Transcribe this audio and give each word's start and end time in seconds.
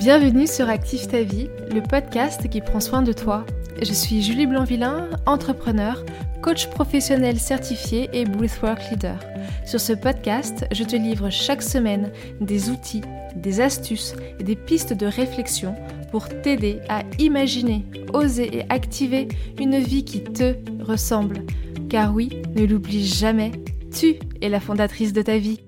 Bienvenue 0.00 0.46
sur 0.46 0.70
Active 0.70 1.08
ta 1.08 1.20
vie, 1.20 1.50
le 1.74 1.82
podcast 1.82 2.48
qui 2.48 2.62
prend 2.62 2.80
soin 2.80 3.02
de 3.02 3.12
toi. 3.12 3.44
Je 3.82 3.92
suis 3.92 4.22
Julie 4.22 4.46
Blanvillain, 4.46 5.10
entrepreneur, 5.26 6.02
coach 6.40 6.70
professionnel 6.70 7.38
certifié 7.38 8.08
et 8.14 8.24
Breathwork 8.24 8.80
Leader. 8.90 9.20
Sur 9.66 9.78
ce 9.78 9.92
podcast, 9.92 10.64
je 10.72 10.84
te 10.84 10.96
livre 10.96 11.28
chaque 11.28 11.60
semaine 11.60 12.12
des 12.40 12.70
outils, 12.70 13.02
des 13.36 13.60
astuces 13.60 14.14
et 14.38 14.42
des 14.42 14.56
pistes 14.56 14.94
de 14.94 15.04
réflexion 15.04 15.74
pour 16.10 16.30
t'aider 16.30 16.80
à 16.88 17.02
imaginer, 17.18 17.84
oser 18.14 18.56
et 18.56 18.64
activer 18.70 19.28
une 19.58 19.76
vie 19.76 20.06
qui 20.06 20.24
te 20.24 20.54
ressemble. 20.82 21.42
Car 21.90 22.14
oui, 22.14 22.40
ne 22.56 22.64
l'oublie 22.64 23.06
jamais, 23.06 23.52
tu 23.94 24.14
es 24.40 24.48
la 24.48 24.60
fondatrice 24.60 25.12
de 25.12 25.20
ta 25.20 25.36
vie. 25.36 25.60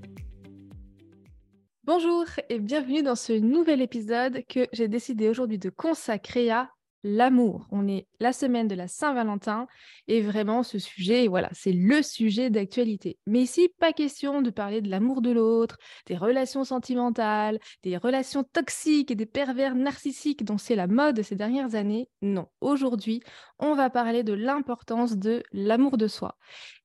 Bonjour 1.84 2.24
et 2.48 2.60
bienvenue 2.60 3.02
dans 3.02 3.16
ce 3.16 3.32
nouvel 3.32 3.82
épisode 3.82 4.44
que 4.48 4.68
j'ai 4.72 4.86
décidé 4.86 5.28
aujourd'hui 5.28 5.58
de 5.58 5.68
consacrer 5.68 6.48
à 6.48 6.70
l'amour. 7.02 7.66
On 7.72 7.88
est 7.88 8.06
la 8.20 8.32
semaine 8.32 8.68
de 8.68 8.76
la 8.76 8.86
Saint-Valentin 8.86 9.66
et 10.06 10.20
vraiment 10.20 10.62
ce 10.62 10.78
sujet, 10.78 11.26
voilà, 11.26 11.48
c'est 11.50 11.72
le 11.72 12.00
sujet 12.02 12.50
d'actualité. 12.50 13.18
Mais 13.26 13.40
ici, 13.40 13.68
pas 13.80 13.92
question 13.92 14.42
de 14.42 14.50
parler 14.50 14.80
de 14.80 14.88
l'amour 14.88 15.22
de 15.22 15.32
l'autre, 15.32 15.76
des 16.06 16.16
relations 16.16 16.62
sentimentales, 16.62 17.58
des 17.82 17.96
relations 17.96 18.44
toxiques 18.44 19.10
et 19.10 19.16
des 19.16 19.26
pervers 19.26 19.74
narcissiques 19.74 20.44
dont 20.44 20.58
c'est 20.58 20.76
la 20.76 20.86
mode 20.86 21.22
ces 21.22 21.34
dernières 21.34 21.74
années. 21.74 22.08
Non, 22.20 22.46
aujourd'hui, 22.60 23.24
on 23.58 23.74
va 23.74 23.90
parler 23.90 24.22
de 24.22 24.34
l'importance 24.34 25.16
de 25.16 25.42
l'amour 25.50 25.96
de 25.96 26.06
soi. 26.06 26.38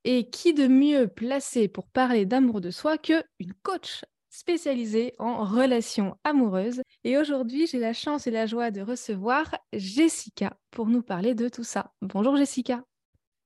Et 0.05 0.31
qui 0.31 0.55
de 0.55 0.65
mieux 0.65 1.07
placé 1.07 1.67
pour 1.67 1.87
parler 1.87 2.25
d'amour 2.25 2.61
de 2.61 2.71
soi 2.71 2.97
que 2.97 3.23
une 3.37 3.53
coach 3.61 4.01
spécialisée 4.37 5.15
en 5.17 5.43
relations 5.43 6.15
amoureuses. 6.23 6.83
Et 7.03 7.17
aujourd'hui, 7.17 7.65
j'ai 7.65 7.79
la 7.79 7.93
chance 7.93 8.27
et 8.27 8.31
la 8.31 8.45
joie 8.45 8.69
de 8.69 8.81
recevoir 8.81 9.55
Jessica 9.73 10.55
pour 10.69 10.85
nous 10.85 11.01
parler 11.01 11.33
de 11.33 11.49
tout 11.49 11.63
ça. 11.63 11.91
Bonjour 12.03 12.37
Jessica. 12.37 12.83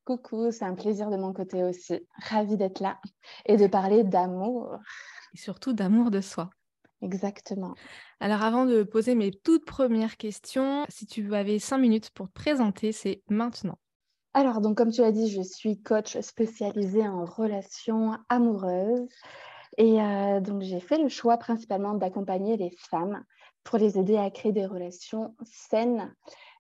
Coucou, 0.04 0.52
c'est 0.52 0.66
un 0.66 0.76
plaisir 0.76 1.10
de 1.10 1.16
mon 1.16 1.32
côté 1.32 1.64
aussi. 1.64 2.02
Ravie 2.30 2.58
d'être 2.58 2.82
là 2.82 3.00
et 3.46 3.56
de 3.56 3.68
parler 3.68 4.04
d'amour. 4.04 4.76
Et 5.34 5.38
surtout 5.38 5.72
d'amour 5.72 6.12
de 6.12 6.20
soi. 6.20 6.50
Exactement. 7.02 7.74
Alors 8.20 8.44
avant 8.44 8.66
de 8.66 8.84
poser 8.84 9.16
mes 9.16 9.32
toutes 9.32 9.66
premières 9.66 10.18
questions, 10.18 10.86
si 10.90 11.06
tu 11.06 11.34
avais 11.34 11.60
cinq 11.60 11.78
minutes 11.78 12.10
pour 12.10 12.28
te 12.28 12.34
présenter, 12.34 12.92
c'est 12.92 13.24
maintenant. 13.30 13.78
Alors, 14.34 14.62
donc 14.62 14.78
comme 14.78 14.92
tu 14.92 15.02
l'as 15.02 15.12
dit, 15.12 15.30
je 15.30 15.42
suis 15.42 15.82
coach 15.82 16.20
spécialisée 16.20 17.08
en 17.08 17.26
relations 17.26 18.18
amoureuses. 18.30 19.08
Et 19.78 20.02
euh, 20.02 20.40
donc, 20.40 20.62
j'ai 20.62 20.80
fait 20.80 20.98
le 20.98 21.10
choix 21.10 21.38
principalement 21.38 21.94
d'accompagner 21.94 22.58
les 22.58 22.72
femmes 22.90 23.24
pour 23.64 23.78
les 23.78 23.98
aider 23.98 24.18
à 24.18 24.30
créer 24.30 24.52
des 24.52 24.66
relations 24.66 25.36
saines, 25.44 26.14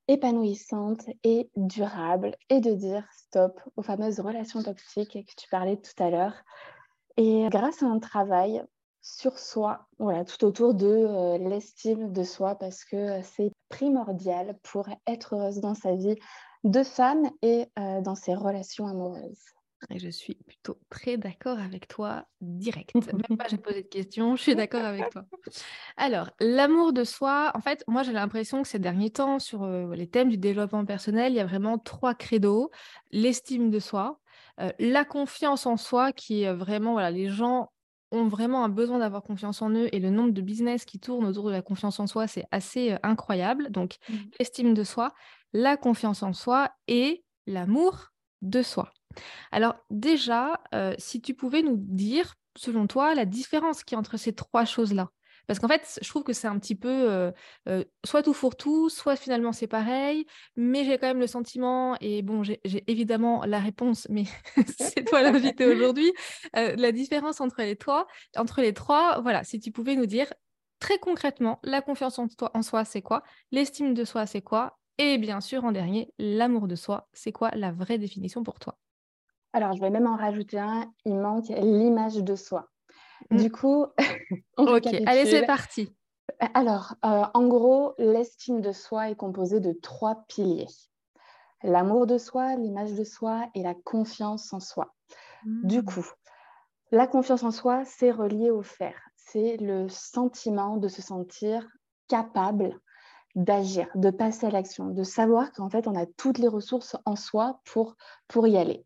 épanouissantes 0.07 1.05
et 1.23 1.49
durables 1.55 2.35
et 2.49 2.59
de 2.59 2.73
dire 2.73 3.05
stop 3.11 3.59
aux 3.75 3.81
fameuses 3.81 4.19
relations 4.19 4.63
toxiques 4.63 5.13
que 5.13 5.35
tu 5.35 5.49
parlais 5.49 5.77
tout 5.77 6.03
à 6.03 6.09
l'heure. 6.09 6.35
Et 7.17 7.47
grâce 7.49 7.83
à 7.83 7.87
un 7.87 7.99
travail 7.99 8.63
sur 9.01 9.39
soi, 9.39 9.87
voilà, 9.99 10.23
tout 10.25 10.45
autour 10.45 10.73
de 10.73 10.85
euh, 10.85 11.37
l'estime 11.37 12.13
de 12.13 12.23
soi 12.23 12.55
parce 12.55 12.85
que 12.85 13.21
c'est 13.23 13.51
primordial 13.69 14.57
pour 14.63 14.87
être 15.07 15.35
heureuse 15.35 15.59
dans 15.59 15.75
sa 15.75 15.95
vie 15.95 16.15
de 16.63 16.83
femme 16.83 17.29
et 17.41 17.65
euh, 17.79 18.01
dans 18.01 18.15
ses 18.15 18.35
relations 18.35 18.87
amoureuses. 18.87 19.43
Et 19.89 19.99
je 19.99 20.09
suis 20.09 20.35
plutôt 20.35 20.77
très 20.89 21.17
d'accord 21.17 21.59
avec 21.59 21.87
toi 21.87 22.25
direct. 22.39 22.95
Même 22.95 23.21
pas 23.37 23.47
j'ai 23.49 23.57
posé 23.57 23.83
de 23.83 23.87
questions, 23.87 24.35
je 24.35 24.41
suis 24.41 24.55
d'accord 24.55 24.85
avec 24.85 25.09
toi. 25.09 25.25
Alors, 25.97 26.29
l'amour 26.39 26.93
de 26.93 27.03
soi, 27.03 27.51
en 27.55 27.61
fait, 27.61 27.83
moi 27.87 28.03
j'ai 28.03 28.13
l'impression 28.13 28.61
que 28.61 28.67
ces 28.67 28.79
derniers 28.79 29.09
temps, 29.09 29.39
sur 29.39 29.63
euh, 29.63 29.93
les 29.95 30.07
thèmes 30.07 30.29
du 30.29 30.37
développement 30.37 30.85
personnel, 30.85 31.33
il 31.33 31.35
y 31.35 31.39
a 31.39 31.45
vraiment 31.45 31.77
trois 31.77 32.13
credos. 32.13 32.69
L'estime 33.11 33.69
de 33.69 33.79
soi, 33.79 34.19
euh, 34.59 34.71
la 34.79 35.05
confiance 35.05 35.65
en 35.65 35.77
soi, 35.77 36.11
qui 36.11 36.43
est 36.43 36.53
vraiment, 36.53 36.93
voilà, 36.93 37.11
les 37.11 37.29
gens 37.29 37.71
ont 38.11 38.27
vraiment 38.27 38.63
un 38.63 38.69
besoin 38.69 38.99
d'avoir 38.99 39.23
confiance 39.23 39.61
en 39.61 39.71
eux 39.71 39.87
et 39.93 39.99
le 39.99 40.09
nombre 40.09 40.31
de 40.31 40.41
business 40.41 40.83
qui 40.85 40.99
tournent 40.99 41.25
autour 41.25 41.45
de 41.45 41.51
la 41.51 41.61
confiance 41.61 41.99
en 41.99 42.07
soi, 42.07 42.27
c'est 42.27 42.45
assez 42.51 42.91
euh, 42.91 42.97
incroyable. 43.03 43.71
Donc, 43.71 43.97
mmh. 44.09 44.13
l'estime 44.39 44.73
de 44.73 44.83
soi, 44.83 45.13
la 45.53 45.77
confiance 45.77 46.21
en 46.21 46.33
soi 46.33 46.71
et 46.87 47.23
l'amour 47.47 48.11
de 48.41 48.61
soi. 48.61 48.91
Alors 49.51 49.75
déjà, 49.89 50.61
euh, 50.73 50.93
si 50.97 51.21
tu 51.21 51.33
pouvais 51.33 51.61
nous 51.61 51.77
dire, 51.77 52.35
selon 52.55 52.87
toi, 52.87 53.15
la 53.15 53.25
différence 53.25 53.83
qui 53.83 53.95
y 53.95 53.97
entre 53.97 54.17
ces 54.17 54.33
trois 54.33 54.65
choses-là? 54.65 55.09
Parce 55.47 55.59
qu'en 55.59 55.67
fait, 55.67 55.99
je 56.01 56.07
trouve 56.07 56.23
que 56.23 56.33
c'est 56.33 56.47
un 56.47 56.57
petit 56.59 56.75
peu 56.75 56.87
euh, 56.87 57.31
euh, 57.67 57.83
soit 58.05 58.23
tout 58.23 58.33
pour 58.33 58.55
tout, 58.55 58.89
soit 58.89 59.15
finalement 59.15 59.51
c'est 59.51 59.67
pareil, 59.67 60.25
mais 60.55 60.85
j'ai 60.85 60.97
quand 60.97 61.07
même 61.07 61.19
le 61.19 61.27
sentiment, 61.27 61.97
et 61.99 62.21
bon, 62.21 62.43
j'ai 62.43 62.59
évidemment 62.87 63.43
la 63.45 63.59
réponse, 63.59 64.07
mais 64.09 64.23
c'est 64.77 65.03
toi 65.03 65.21
l'invité 65.21 65.65
aujourd'hui, 65.65 66.13
la 66.53 66.91
différence 66.91 67.41
entre 67.41 67.63
les, 67.63 67.75
trois, 67.75 68.07
entre 68.37 68.61
les 68.61 68.73
trois, 68.73 69.19
voilà, 69.21 69.43
si 69.43 69.59
tu 69.59 69.71
pouvais 69.71 69.95
nous 69.95 70.05
dire 70.05 70.31
très 70.81 70.99
concrètement, 70.99 71.59
la 71.63 71.81
confiance 71.81 72.19
en, 72.19 72.27
toi, 72.27 72.51
en 72.53 72.61
soi, 72.61 72.83
c'est 72.83 73.01
quoi? 73.01 73.23
L'estime 73.51 73.93
de 73.93 74.03
soi, 74.03 74.25
c'est 74.25 74.41
quoi? 74.41 74.79
Et 74.97 75.17
bien 75.17 75.39
sûr, 75.39 75.63
en 75.63 75.71
dernier, 75.71 76.13
l'amour 76.19 76.67
de 76.67 76.75
soi, 76.75 77.07
c'est 77.13 77.31
quoi 77.31 77.51
la 77.55 77.71
vraie 77.71 77.97
définition 77.97 78.43
pour 78.43 78.59
toi? 78.59 78.77
Alors, 79.53 79.73
je 79.73 79.81
vais 79.81 79.89
même 79.89 80.07
en 80.07 80.15
rajouter 80.15 80.59
un. 80.59 80.91
Il 81.05 81.15
manque 81.15 81.49
l'image 81.49 82.15
de 82.15 82.35
soi. 82.35 82.69
Mm. 83.29 83.37
Du 83.37 83.51
coup, 83.51 83.85
ok, 84.57 84.87
allez, 85.05 85.25
c'est 85.25 85.45
parti. 85.45 85.93
Alors, 86.53 86.95
euh, 87.05 87.23
en 87.33 87.47
gros, 87.47 87.93
l'estime 87.97 88.61
de 88.61 88.71
soi 88.71 89.09
est 89.09 89.15
composée 89.15 89.59
de 89.59 89.73
trois 89.73 90.23
piliers. 90.27 90.67
L'amour 91.63 92.07
de 92.07 92.17
soi, 92.17 92.55
l'image 92.55 92.93
de 92.93 93.03
soi 93.03 93.49
et 93.53 93.61
la 93.61 93.75
confiance 93.75 94.51
en 94.53 94.59
soi. 94.59 94.93
Du 95.43 95.79
mm. 95.79 95.85
coup, 95.85 96.07
la 96.91 97.07
confiance 97.07 97.43
en 97.43 97.51
soi, 97.51 97.83
c'est 97.85 98.11
relié 98.11 98.51
au 98.51 98.61
faire. 98.61 98.99
C'est 99.15 99.57
le 99.57 99.87
sentiment 99.89 100.77
de 100.77 100.87
se 100.87 101.01
sentir 101.01 101.67
capable 102.07 102.79
d'agir, 103.35 103.87
de 103.95 104.09
passer 104.09 104.47
à 104.47 104.51
l'action, 104.51 104.87
de 104.87 105.03
savoir 105.03 105.51
qu'en 105.51 105.69
fait, 105.69 105.87
on 105.87 105.95
a 105.95 106.05
toutes 106.05 106.37
les 106.37 106.47
ressources 106.47 106.97
en 107.05 107.15
soi 107.15 107.61
pour, 107.65 107.95
pour 108.27 108.47
y 108.47 108.57
aller. 108.57 108.85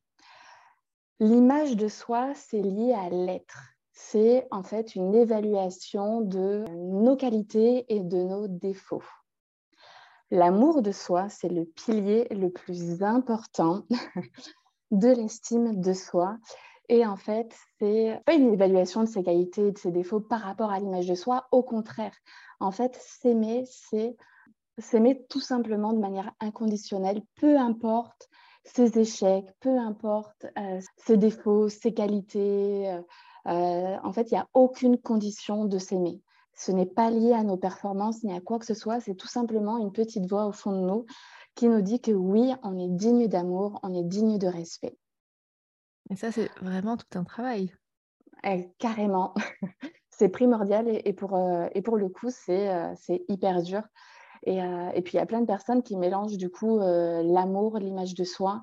L'image 1.21 1.77
de 1.77 1.87
soi, 1.87 2.33
c'est 2.35 2.61
lié 2.61 2.93
à 2.93 3.09
l'être. 3.09 3.57
C'est 3.93 4.45
en 4.51 4.63
fait 4.63 4.95
une 4.95 5.15
évaluation 5.15 6.19
de 6.19 6.65
nos 6.69 7.15
qualités 7.15 7.85
et 7.87 8.01
de 8.01 8.17
nos 8.17 8.49
défauts. 8.49 9.03
L'amour 10.29 10.81
de 10.81 10.91
soi, 10.91 11.29
c'est 11.29 11.47
le 11.47 11.63
pilier 11.63 12.27
le 12.31 12.49
plus 12.49 13.01
important 13.01 13.85
de 14.91 15.07
l'estime 15.07 15.79
de 15.79 15.93
soi. 15.93 16.37
Et 16.89 17.05
en 17.05 17.15
fait, 17.15 17.55
c'est 17.79 18.21
pas 18.25 18.33
une 18.33 18.53
évaluation 18.53 19.01
de 19.01 19.07
ses 19.07 19.23
qualités 19.23 19.67
et 19.67 19.71
de 19.71 19.77
ses 19.77 19.91
défauts 19.91 20.19
par 20.19 20.41
rapport 20.41 20.71
à 20.71 20.79
l'image 20.79 21.07
de 21.07 21.15
soi. 21.15 21.47
Au 21.51 21.63
contraire, 21.63 22.13
en 22.59 22.71
fait, 22.71 22.93
s'aimer, 22.99 23.63
c'est 23.67 24.17
s'aimer 24.79 25.25
tout 25.29 25.39
simplement 25.39 25.93
de 25.93 25.99
manière 25.99 26.33
inconditionnelle, 26.41 27.21
peu 27.35 27.57
importe 27.57 28.27
ses 28.65 28.97
échecs, 28.99 29.47
peu 29.59 29.77
importe 29.77 30.45
euh, 30.57 30.79
ses 30.97 31.17
défauts, 31.17 31.69
ses 31.69 31.93
qualités. 31.93 32.89
Euh, 32.89 33.01
euh, 33.47 33.97
en 34.03 34.11
fait, 34.11 34.31
il 34.31 34.33
n'y 34.33 34.39
a 34.39 34.49
aucune 34.53 34.97
condition 34.97 35.65
de 35.65 35.77
s'aimer. 35.77 36.21
Ce 36.55 36.71
n'est 36.71 36.85
pas 36.85 37.11
lié 37.11 37.33
à 37.33 37.43
nos 37.43 37.57
performances 37.57 38.23
ni 38.23 38.33
à 38.33 38.41
quoi 38.41 38.59
que 38.59 38.65
ce 38.65 38.73
soit. 38.73 38.99
C'est 38.99 39.15
tout 39.15 39.27
simplement 39.27 39.77
une 39.77 39.91
petite 39.91 40.27
voix 40.27 40.47
au 40.47 40.51
fond 40.51 40.71
de 40.71 40.85
nous 40.85 41.05
qui 41.53 41.67
nous 41.67 41.81
dit 41.81 42.01
que 42.01 42.11
oui, 42.11 42.53
on 42.63 42.77
est 42.77 42.89
digne 42.89 43.27
d'amour, 43.27 43.79
on 43.83 43.93
est 43.93 44.03
digne 44.03 44.37
de 44.37 44.47
respect. 44.47 44.97
Et 46.09 46.15
ça, 46.15 46.31
c'est 46.31 46.49
vraiment 46.61 46.97
tout 46.97 47.17
un 47.17 47.23
travail. 47.23 47.73
Eh, 48.43 48.69
carrément. 48.77 49.33
c'est 50.09 50.29
primordial 50.29 50.87
et, 50.87 51.13
pour, 51.13 51.37
et 51.73 51.81
pour 51.81 51.97
le 51.97 52.09
coup, 52.09 52.29
c'est 52.29 53.25
hyper 53.27 53.61
dur. 53.63 53.83
Euh, 54.47 54.89
et, 54.93 55.01
puis, 55.01 55.13
il 55.13 55.17
y 55.17 55.19
a 55.19 55.25
plein 55.25 55.41
de 55.41 55.45
personnes 55.45 55.83
qui 55.83 55.97
mélangent 55.97 56.37
du 56.37 56.49
coup 56.49 56.79
euh, 56.79 57.23
l'amour, 57.23 57.77
l'image 57.77 58.13
de 58.15 58.23
soi. 58.23 58.61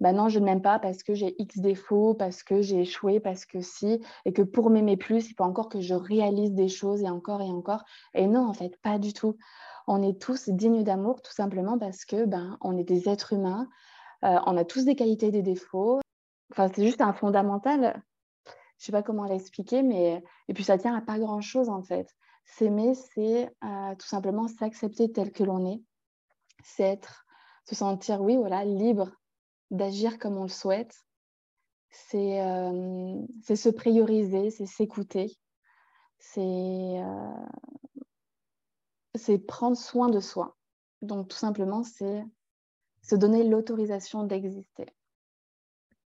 Ben 0.00 0.16
non, 0.16 0.28
je 0.28 0.40
ne 0.40 0.44
m'aime 0.44 0.62
pas 0.62 0.80
parce 0.80 1.04
que 1.04 1.14
j'ai 1.14 1.40
X 1.40 1.58
défauts, 1.58 2.14
parce 2.14 2.42
que 2.42 2.60
j'ai 2.60 2.80
échoué, 2.80 3.20
parce 3.20 3.46
que 3.46 3.60
si, 3.60 4.00
et 4.24 4.32
que 4.32 4.42
pour 4.42 4.68
m'aimer 4.68 4.96
plus, 4.96 5.30
il 5.30 5.34
faut 5.34 5.44
encore 5.44 5.68
que 5.68 5.80
je 5.80 5.94
réalise 5.94 6.52
des 6.52 6.68
choses 6.68 7.02
et 7.02 7.08
encore 7.08 7.40
et 7.40 7.50
encore. 7.50 7.84
Et 8.14 8.26
non, 8.26 8.44
en 8.48 8.52
fait, 8.52 8.76
pas 8.82 8.98
du 8.98 9.12
tout. 9.12 9.36
On 9.86 10.02
est 10.02 10.20
tous 10.20 10.48
dignes 10.48 10.82
d'amour 10.82 11.22
tout 11.22 11.32
simplement 11.32 11.78
parce 11.78 12.04
que 12.04 12.24
ben, 12.24 12.58
on 12.60 12.76
est 12.76 12.84
des 12.84 13.08
êtres 13.08 13.32
humains, 13.32 13.68
euh, 14.24 14.38
on 14.46 14.56
a 14.56 14.64
tous 14.64 14.84
des 14.84 14.96
qualités 14.96 15.30
des 15.30 15.42
défauts. 15.42 16.00
Enfin, 16.50 16.68
c'est 16.74 16.84
juste 16.84 17.00
un 17.00 17.12
fondamental. 17.12 18.02
Je 18.46 18.50
ne 18.50 18.86
sais 18.86 18.92
pas 18.92 19.02
comment 19.02 19.24
l'expliquer, 19.24 19.84
mais 19.84 20.22
et 20.48 20.54
puis 20.54 20.64
ça 20.64 20.78
tient 20.78 20.96
à 20.96 21.00
pas 21.00 21.20
grand-chose 21.20 21.68
en 21.68 21.82
fait. 21.82 22.08
S'aimer, 22.44 22.94
c'est 22.94 23.50
euh, 23.64 23.94
tout 23.94 24.06
simplement 24.06 24.48
s'accepter 24.48 25.10
tel 25.10 25.32
que 25.32 25.44
l'on 25.44 25.66
est. 25.66 25.82
C'est 26.64 26.84
être, 26.84 27.24
se 27.64 27.74
sentir, 27.74 28.20
oui, 28.20 28.36
voilà, 28.36 28.64
libre 28.64 29.10
d'agir 29.70 30.18
comme 30.18 30.36
on 30.36 30.42
le 30.42 30.48
souhaite. 30.48 30.94
C'est 31.90 32.40
euh, 32.40 33.26
se 33.42 33.68
prioriser, 33.68 34.50
c'est 34.50 34.66
s'écouter. 34.66 35.36
C'est 36.18 36.40
euh, 36.40 37.46
c'est 39.14 39.38
prendre 39.38 39.76
soin 39.76 40.08
de 40.08 40.20
soi. 40.20 40.56
Donc, 41.02 41.28
tout 41.28 41.36
simplement, 41.36 41.82
c'est 41.82 42.24
se 43.02 43.16
donner 43.16 43.44
l'autorisation 43.44 44.24
d'exister. 44.24 44.86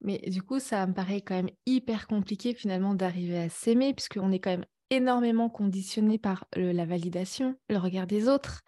Mais 0.01 0.19
du 0.19 0.43
coup, 0.43 0.59
ça 0.59 0.87
me 0.87 0.93
paraît 0.93 1.21
quand 1.21 1.37
même 1.37 1.51
hyper 1.65 2.09
compliqué 2.09 2.55
finalement 2.55 2.95
d'arriver 2.95 3.39
à 3.39 3.49
s'aimer, 3.49 3.95
puisqu'on 3.95 4.33
est 4.33 4.41
quand 4.41 4.51
même 4.51 4.67
énormément 4.93 5.49
conditionné 5.49 6.19
par 6.19 6.45
la 6.55 6.85
validation, 6.85 7.57
le 7.69 7.79
regard 7.79 8.07
des 8.07 8.29
autres. 8.29 8.63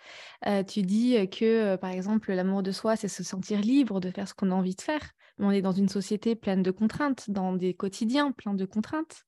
tu 0.67 0.83
dis 0.83 1.29
que, 1.31 1.77
par 1.77 1.91
exemple, 1.91 2.33
l'amour 2.33 2.63
de 2.63 2.73
soi, 2.73 2.97
c'est 2.97 3.09
se 3.09 3.23
sentir 3.23 3.61
libre 3.61 4.01
de 4.01 4.11
faire 4.11 4.27
ce 4.29 4.35
qu'on 4.35 4.51
a 4.51 4.55
envie 4.55 4.75
de 4.75 4.81
faire. 4.81 5.03
Mais 5.39 5.47
on 5.47 5.51
est 5.51 5.63
dans 5.63 5.73
une 5.73 5.89
société 5.89 6.37
pleine 6.37 6.63
de 6.63 6.71
contraintes, 6.71 7.29
dans 7.29 7.55
des 7.55 7.75
quotidiens 7.75 8.31
pleins 8.33 8.55
de 8.55 8.65
contraintes. 8.65 9.25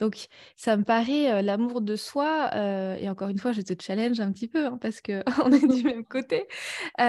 Donc, 0.00 0.26
ça 0.56 0.76
me 0.76 0.84
paraît 0.84 1.42
l'amour 1.42 1.82
de 1.82 1.96
soi, 1.96 2.50
et 2.98 3.08
encore 3.08 3.28
une 3.28 3.38
fois, 3.38 3.52
je 3.52 3.60
te 3.60 3.74
challenge 3.80 4.20
un 4.20 4.32
petit 4.32 4.48
peu, 4.48 4.66
hein, 4.66 4.78
parce 4.80 5.00
qu'on 5.00 5.22
est 5.52 5.66
du 5.66 5.84
même 5.84 6.04
côté, 6.04 6.46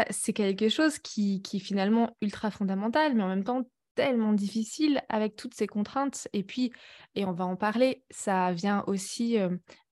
c'est 0.09 0.33
quelque 0.33 0.69
chose 0.69 0.99
qui, 0.99 1.41
qui 1.41 1.57
est 1.57 1.61
finalement 1.61 2.15
ultra 2.21 2.51
fondamental, 2.51 3.15
mais 3.15 3.23
en 3.23 3.27
même 3.27 3.43
temps 3.43 3.63
tellement 3.95 4.33
difficile 4.33 5.01
avec 5.09 5.35
toutes 5.35 5.53
ces 5.53 5.67
contraintes. 5.67 6.27
Et 6.33 6.43
puis, 6.43 6.71
et 7.15 7.25
on 7.25 7.33
va 7.33 7.45
en 7.45 7.55
parler, 7.55 8.03
ça 8.09 8.51
vient 8.51 8.83
aussi, 8.87 9.37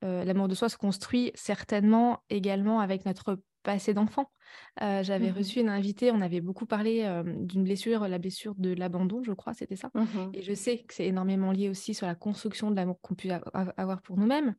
l'amour 0.02 0.48
de 0.48 0.56
soi 0.56 0.70
se 0.70 0.78
construit 0.78 1.32
certainement 1.36 2.24
également 2.30 2.80
avec 2.80 3.06
notre 3.06 3.40
passé 3.64 3.94
d'enfant. 3.94 4.32
J'avais 4.80 5.32
mmh 5.32 5.38
reçu 5.38 5.60
une 5.60 5.70
invitée, 5.70 6.12
on 6.12 6.22
avait 6.22 6.42
beaucoup 6.42 6.66
parlé 6.66 7.06
d'une 7.42 7.64
blessure, 7.64 8.08
la 8.08 8.18
blessure 8.18 8.56
de 8.56 8.74
l'abandon, 8.74 9.22
je 9.22 9.34
crois, 9.34 9.54
c'était 9.54 9.76
ça. 9.76 9.92
Mmh 9.94 10.32
et 10.34 10.42
je 10.42 10.54
sais 10.54 10.80
que 10.80 10.94
c'est 10.94 11.06
énormément 11.06 11.52
lié 11.52 11.70
aussi 11.70 11.94
sur 11.94 12.08
la 12.08 12.16
construction 12.16 12.72
de 12.72 12.76
l'amour 12.76 13.00
qu'on 13.02 13.16
peut 13.16 13.30
avoir 13.54 14.02
pour 14.02 14.18
nous-mêmes. 14.18 14.56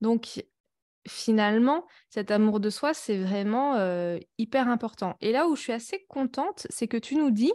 Donc, 0.00 0.44
finalement, 1.08 1.86
cet 2.08 2.30
amour 2.30 2.60
de 2.60 2.70
soi, 2.70 2.94
c'est 2.94 3.18
vraiment 3.18 3.76
hyper 4.38 4.68
important. 4.68 5.16
Et 5.20 5.32
là 5.32 5.48
où 5.48 5.56
je 5.56 5.62
suis 5.62 5.72
assez 5.72 6.04
contente, 6.08 6.66
c'est 6.70 6.88
que 6.88 6.96
tu 6.96 7.16
nous 7.16 7.30
dis 7.30 7.52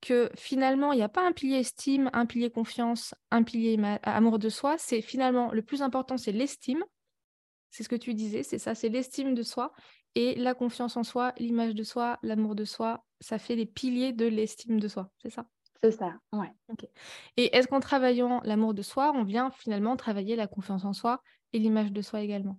que 0.00 0.30
finalement, 0.36 0.92
il 0.92 0.96
n'y 0.96 1.02
a 1.02 1.08
pas 1.08 1.26
un 1.26 1.32
pilier 1.32 1.58
estime, 1.58 2.10
un 2.12 2.26
pilier 2.26 2.50
confiance, 2.50 3.14
un 3.30 3.42
pilier 3.42 3.78
amour 4.02 4.38
de 4.38 4.48
soi. 4.48 4.76
C'est 4.78 5.02
finalement 5.02 5.52
le 5.52 5.62
plus 5.62 5.82
important, 5.82 6.16
c'est 6.16 6.32
l'estime. 6.32 6.84
C'est 7.70 7.82
ce 7.82 7.88
que 7.88 7.96
tu 7.96 8.14
disais, 8.14 8.42
c'est 8.42 8.58
ça, 8.58 8.74
c'est 8.74 8.88
l'estime 8.88 9.34
de 9.34 9.42
soi 9.42 9.72
et 10.14 10.34
la 10.36 10.54
confiance 10.54 10.96
en 10.96 11.04
soi, 11.04 11.34
l'image 11.38 11.74
de 11.74 11.82
soi, 11.82 12.18
l'amour 12.22 12.54
de 12.54 12.64
soi. 12.64 13.04
Ça 13.20 13.38
fait 13.38 13.56
les 13.56 13.66
piliers 13.66 14.12
de 14.12 14.26
l'estime 14.26 14.80
de 14.80 14.88
soi, 14.88 15.10
c'est 15.22 15.28
ça? 15.28 15.46
C'est 15.82 15.92
ça, 15.92 16.14
ouais. 16.32 16.50
Et 17.36 17.54
est-ce 17.54 17.68
qu'en 17.68 17.80
travaillant 17.80 18.40
l'amour 18.42 18.74
de 18.74 18.82
soi, 18.82 19.12
on 19.14 19.22
vient 19.22 19.50
finalement 19.50 19.96
travailler 19.96 20.34
la 20.34 20.46
confiance 20.46 20.84
en 20.84 20.92
soi 20.92 21.22
et 21.52 21.58
l'image 21.58 21.92
de 21.92 22.00
soi 22.00 22.22
également? 22.22 22.58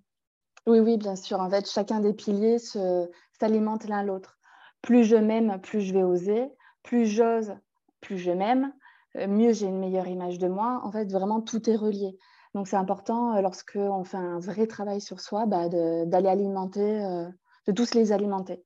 Oui, 0.67 0.79
oui, 0.79 0.97
bien 0.97 1.15
sûr. 1.15 1.39
En 1.39 1.49
fait, 1.49 1.69
chacun 1.69 1.99
des 1.99 2.13
piliers 2.13 2.57
s'alimente 2.59 3.85
l'un 3.85 4.03
l'autre. 4.03 4.37
Plus 4.81 5.03
je 5.03 5.15
m'aime, 5.15 5.59
plus 5.61 5.81
je 5.81 5.93
vais 5.93 6.03
oser. 6.03 6.51
Plus 6.83 7.05
j'ose, 7.05 7.55
plus 8.01 8.17
je 8.17 8.31
m'aime. 8.31 8.73
Euh, 9.15 9.27
mieux 9.27 9.53
j'ai 9.53 9.67
une 9.67 9.79
meilleure 9.79 10.07
image 10.07 10.37
de 10.37 10.47
moi. 10.47 10.81
En 10.83 10.91
fait, 10.91 11.11
vraiment, 11.11 11.41
tout 11.41 11.69
est 11.69 11.75
relié. 11.75 12.17
Donc, 12.55 12.67
c'est 12.67 12.75
important, 12.75 13.35
euh, 13.35 13.41
lorsqu'on 13.41 14.03
fait 14.03 14.17
un 14.17 14.39
vrai 14.39 14.67
travail 14.67 15.01
sur 15.01 15.19
soi, 15.19 15.45
bah, 15.45 15.69
d'aller 15.69 16.29
alimenter, 16.29 17.03
euh, 17.03 17.27
de 17.67 17.71
tous 17.71 17.93
les 17.93 18.11
alimenter. 18.11 18.63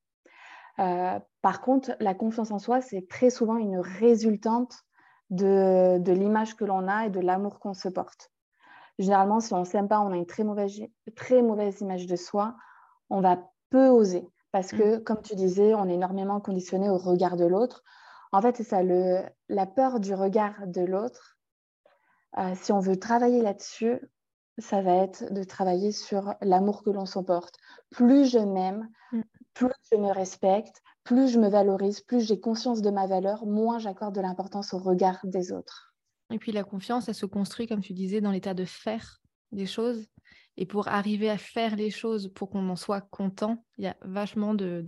par 0.78 1.62
contre, 1.62 1.92
la 2.00 2.13
confiance 2.13 2.51
en 2.51 2.60
soi, 2.60 2.81
c'est 2.81 3.07
très 3.07 3.30
souvent 3.30 3.57
une 3.57 3.78
résultante 3.80 4.74
de 5.30 6.12
l'image 6.12 6.56
que 6.56 6.66
l'on 6.66 6.88
a 6.88 7.07
et 7.07 7.10
de 7.10 7.19
l'amour 7.19 7.60
qu'on 7.60 7.74
se 7.74 7.90
porte. 7.90 8.32
Généralement, 9.00 9.40
si 9.40 9.54
on 9.54 9.60
ne 9.60 9.66
s'aime 9.66 9.88
pas, 9.88 10.00
on 10.00 10.12
a 10.12 10.16
une 10.16 10.25
très 10.25 10.44
mauvaise, 10.44 10.81
très 11.16 11.42
mauvaise 11.42 11.81
image 11.81 12.06
de 12.06 12.16
soi, 12.16 12.56
on 13.10 13.22
va 13.22 13.38
peu 13.69 13.90
oser. 13.90 14.28
Parce 14.51 14.72
que, 14.72 14.98
mm. 14.98 15.04
comme 15.04 15.22
tu 15.22 15.36
disais, 15.36 15.74
on 15.74 15.88
est 15.88 15.95
énormément 15.95 16.40
conditionné 16.40 16.90
au 16.90 16.98
regard 16.98 17.38
de 17.38 17.45
l'autre. 17.45 17.84
En 18.31 18.42
fait, 18.42 18.56
c'est 18.57 18.63
ça, 18.63 18.84
le, 18.84 19.22
la 19.50 19.66
peur 19.66 20.00
du 20.00 20.13
regard 20.13 20.68
de 20.68 20.81
l'autre. 20.81 21.38
Euh, 22.38 22.54
si 22.56 22.72
on 22.72 22.80
veut 22.80 22.98
travailler 22.98 23.42
là-dessus, 23.42 24.00
ça 24.60 24.81
va 24.81 24.95
être 24.98 25.34
de 25.34 25.44
travailler 25.44 25.92
sur 25.92 26.36
l'amour 26.42 26.84
que 26.84 26.92
l'on 26.92 27.06
s'emporte. 27.06 27.56
Plus 27.90 28.25
je 28.25 28.40
m'aime, 28.40 28.90
mm. 29.12 29.22
plus 29.54 29.74
je 29.92 29.98
me 29.98 30.12
respecte, 30.12 30.81
plus 31.04 31.30
je 31.30 31.40
me 31.40 31.50
valorise, 31.50 32.01
plus 32.01 32.22
j'ai 32.22 32.40
conscience 32.40 32.81
de 32.81 32.92
ma 32.92 33.07
valeur, 33.07 33.45
moins 33.45 33.80
j'accorde 33.80 34.16
de 34.16 34.22
l'importance 34.22 34.74
au 34.74 34.78
regard 34.78 35.19
des 35.24 35.51
autres. 35.51 35.93
Et 36.33 36.39
puis 36.39 36.51
la 36.51 36.63
confiance, 36.63 37.07
elle 37.07 37.15
se 37.15 37.27
construit, 37.27 37.68
comme 37.68 37.81
tu 37.81 37.94
disais, 37.94 38.19
dans 38.19 38.31
l'état 38.31 38.56
de 38.56 38.65
faire 38.65 39.21
des 39.51 39.68
choses. 39.68 40.07
Et 40.57 40.65
pour 40.65 40.88
arriver 40.88 41.30
à 41.30 41.38
faire 41.38 41.75
les 41.75 41.91
choses, 41.91 42.31
pour 42.33 42.50
qu'on 42.50 42.68
en 42.69 42.75
soit 42.75 43.01
content, 43.01 43.63
il 43.77 43.83
y 43.83 43.88
a 43.88 43.95
vachement 44.01 44.56
de, 44.56 44.83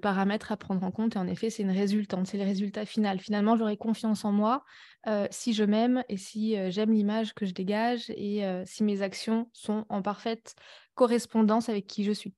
paramètres 0.00 0.52
à 0.52 0.58
prendre 0.58 0.84
en 0.84 0.90
compte. 0.90 1.16
Et 1.16 1.18
en 1.18 1.26
effet, 1.26 1.48
c'est 1.48 1.62
une 1.62 1.70
résultante, 1.70 2.26
c'est 2.26 2.36
le 2.36 2.44
résultat 2.44 2.84
final. 2.84 3.18
Finalement, 3.18 3.56
j'aurai 3.56 3.78
confiance 3.78 4.26
en 4.26 4.32
moi 4.32 4.62
euh, 5.06 5.26
si 5.30 5.54
je 5.54 5.64
m'aime 5.64 6.04
et 6.10 6.18
si 6.18 6.54
euh, 6.58 6.70
j'aime 6.70 6.92
l'image 6.92 7.32
que 7.32 7.46
je 7.46 7.54
dégage 7.54 8.10
et 8.10 8.44
euh, 8.44 8.62
si 8.66 8.84
mes 8.84 9.00
actions 9.00 9.48
sont 9.54 9.86
en 9.88 10.02
parfaite 10.02 10.54
correspondance 10.94 11.70
avec 11.70 11.86
qui 11.86 12.04
je 12.04 12.12
suis. 12.12 12.34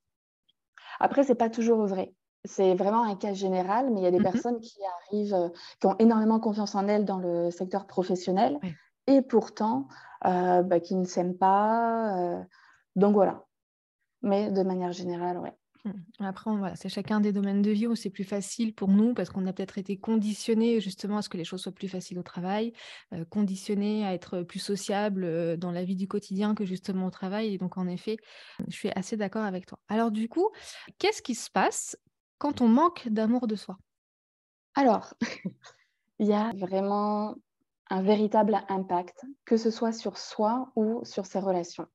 Après, 1.00 1.24
c'est 1.24 1.34
pas 1.34 1.50
toujours 1.50 1.84
vrai 1.84 2.12
c'est 2.44 2.74
vraiment 2.74 3.04
un 3.04 3.16
cas 3.16 3.34
général, 3.34 3.90
mais 3.90 4.00
il 4.00 4.04
y 4.04 4.06
a 4.06 4.10
des 4.10 4.18
mmh 4.18 4.22
personnes 4.22 4.60
qui 4.60 4.78
arrivent, 5.08 5.34
euh, 5.34 5.48
qui 5.80 5.86
ont 5.86 5.96
énormément 5.98 6.40
confiance 6.40 6.74
en 6.74 6.88
elles 6.88 7.04
dans 7.04 7.18
le 7.18 7.50
secteur 7.50 7.86
professionnel 7.86 8.58
et 9.06 9.22
pourtant 9.22 9.88
euh, 10.24 10.62
bah, 10.62 10.80
qui 10.80 10.94
ne 10.94 11.04
s'aiment 11.04 11.36
pas. 11.36 12.16
Euh, 12.18 12.42
donc 12.96 13.14
voilà. 13.14 13.44
Mais 14.22 14.50
de 14.50 14.62
manière 14.62 14.92
générale, 14.92 15.38
ouais. 15.38 15.52
Mmh. 15.86 15.92
Après, 16.18 16.50
voilà, 16.54 16.76
c'est 16.76 16.90
chacun 16.90 17.20
des 17.20 17.32
domaines 17.32 17.62
de 17.62 17.70
vie 17.70 17.86
où 17.86 17.94
c'est 17.94 18.10
plus 18.10 18.24
facile 18.24 18.74
pour 18.74 18.88
nous 18.88 19.14
parce 19.14 19.30
qu'on 19.30 19.46
a 19.46 19.52
peut-être 19.54 19.78
été 19.78 19.98
conditionné 19.98 20.78
justement 20.78 21.16
à 21.16 21.22
ce 21.22 21.30
que 21.30 21.38
les 21.38 21.44
choses 21.44 21.62
soient 21.62 21.72
plus 21.72 21.88
faciles 21.88 22.18
au 22.18 22.22
travail, 22.22 22.74
conditionné 23.30 24.04
à 24.04 24.12
être 24.12 24.42
plus 24.42 24.58
sociable 24.58 25.56
dans 25.56 25.70
la 25.72 25.82
vie 25.82 25.96
du 25.96 26.06
quotidien 26.06 26.54
que 26.54 26.66
justement 26.66 27.06
au 27.06 27.10
travail. 27.10 27.54
Et 27.54 27.56
donc, 27.56 27.78
en 27.78 27.88
effet, 27.88 28.18
je 28.68 28.76
suis 28.76 28.90
assez 28.94 29.16
d'accord 29.16 29.44
avec 29.44 29.64
toi. 29.64 29.78
Alors, 29.88 30.10
du 30.10 30.28
coup, 30.28 30.50
qu'est-ce 30.98 31.22
qui 31.22 31.34
se 31.34 31.48
passe 31.48 31.96
quand 32.40 32.62
on 32.62 32.68
manque 32.68 33.06
d'amour 33.06 33.46
de 33.46 33.54
soi 33.54 33.76
Alors, 34.74 35.14
il 36.18 36.26
y 36.26 36.32
a 36.32 36.50
vraiment 36.56 37.36
un 37.90 38.02
véritable 38.02 38.62
impact, 38.68 39.26
que 39.44 39.56
ce 39.56 39.70
soit 39.70 39.92
sur 39.92 40.16
soi 40.16 40.72
ou 40.74 41.04
sur 41.04 41.26
ses 41.26 41.38
relations. 41.38 41.86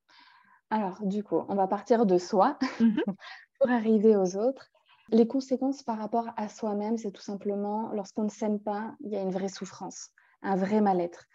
Alors, 0.70 1.00
du 1.02 1.24
coup, 1.24 1.42
on 1.50 1.56
va 1.56 1.68
partir 1.68 2.06
de 2.06 2.18
soi 2.18 2.58
mmh 2.80 3.00
pour 3.60 3.70
arriver 3.70 4.16
aux 4.16 4.38
autres. 4.38 4.68
Les 5.10 5.28
conséquences 5.28 5.82
par 5.82 5.98
rapport 5.98 6.28
à 6.38 6.48
soi-même, 6.48 6.98
c'est 6.98 7.12
tout 7.12 7.22
simplement, 7.22 7.92
lorsqu'on 7.94 8.24
ne 8.24 8.30
s'aime 8.30 8.60
pas, 8.60 8.94
il 9.00 9.12
y 9.12 9.16
a 9.16 9.22
une 9.22 9.32
vraie 9.32 9.50
souffrance, 9.50 10.12
un 10.44 10.56
vrai 10.56 10.82
mal-être. 10.82 11.25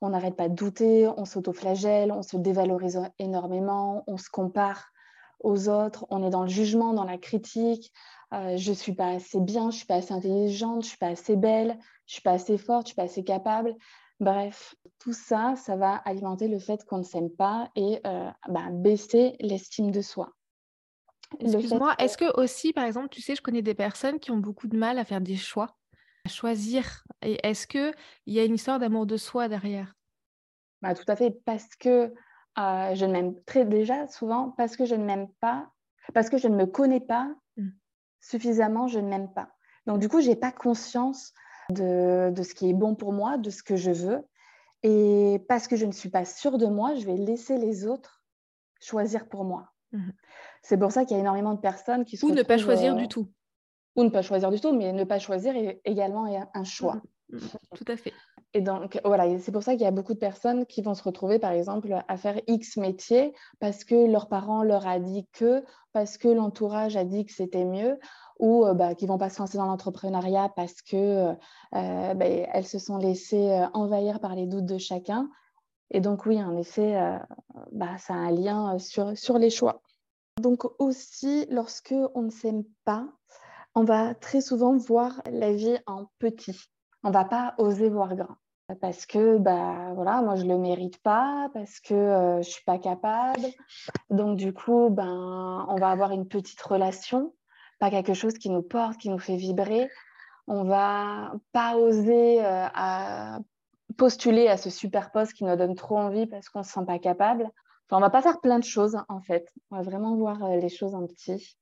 On 0.00 0.10
n'arrête 0.10 0.36
pas 0.36 0.48
de 0.48 0.54
douter, 0.54 1.08
on 1.16 1.24
s'autoflagelle, 1.24 2.10
on 2.10 2.22
se 2.22 2.36
dévalorise 2.36 3.00
énormément, 3.18 4.02
on 4.06 4.16
se 4.16 4.30
compare 4.30 4.90
aux 5.46 5.68
autres, 5.68 6.06
on 6.10 6.26
est 6.26 6.30
dans 6.30 6.42
le 6.42 6.48
jugement, 6.48 6.92
dans 6.92 7.04
la 7.04 7.18
critique, 7.18 7.92
euh, 8.34 8.56
je 8.56 8.70
ne 8.70 8.74
suis 8.74 8.94
pas 8.94 9.10
assez 9.10 9.40
bien, 9.40 9.62
je 9.62 9.66
ne 9.66 9.78
suis 9.78 9.86
pas 9.86 9.94
assez 9.94 10.12
intelligente, 10.12 10.82
je 10.82 10.86
ne 10.86 10.90
suis 10.90 10.98
pas 10.98 11.06
assez 11.06 11.36
belle, 11.36 11.78
je 12.06 12.12
ne 12.12 12.14
suis 12.14 12.22
pas 12.22 12.32
assez 12.32 12.58
forte, 12.58 12.88
je 12.88 12.90
ne 12.90 12.94
suis 12.94 12.96
pas 12.96 13.02
assez 13.04 13.22
capable. 13.22 13.76
Bref, 14.18 14.74
tout 14.98 15.12
ça, 15.12 15.54
ça 15.54 15.76
va 15.76 15.94
alimenter 15.94 16.48
le 16.48 16.58
fait 16.58 16.84
qu'on 16.84 16.98
ne 16.98 17.04
s'aime 17.04 17.30
pas 17.30 17.70
et 17.76 18.00
euh, 18.06 18.28
bah, 18.48 18.70
baisser 18.72 19.36
l'estime 19.38 19.92
de 19.92 20.00
soi. 20.00 20.32
Excuse-moi, 21.38 21.94
est-ce 21.98 22.18
que 22.18 22.40
aussi, 22.40 22.72
par 22.72 22.84
exemple, 22.84 23.08
tu 23.10 23.22
sais, 23.22 23.36
je 23.36 23.42
connais 23.42 23.62
des 23.62 23.74
personnes 23.74 24.18
qui 24.18 24.32
ont 24.32 24.38
beaucoup 24.38 24.66
de 24.66 24.76
mal 24.76 24.98
à 24.98 25.04
faire 25.04 25.20
des 25.20 25.36
choix, 25.36 25.76
à 26.24 26.28
choisir. 26.28 27.04
Et 27.22 27.38
est-ce 27.46 27.68
qu'il 27.68 27.94
y 28.26 28.40
a 28.40 28.44
une 28.44 28.54
histoire 28.54 28.80
d'amour 28.80 29.06
de 29.06 29.16
soi 29.16 29.48
derrière? 29.48 29.94
Bah, 30.82 30.94
Tout 30.94 31.04
à 31.06 31.14
fait, 31.14 31.30
parce 31.44 31.76
que 31.76 32.12
euh, 32.58 32.94
je 32.94 33.04
ne 33.04 33.12
m'aime 33.12 33.34
très 33.44 33.64
déjà 33.64 34.06
souvent, 34.08 34.50
parce 34.56 34.76
que 34.76 34.84
je 34.84 34.94
ne 34.94 35.04
m'aime 35.04 35.28
pas, 35.40 35.70
parce 36.14 36.30
que 36.30 36.38
je 36.38 36.48
ne 36.48 36.56
me 36.56 36.66
connais 36.66 37.00
pas, 37.00 37.34
mmh 37.56 37.68
suffisamment, 38.26 38.88
je 38.88 38.98
ne 38.98 39.08
m'aime 39.08 39.32
pas. 39.32 39.50
Donc, 39.86 40.00
du 40.00 40.08
coup, 40.08 40.20
je 40.20 40.28
n'ai 40.28 40.36
pas 40.36 40.52
conscience 40.52 41.32
de, 41.70 42.32
ce 42.36 42.54
qui 42.54 42.68
est 42.68 42.74
bon 42.74 42.94
pour 42.94 43.12
moi, 43.12 43.38
de 43.38 43.50
ce 43.50 43.62
que 43.62 43.76
je 43.76 43.92
veux. 43.92 44.24
Et 44.82 45.44
parce 45.48 45.68
que 45.68 45.76
je 45.76 45.86
ne 45.86 45.92
suis 45.92 46.10
pas 46.10 46.24
sûre 46.24 46.58
de 46.58 46.66
moi, 46.66 46.94
je 46.94 47.06
vais 47.06 47.16
laisser 47.16 47.56
les 47.56 47.86
autres 47.86 48.22
choisir 48.80 49.28
pour 49.28 49.44
moi. 49.44 49.72
Mhm. 49.92 50.12
C'est 50.62 50.76
pour 50.76 50.92
ça 50.92 51.04
qu'il 51.04 51.16
y 51.16 51.18
a 51.18 51.20
énormément 51.20 51.54
de 51.54 51.60
personnes 51.60 52.04
qui 52.04 52.18
Ou 52.22 52.30
ne 52.30 52.42
pas 52.42 52.58
choisir 52.58 52.94
euh, 52.94 52.98
du 52.98 53.08
tout. 53.08 53.28
Ou 53.94 54.04
ne 54.04 54.10
pas 54.10 54.22
choisir 54.22 54.50
du 54.50 54.60
tout, 54.60 54.72
mais 54.72 54.92
ne 54.92 55.04
pas 55.04 55.18
choisir 55.18 55.56
est 55.56 55.80
également 55.84 56.26
un 56.52 56.64
choix. 56.64 57.00
Mhm. 57.30 57.40
Tout 57.74 57.84
à 57.88 57.96
fait. 57.96 58.12
Et 58.56 58.62
donc, 58.62 58.98
voilà, 59.04 59.38
c'est 59.38 59.52
pour 59.52 59.62
ça 59.62 59.72
qu'il 59.72 59.82
y 59.82 59.86
a 59.86 59.90
beaucoup 59.90 60.14
de 60.14 60.18
personnes 60.18 60.64
qui 60.64 60.80
vont 60.80 60.94
se 60.94 61.02
retrouver, 61.02 61.38
par 61.38 61.52
exemple, 61.52 61.94
à 62.08 62.16
faire 62.16 62.40
X 62.46 62.78
métier 62.78 63.34
parce 63.60 63.84
que 63.84 64.10
leurs 64.10 64.28
parents 64.28 64.62
leur 64.62 64.86
a 64.86 64.98
dit 64.98 65.26
que, 65.34 65.62
parce 65.92 66.16
que 66.16 66.28
l'entourage 66.28 66.96
a 66.96 67.04
dit 67.04 67.26
que 67.26 67.34
c'était 67.34 67.66
mieux, 67.66 67.98
ou 68.38 68.64
euh, 68.64 68.72
bah, 68.72 68.94
qui 68.94 69.04
vont 69.04 69.18
pas 69.18 69.28
se 69.28 69.40
lancer 69.40 69.58
dans 69.58 69.66
l'entrepreneuriat 69.66 70.50
parce 70.56 70.80
que 70.80 70.96
euh, 70.96 71.32
euh, 71.74 72.14
bah, 72.14 72.24
elles 72.24 72.66
se 72.66 72.78
sont 72.78 72.96
laissées 72.96 73.62
envahir 73.74 74.20
par 74.20 74.34
les 74.34 74.46
doutes 74.46 74.64
de 74.64 74.78
chacun. 74.78 75.28
Et 75.90 76.00
donc, 76.00 76.24
oui, 76.24 76.42
en 76.42 76.56
effet, 76.56 76.98
bah, 77.72 77.98
ça 77.98 78.14
a 78.14 78.16
un 78.16 78.30
lien 78.30 78.78
sur, 78.78 79.18
sur 79.18 79.36
les 79.36 79.50
choix. 79.50 79.82
Donc 80.40 80.64
aussi, 80.80 81.44
lorsque 81.50 81.94
on 82.14 82.22
ne 82.22 82.30
s'aime 82.30 82.64
pas, 82.86 83.06
on 83.74 83.84
va 83.84 84.14
très 84.14 84.40
souvent 84.40 84.78
voir 84.78 85.20
la 85.30 85.52
vie 85.52 85.76
en 85.84 86.06
petit. 86.18 86.58
On 87.02 87.10
va 87.10 87.26
pas 87.26 87.54
oser 87.58 87.90
voir 87.90 88.16
grand 88.16 88.36
parce 88.80 89.06
que 89.06 89.38
bah 89.38 89.92
voilà 89.94 90.22
moi 90.22 90.34
je 90.36 90.44
le 90.44 90.58
mérite 90.58 91.00
pas 91.02 91.48
parce 91.54 91.78
que 91.80 91.94
euh, 91.94 92.42
je 92.42 92.50
suis 92.50 92.64
pas 92.64 92.78
capable. 92.78 93.46
Donc 94.10 94.36
du 94.36 94.52
coup 94.52 94.88
ben 94.90 95.66
on 95.68 95.76
va 95.76 95.90
avoir 95.90 96.12
une 96.12 96.26
petite 96.26 96.60
relation 96.60 97.34
pas 97.78 97.90
quelque 97.90 98.14
chose 98.14 98.34
qui 98.34 98.50
nous 98.50 98.62
porte 98.62 98.98
qui 98.98 99.08
nous 99.08 99.18
fait 99.18 99.36
vibrer. 99.36 99.88
On 100.48 100.64
va 100.64 101.32
pas 101.52 101.76
oser 101.76 102.44
euh, 102.44 103.38
postuler 103.96 104.48
à 104.48 104.56
ce 104.56 104.70
super 104.70 105.10
poste 105.10 105.32
qui 105.32 105.44
nous 105.44 105.56
donne 105.56 105.74
trop 105.74 105.98
envie 105.98 106.26
parce 106.26 106.48
qu'on 106.48 106.62
se 106.62 106.72
sent 106.72 106.84
pas 106.86 106.98
capable. 106.98 107.44
Enfin 107.88 107.98
on 107.98 108.00
va 108.00 108.10
pas 108.10 108.22
faire 108.22 108.40
plein 108.40 108.58
de 108.58 108.64
choses 108.64 108.96
en 109.08 109.20
fait. 109.20 109.52
On 109.70 109.76
va 109.76 109.82
vraiment 109.82 110.16
voir 110.16 110.42
euh, 110.44 110.56
les 110.56 110.68
choses 110.68 110.94
en 110.94 111.06
petit. 111.06 111.56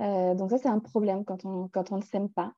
Donc 0.00 0.50
ça 0.50 0.58
c'est 0.58 0.68
un 0.68 0.78
problème 0.78 1.24
quand 1.24 1.44
on 1.44 1.66
quand 1.66 1.90
on 1.90 1.96
ne 1.96 2.02
s'aime 2.02 2.28
pas 2.28 2.52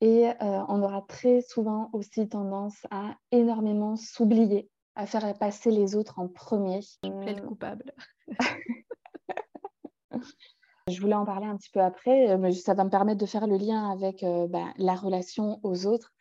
et 0.00 0.28
euh, 0.28 0.32
on 0.68 0.82
aura 0.82 1.02
très 1.02 1.40
souvent 1.40 1.90
aussi 1.92 2.28
tendance 2.28 2.86
à 2.90 3.16
énormément 3.32 3.96
s'oublier, 3.96 4.68
à 4.94 5.06
faire 5.06 5.36
passer 5.38 5.70
les 5.70 5.96
autres 5.96 6.18
en 6.18 6.28
premier. 6.28 6.80
Je 7.02 7.40
coupable. 7.40 7.92
Je 10.88 11.00
voulais 11.00 11.14
en 11.14 11.24
parler 11.24 11.46
un 11.46 11.56
petit 11.56 11.70
peu 11.70 11.80
après, 11.80 12.30
euh, 12.30 12.38
mais 12.38 12.52
ça 12.52 12.74
va 12.74 12.84
me 12.84 12.90
permettre 12.90 13.18
de 13.18 13.26
faire 13.26 13.48
le 13.48 13.56
lien 13.56 13.90
avec 13.90 14.22
euh, 14.22 14.46
bah, 14.46 14.66
la 14.76 14.94
relation 14.94 15.58
aux 15.64 15.86
autres. 15.86 16.12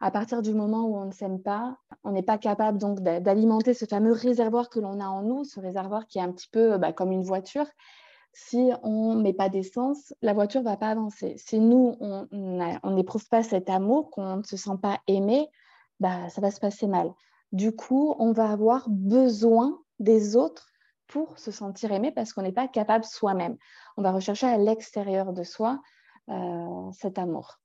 À 0.00 0.10
partir 0.10 0.42
du 0.42 0.52
moment 0.52 0.84
où 0.84 0.96
on 0.96 1.04
ne 1.04 1.12
s'aime 1.12 1.40
pas, 1.40 1.76
on 2.02 2.10
n'est 2.10 2.24
pas 2.24 2.38
capable 2.38 2.78
donc 2.78 3.00
d'alimenter 3.00 3.72
ce 3.72 3.84
fameux 3.84 4.12
réservoir 4.12 4.68
que 4.68 4.80
l'on 4.80 4.98
a 4.98 5.06
en 5.06 5.22
nous, 5.22 5.44
ce 5.44 5.60
réservoir 5.60 6.08
qui 6.08 6.18
est 6.18 6.22
un 6.22 6.32
petit 6.32 6.48
peu 6.48 6.76
bah, 6.76 6.92
comme 6.92 7.12
une 7.12 7.22
voiture 7.22 7.66
si 8.32 8.70
on 8.82 9.14
ne 9.14 9.22
met 9.22 9.32
pas 9.32 9.48
d'essence, 9.48 10.14
la 10.22 10.32
voiture 10.32 10.60
ne 10.60 10.66
va 10.66 10.76
pas 10.76 10.88
avancer. 10.88 11.34
Si 11.36 11.58
nous, 11.58 11.96
on 12.00 12.90
n'éprouve 12.90 13.28
pas 13.28 13.42
cet 13.42 13.68
amour, 13.68 14.10
qu'on 14.10 14.36
ne 14.36 14.42
se 14.42 14.56
sent 14.56 14.78
pas 14.80 15.00
aimé, 15.06 15.48
bah, 15.98 16.28
ça 16.28 16.40
va 16.40 16.50
se 16.50 16.60
passer 16.60 16.86
mal. 16.86 17.12
Du 17.52 17.74
coup, 17.74 18.14
on 18.18 18.32
va 18.32 18.50
avoir 18.50 18.88
besoin 18.88 19.78
des 19.98 20.36
autres 20.36 20.68
pour 21.08 21.38
se 21.38 21.50
sentir 21.50 21.90
aimé 21.92 22.12
parce 22.12 22.32
qu'on 22.32 22.42
n'est 22.42 22.52
pas 22.52 22.68
capable 22.68 23.04
soi-même. 23.04 23.56
On 23.96 24.02
va 24.02 24.12
rechercher 24.12 24.46
à 24.46 24.56
l'extérieur 24.56 25.32
de 25.32 25.42
soi 25.42 25.80
euh, 26.28 26.90
cet 26.92 27.18
amour. 27.18 27.58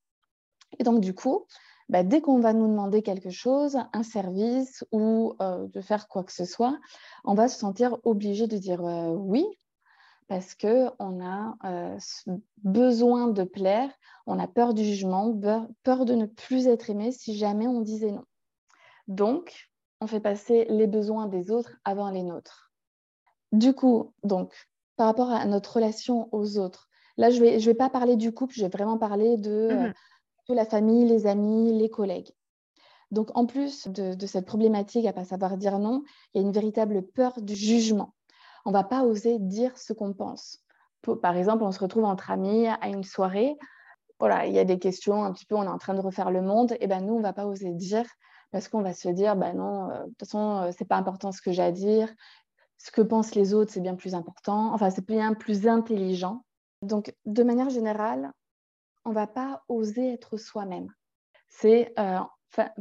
Et 0.80 0.84
donc, 0.84 1.00
du 1.00 1.14
coup, 1.14 1.46
bah, 1.88 2.04
dès 2.04 2.22
qu'on 2.22 2.40
va 2.40 2.54
nous 2.54 2.68
demander 2.68 3.04
quelque 3.04 3.30
chose, 3.30 3.78
un 3.94 4.04
service 4.04 4.84
ou 4.92 5.36
euh, 5.42 5.68
de 5.68 5.82
faire 5.82 6.08
quoi 6.08 6.24
que 6.24 6.32
ce 6.32 6.46
soit, 6.46 6.78
on 7.24 7.36
va 7.36 7.48
se 7.48 7.60
sentir 7.60 7.98
obligé 8.04 8.48
de 8.48 8.58
dire 8.58 8.84
euh, 8.84 9.14
oui, 9.14 9.46
parce 10.28 10.56
qu'on 10.56 11.24
a 11.24 11.56
euh, 11.66 11.98
besoin 12.64 13.28
de 13.28 13.44
plaire, 13.44 13.92
on 14.26 14.40
a 14.40 14.48
peur 14.48 14.74
du 14.74 14.84
jugement, 14.84 15.40
peur 15.84 16.06
de 16.06 16.16
ne 16.16 16.26
plus 16.26 16.68
être 16.68 16.90
aimé 16.90 17.12
si 17.12 17.36
jamais 17.36 17.68
on 17.68 17.82
disait 17.82 18.12
non. 18.12 18.26
Donc, 19.08 19.70
on 20.02 20.08
fait 20.08 20.20
passer 20.20 20.66
les 20.70 20.88
besoins 20.88 21.28
des 21.28 21.52
autres 21.52 21.78
avant 21.84 22.10
les 22.10 22.24
nôtres. 22.24 22.72
Du 23.52 23.74
coup, 23.74 24.14
donc, 24.24 24.54
par 24.98 25.08
rapport 25.08 25.30
à 25.30 25.46
notre 25.46 25.76
relation 25.76 26.28
aux 26.32 26.58
autres, 26.58 26.90
là, 27.18 27.30
je 27.30 27.40
ne 27.40 27.46
vais, 27.46 27.60
je 27.60 27.70
vais 27.70 27.76
pas 27.76 27.90
parler 27.90 28.16
du 28.16 28.34
couple, 28.34 28.56
je 28.56 28.64
vais 28.64 28.70
vraiment 28.70 28.98
parler 28.98 29.38
de, 29.38 29.52
euh, 29.52 29.88
mmh 29.90 29.94
la 30.50 30.66
famille, 30.66 31.08
les 31.08 31.26
amis, 31.26 31.74
les 31.74 31.90
collègues. 31.90 32.30
Donc, 33.10 33.36
en 33.36 33.48
plus 33.48 33.88
de, 33.88 34.14
de 34.14 34.28
cette 34.28 34.46
problématique 34.46 35.06
à 35.06 35.10
ne 35.10 35.16
pas 35.16 35.24
savoir 35.24 35.58
dire 35.58 35.80
non, 35.80 36.04
il 36.34 36.42
y 36.42 36.44
a 36.44 36.48
une 36.48 36.54
véritable 36.54 37.02
peur 37.02 37.42
du 37.42 37.56
jugement 37.56 38.15
on 38.66 38.72
va 38.72 38.84
pas 38.84 39.04
oser 39.04 39.40
dire 39.40 39.78
ce 39.78 39.94
qu'on 39.94 40.14
pense. 40.14 40.60
Par 41.22 41.38
exemple, 41.38 41.64
on 41.64 41.72
se 41.72 41.80
retrouve 41.80 42.04
entre 42.04 42.32
amis 42.32 42.68
à 42.68 42.88
une 42.88 43.04
soirée, 43.04 43.56
voilà, 44.20 44.48
il 44.48 44.54
y 44.54 44.60
a 44.60 44.66
des 44.66 44.80
questions 44.80 45.24
un 45.24 45.32
petit 45.32 45.46
peu, 45.46 45.56
on 45.56 45.64
est 45.64 45.68
en 45.68 45.78
train 45.78 45.94
de 45.94 46.00
refaire 46.00 46.32
le 46.32 46.42
monde, 46.42 46.76
et 46.80 46.88
ben 46.88 47.06
nous, 47.06 47.14
on 47.14 47.22
va 47.22 47.34
pas 47.34 47.46
oser 47.46 47.72
dire 47.74 48.06
parce 48.52 48.70
qu'on 48.70 48.82
va 48.82 48.94
se 48.94 49.10
dire, 49.10 49.36
ben 49.36 49.54
non, 49.54 49.92
euh, 49.92 50.04
de 50.04 50.10
toute 50.10 50.20
façon, 50.20 50.62
euh, 50.62 50.72
c'est 50.76 50.86
pas 50.86 50.96
important 50.96 51.32
ce 51.32 51.42
que 51.42 51.52
j'ai 51.52 51.62
à 51.62 51.72
dire, 51.72 52.12
ce 52.78 52.92
que 52.92 53.02
pensent 53.02 53.36
les 53.36 53.54
autres, 53.54 53.72
c'est 53.72 53.82
bien 53.82 53.96
plus 53.96 54.16
important, 54.16 54.74
enfin, 54.74 54.90
c'est 54.90 55.06
bien 55.06 55.34
plus 55.34 55.68
intelligent. 55.68 56.46
Donc, 56.82 57.14
de 57.26 57.44
manière 57.44 57.70
générale, 57.70 58.32
on 59.04 59.12
va 59.12 59.28
pas 59.28 59.64
oser 59.68 60.14
être 60.14 60.38
soi-même. 60.38 60.88
C'est 61.50 61.94
euh, 62.00 62.20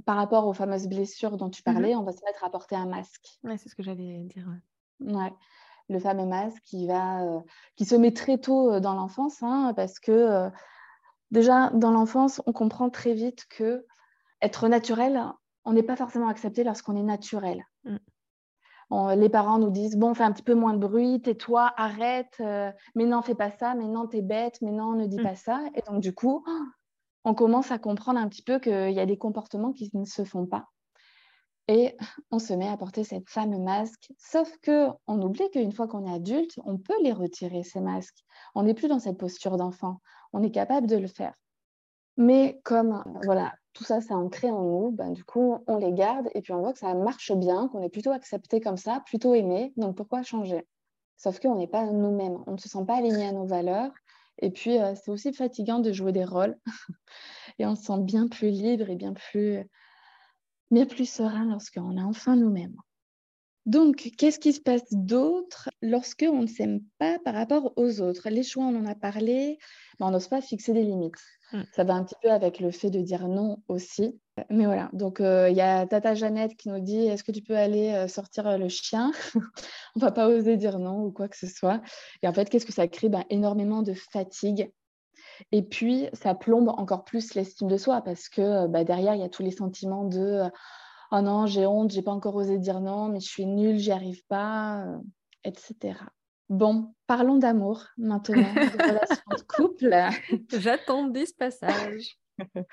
par 0.04 0.16
rapport 0.16 0.46
aux 0.46 0.52
fameuses 0.52 0.86
blessures 0.86 1.36
dont 1.36 1.50
tu 1.50 1.62
mmh 1.62 1.72
parlais, 1.72 1.96
on 1.96 2.04
va 2.04 2.12
se 2.12 2.24
mettre 2.24 2.44
à 2.44 2.50
porter 2.50 2.76
un 2.76 2.86
masque. 2.86 3.38
Ouais, 3.42 3.58
c'est 3.58 3.68
ce 3.68 3.74
que 3.74 3.82
j'allais 3.82 4.20
dire. 4.20 4.48
Ouais 5.00 5.32
le 5.88 5.98
fameux 5.98 6.26
masque 6.26 6.62
qui, 6.64 6.86
va, 6.86 7.22
euh, 7.22 7.40
qui 7.76 7.84
se 7.84 7.94
met 7.94 8.12
très 8.12 8.38
tôt 8.38 8.72
euh, 8.72 8.80
dans 8.80 8.94
l'enfance, 8.94 9.42
hein, 9.42 9.72
parce 9.76 9.98
que 9.98 10.12
euh, 10.12 10.50
déjà 11.30 11.70
dans 11.70 11.90
l'enfance, 11.90 12.40
on 12.46 12.52
comprend 12.52 12.90
très 12.90 13.14
vite 13.14 13.46
que 13.50 13.84
être 14.40 14.68
naturel, 14.68 15.22
on 15.64 15.72
n'est 15.72 15.82
pas 15.82 15.96
forcément 15.96 16.28
accepté 16.28 16.64
lorsqu'on 16.64 16.96
est 16.96 17.02
naturel. 17.02 17.64
Mm. 17.84 19.14
les 19.16 19.28
parents 19.28 19.58
nous 19.58 19.70
disent 19.70 19.96
bon, 19.96 20.14
fais 20.14 20.24
un 20.24 20.32
petit 20.32 20.42
peu 20.42 20.54
moins 20.54 20.74
de 20.74 20.78
bruit, 20.78 21.20
tais-toi, 21.22 21.72
arrête, 21.76 22.42
mais 22.94 23.06
non, 23.06 23.22
fais 23.22 23.34
pas 23.34 23.50
ça, 23.50 23.74
mais 23.74 23.86
non, 23.86 24.06
t'es 24.06 24.22
bête, 24.22 24.58
mais 24.60 24.72
non, 24.72 24.92
ne 24.92 25.06
dis 25.06 25.20
mm. 25.20 25.22
pas 25.22 25.34
ça. 25.34 25.60
Et 25.74 25.82
donc, 25.82 26.00
du 26.00 26.14
coup, 26.14 26.44
on 27.24 27.34
commence 27.34 27.70
à 27.70 27.78
comprendre 27.78 28.20
un 28.20 28.28
petit 28.28 28.42
peu 28.42 28.58
qu'il 28.58 28.92
y 28.92 29.00
a 29.00 29.06
des 29.06 29.16
comportements 29.16 29.72
qui 29.72 29.90
ne 29.94 30.04
se 30.04 30.24
font 30.24 30.46
pas 30.46 30.68
et 31.68 31.96
on 32.30 32.38
se 32.38 32.52
met 32.52 32.68
à 32.68 32.76
porter 32.76 33.04
cette 33.04 33.28
fameux 33.28 33.58
masque. 33.58 34.12
Sauf 34.18 34.54
que 34.58 34.88
on 35.06 35.20
oublie 35.22 35.48
qu'une 35.50 35.72
fois 35.72 35.88
qu'on 35.88 36.06
est 36.06 36.14
adulte, 36.14 36.58
on 36.64 36.76
peut 36.76 37.00
les 37.02 37.12
retirer 37.12 37.62
ces 37.62 37.80
masques. 37.80 38.24
On 38.54 38.64
n'est 38.64 38.74
plus 38.74 38.88
dans 38.88 38.98
cette 38.98 39.18
posture 39.18 39.56
d'enfant. 39.56 39.98
On 40.32 40.42
est 40.42 40.50
capable 40.50 40.86
de 40.86 40.96
le 40.96 41.06
faire. 41.06 41.34
Mais 42.16 42.60
comme 42.64 43.02
voilà, 43.24 43.54
tout 43.72 43.84
ça, 43.84 44.00
c'est 44.00 44.14
ancré 44.14 44.50
en 44.50 44.62
nous, 44.62 44.90
ben, 44.92 45.12
du 45.12 45.24
coup, 45.24 45.58
on 45.66 45.78
les 45.78 45.92
garde 45.92 46.28
et 46.34 46.42
puis 46.42 46.52
on 46.52 46.60
voit 46.60 46.72
que 46.72 46.78
ça 46.78 46.94
marche 46.94 47.32
bien, 47.32 47.68
qu'on 47.68 47.82
est 47.82 47.88
plutôt 47.88 48.12
accepté 48.12 48.60
comme 48.60 48.76
ça, 48.76 49.02
plutôt 49.06 49.34
aimé. 49.34 49.72
Donc 49.76 49.96
pourquoi 49.96 50.22
changer? 50.22 50.66
Sauf 51.16 51.40
qu'on 51.40 51.56
n'est 51.56 51.66
pas 51.66 51.86
nous-mêmes. 51.86 52.38
On 52.46 52.52
ne 52.52 52.58
se 52.58 52.68
sent 52.68 52.84
pas 52.86 52.96
aligné 52.96 53.28
à 53.28 53.32
nos 53.32 53.46
valeurs. 53.46 53.90
Et 54.38 54.50
puis, 54.50 54.78
euh, 54.78 54.94
c'est 54.94 55.10
aussi 55.10 55.32
fatigant 55.32 55.78
de 55.78 55.92
jouer 55.92 56.12
des 56.12 56.24
rôles. 56.24 56.56
et 57.58 57.66
on 57.66 57.74
se 57.74 57.84
sent 57.84 58.00
bien 58.00 58.28
plus 58.28 58.50
libre 58.50 58.90
et 58.90 58.96
bien 58.96 59.12
plus 59.12 59.64
bien 60.74 60.86
plus 60.86 61.08
serein 61.08 61.46
lorsqu'on 61.46 61.96
est 61.96 62.02
enfin 62.02 62.36
nous-mêmes. 62.36 62.76
Donc, 63.66 64.10
qu'est-ce 64.18 64.38
qui 64.38 64.52
se 64.52 64.60
passe 64.60 64.84
d'autre 64.90 65.70
lorsque 65.80 66.26
on 66.28 66.42
ne 66.42 66.46
s'aime 66.46 66.80
pas 66.98 67.18
par 67.24 67.32
rapport 67.32 67.72
aux 67.76 68.02
autres? 68.02 68.28
Les 68.28 68.42
choix, 68.42 68.64
on 68.64 68.76
en 68.76 68.84
a 68.84 68.94
parlé, 68.94 69.58
mais 69.98 70.06
on 70.06 70.10
n'ose 70.10 70.28
pas 70.28 70.42
fixer 70.42 70.74
des 70.74 70.82
limites. 70.82 71.14
Hmm. 71.50 71.62
Ça 71.74 71.82
va 71.82 71.94
un 71.94 72.04
petit 72.04 72.16
peu 72.20 72.30
avec 72.30 72.60
le 72.60 72.70
fait 72.70 72.90
de 72.90 73.00
dire 73.00 73.26
non 73.26 73.62
aussi. 73.68 74.20
Mais 74.50 74.66
voilà, 74.66 74.90
donc 74.92 75.20
euh, 75.20 75.48
il 75.48 75.56
y 75.56 75.62
a 75.62 75.86
Tata 75.86 76.14
Jeannette 76.14 76.56
qui 76.56 76.68
nous 76.68 76.80
dit 76.80 77.06
est-ce 77.06 77.24
que 77.24 77.32
tu 77.32 77.40
peux 77.40 77.56
aller 77.56 77.92
euh, 77.92 78.06
sortir 78.06 78.46
euh, 78.46 78.58
le 78.58 78.68
chien? 78.68 79.12
On 79.96 80.00
va 80.00 80.12
pas 80.12 80.28
oser 80.28 80.58
dire 80.58 80.78
non 80.78 81.04
ou 81.04 81.10
quoi 81.10 81.28
que 81.28 81.36
ce 81.36 81.46
soit. 81.46 81.80
Et 82.22 82.28
en 82.28 82.34
fait, 82.34 82.50
qu'est-ce 82.50 82.66
que 82.66 82.72
ça 82.72 82.86
crée? 82.86 83.08
Ben, 83.08 83.24
Énormément 83.30 83.82
de 83.82 83.94
fatigue 83.94 84.70
et 85.52 85.62
puis, 85.62 86.08
ça 86.12 86.34
plombe 86.34 86.68
encore 86.68 87.04
plus 87.04 87.34
l'estime 87.34 87.68
de 87.68 87.76
soi 87.76 88.02
parce 88.02 88.28
que 88.28 88.66
bah, 88.66 88.84
derrière, 88.84 89.14
il 89.14 89.20
y 89.20 89.24
a 89.24 89.28
tous 89.28 89.42
les 89.42 89.50
sentiments 89.50 90.04
de 90.04 90.42
oh 91.10 91.20
non, 91.20 91.46
j'ai 91.46 91.66
honte, 91.66 91.90
j'ai 91.90 92.02
pas 92.02 92.12
encore 92.12 92.34
osé 92.34 92.58
dire 92.58 92.80
non, 92.80 93.08
mais 93.08 93.20
je 93.20 93.28
suis 93.28 93.46
nulle, 93.46 93.78
j'y 93.78 93.92
arrive 93.92 94.24
pas, 94.26 94.84
euh, 94.84 94.98
etc. 95.44 95.94
Bon, 96.48 96.94
parlons 97.06 97.36
d'amour 97.36 97.84
maintenant, 97.96 98.34
de 98.54 98.82
relations 98.82 99.22
de 99.30 99.42
couple. 99.42 99.94
J'attendais 100.50 101.26
ce 101.26 101.34
passage. 101.34 102.18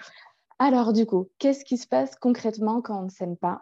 Alors, 0.60 0.94
du 0.94 1.06
coup, 1.06 1.30
qu'est-ce 1.40 1.66
qui 1.66 1.78
se 1.78 1.88
passe 1.88 2.16
concrètement 2.16 2.82
quand 2.82 3.00
on 3.00 3.04
ne 3.04 3.10
s'aime 3.10 3.38
pas? 3.38 3.62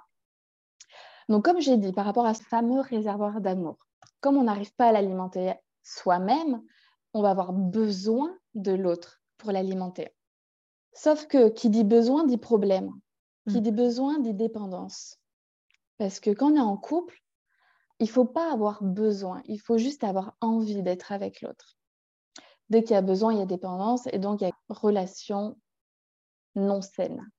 Donc, 1.29 1.45
comme 1.45 1.61
j'ai 1.61 1.77
dit, 1.77 1.91
par 1.91 2.05
rapport 2.05 2.25
à 2.25 2.33
ce 2.33 2.43
fameux 2.43 2.81
réservoir 2.81 3.39
d'amour, 3.39 3.77
comme 4.19 4.37
on 4.37 4.43
n'arrive 4.43 4.73
pas 4.75 4.87
à 4.87 4.91
l'alimenter 4.91 5.53
soi-même, 5.83 6.61
on 7.13 7.21
va 7.21 7.29
avoir 7.29 7.53
besoin 7.53 8.35
de 8.55 8.71
l'autre 8.71 9.21
pour 9.37 9.51
l'alimenter. 9.51 10.09
Sauf 10.93 11.27
que 11.27 11.49
qui 11.49 11.69
dit 11.69 11.83
besoin 11.83 12.25
dit 12.25 12.37
problème. 12.37 12.91
Qui 13.47 13.59
mm. 13.59 13.61
dit 13.61 13.71
besoin 13.71 14.19
dit 14.19 14.33
dépendance. 14.33 15.17
Parce 15.97 16.19
que 16.19 16.31
quand 16.31 16.51
on 16.51 16.55
est 16.55 16.59
en 16.59 16.77
couple, 16.77 17.19
il 17.99 18.05
ne 18.05 18.11
faut 18.11 18.25
pas 18.25 18.51
avoir 18.51 18.81
besoin, 18.81 19.41
il 19.45 19.59
faut 19.59 19.77
juste 19.77 20.03
avoir 20.03 20.35
envie 20.39 20.81
d'être 20.81 21.11
avec 21.11 21.41
l'autre. 21.41 21.77
Dès 22.69 22.83
qu'il 22.83 22.91
y 22.91 22.97
a 22.97 23.01
besoin, 23.01 23.33
il 23.33 23.39
y 23.39 23.41
a 23.41 23.45
dépendance 23.45 24.07
et 24.13 24.19
donc 24.19 24.41
il 24.41 24.47
y 24.47 24.47
a 24.47 24.53
relation 24.69 25.57
non 26.55 26.81
saine. 26.81 27.29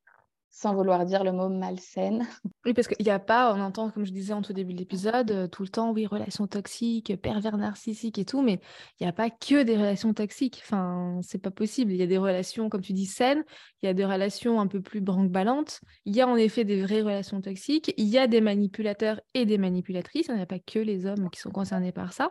Sans 0.51 0.75
vouloir 0.75 1.07
dire 1.07 1.23
le 1.25 1.33
mot 1.33 1.49
malsaine. 1.49 2.27
Oui, 2.67 2.75
parce 2.75 2.89
qu'il 2.89 3.07
n'y 3.07 3.11
a 3.11 3.19
pas, 3.19 3.55
on 3.55 3.61
entend, 3.61 3.91
comme 3.91 4.05
je 4.05 4.13
disais 4.13 4.35
en 4.35 4.43
tout 4.43 4.53
début 4.53 4.75
de 4.75 4.81
l'épisode, 4.81 5.31
euh, 5.31 5.49
tout 5.49 5.63
le 5.63 5.71
temps, 5.71 5.93
oui, 5.93 6.05
relations 6.05 6.47
toxiques, 6.47 7.17
pervers 7.23 7.57
narcissiques 7.57 8.19
et 8.19 8.27
tout, 8.27 8.43
mais 8.43 8.61
il 8.99 9.05
n'y 9.05 9.09
a 9.09 9.15
pas 9.15 9.31
que 9.31 9.63
des 9.63 9.79
relations 9.79 10.13
toxiques. 10.13 10.61
Enfin, 10.63 11.21
c'est 11.23 11.39
pas 11.39 11.51
possible. 11.51 11.91
Il 11.93 11.97
y 11.97 12.03
a 12.03 12.07
des 12.07 12.19
relations, 12.19 12.69
comme 12.69 12.83
tu 12.83 12.93
dis, 12.93 13.07
saines, 13.07 13.45
il 13.83 13.87
y 13.87 13.89
a 13.89 13.95
des 13.95 14.05
relations 14.05 14.61
un 14.61 14.67
peu 14.67 14.83
plus 14.83 15.01
branque-ballantes. 15.01 15.81
Il 16.05 16.15
y 16.15 16.21
a 16.21 16.29
en 16.29 16.37
effet 16.37 16.65
des 16.65 16.83
vraies 16.83 17.01
relations 17.01 17.41
toxiques. 17.41 17.95
Il 17.97 18.09
y 18.09 18.19
a 18.19 18.27
des 18.27 18.43
manipulateurs 18.43 19.23
et 19.33 19.47
des 19.47 19.57
manipulatrices. 19.57 20.27
Il 20.29 20.35
n'y 20.35 20.43
a 20.43 20.47
pas 20.47 20.59
que 20.59 20.81
les 20.81 21.07
hommes 21.07 21.31
qui 21.31 21.41
sont 21.41 21.51
concernés 21.51 21.93
par 21.93 22.13
ça. 22.13 22.31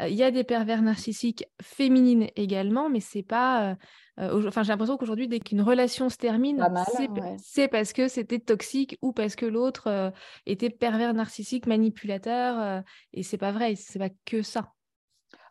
Euh, 0.00 0.08
il 0.08 0.16
y 0.16 0.24
a 0.24 0.32
des 0.32 0.42
pervers 0.42 0.82
narcissiques 0.82 1.44
féminines 1.62 2.26
également, 2.34 2.90
mais 2.90 3.00
c'est 3.00 3.22
pas. 3.22 3.76
Euh, 4.18 4.48
enfin, 4.48 4.62
j'ai 4.62 4.72
l'impression 4.72 4.96
qu'aujourd'hui, 4.96 5.28
dès 5.28 5.40
qu'une 5.40 5.62
relation 5.62 6.08
se 6.08 6.16
termine, 6.16 6.66
c'est 7.38 7.68
parce 7.68 7.92
que 7.92 8.08
c'était 8.08 8.40
toxique 8.40 8.98
ou 9.00 9.12
parce 9.12 9.36
que 9.36 9.46
l'autre 9.46 9.86
euh, 9.86 10.10
était 10.46 10.70
pervers, 10.70 11.14
narcissique, 11.14 11.66
manipulateur. 11.66 12.58
Euh, 12.58 12.80
et 13.12 13.22
c'est 13.22 13.38
pas 13.38 13.52
vrai, 13.52 13.74
c'est 13.76 13.98
pas 13.98 14.10
que 14.24 14.42
ça. 14.42 14.72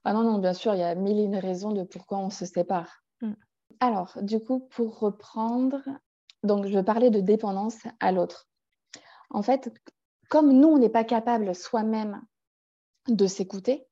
Ah 0.03 0.13
non, 0.13 0.23
non, 0.23 0.39
bien 0.39 0.53
sûr, 0.53 0.73
il 0.73 0.79
y 0.79 0.83
a 0.83 0.95
mille 0.95 1.19
et 1.19 1.23
une 1.23 1.37
raisons 1.37 1.71
de 1.71 1.83
pourquoi 1.83 2.17
on 2.17 2.29
se 2.29 2.45
sépare. 2.45 3.03
Mmh. 3.21 3.33
Alors, 3.79 4.17
du 4.21 4.39
coup, 4.39 4.67
pour 4.71 4.99
reprendre, 4.99 5.81
donc 6.43 6.67
je 6.67 6.79
parlais 6.79 7.09
de 7.09 7.21
dépendance 7.21 7.77
à 7.99 8.11
l'autre. 8.11 8.47
En 9.29 9.43
fait, 9.43 9.71
comme 10.29 10.51
nous, 10.51 10.67
on 10.67 10.77
n'est 10.77 10.89
pas 10.89 11.03
capable 11.03 11.55
soi-même 11.55 12.21
de 13.07 13.27
s'écouter, 13.27 13.86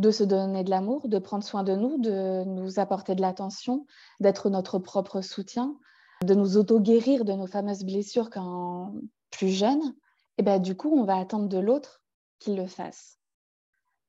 de 0.00 0.10
se 0.10 0.24
donner 0.24 0.64
de 0.64 0.70
l'amour, 0.70 1.08
de 1.08 1.18
prendre 1.18 1.44
soin 1.44 1.62
de 1.62 1.74
nous, 1.74 1.98
de 1.98 2.42
nous 2.44 2.78
apporter 2.78 3.14
de 3.14 3.20
l'attention, 3.20 3.86
d'être 4.18 4.48
notre 4.48 4.78
propre 4.78 5.20
soutien, 5.20 5.76
de 6.24 6.34
nous 6.34 6.56
auto-guérir 6.56 7.24
de 7.24 7.34
nos 7.34 7.46
fameuses 7.46 7.84
blessures 7.84 8.30
quand 8.30 8.94
plus 9.30 9.50
jeunes, 9.50 9.94
et 10.38 10.42
bien 10.42 10.58
du 10.58 10.74
coup, 10.74 10.90
on 10.90 11.04
va 11.04 11.18
attendre 11.18 11.48
de 11.48 11.58
l'autre 11.58 12.02
qu'il 12.38 12.56
le 12.56 12.66
fasse. 12.66 13.18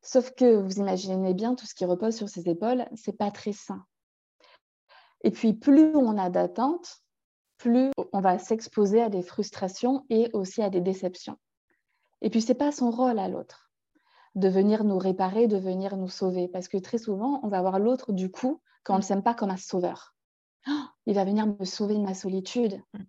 Sauf 0.01 0.31
que 0.31 0.55
vous 0.55 0.79
imaginez 0.79 1.33
bien, 1.33 1.55
tout 1.55 1.65
ce 1.65 1.75
qui 1.75 1.83
repose 1.83 2.15
sur 2.15 2.29
ses 2.29 2.49
épaules, 2.49 2.85
c'est 2.95 3.17
pas 3.17 3.29
très 3.29 3.51
sain. 3.51 3.85
Et 5.23 5.31
puis, 5.31 5.53
plus 5.53 5.93
on 5.95 6.17
a 6.17 6.29
d'attentes, 6.29 7.01
plus 7.57 7.91
on 8.13 8.21
va 8.21 8.39
s'exposer 8.39 9.01
à 9.01 9.09
des 9.09 9.21
frustrations 9.21 10.05
et 10.09 10.29
aussi 10.33 10.61
à 10.61 10.69
des 10.69 10.81
déceptions. 10.81 11.37
Et 12.21 12.29
puis, 12.29 12.41
c'est 12.41 12.55
pas 12.55 12.71
son 12.71 12.91
rôle 12.91 13.19
à 13.19 13.27
l'autre 13.27 13.70
de 14.35 14.47
venir 14.47 14.83
nous 14.83 14.97
réparer, 14.97 15.47
de 15.47 15.57
venir 15.57 15.97
nous 15.97 16.07
sauver. 16.07 16.47
Parce 16.47 16.67
que 16.67 16.77
très 16.77 16.97
souvent, 16.97 17.39
on 17.43 17.47
va 17.47 17.61
voir 17.61 17.79
l'autre, 17.79 18.13
du 18.13 18.31
coup, 18.31 18.61
quand 18.83 18.95
on 18.95 18.97
ne 18.97 19.03
s'aime 19.03 19.23
pas 19.23 19.33
comme 19.33 19.49
un 19.49 19.57
sauveur. 19.57 20.15
Oh, 20.67 20.83
il 21.05 21.15
va 21.15 21.25
venir 21.25 21.47
me 21.47 21.65
sauver 21.65 21.95
de 21.95 22.01
ma 22.01 22.13
solitude. 22.13 22.81
Mm. 22.93 23.03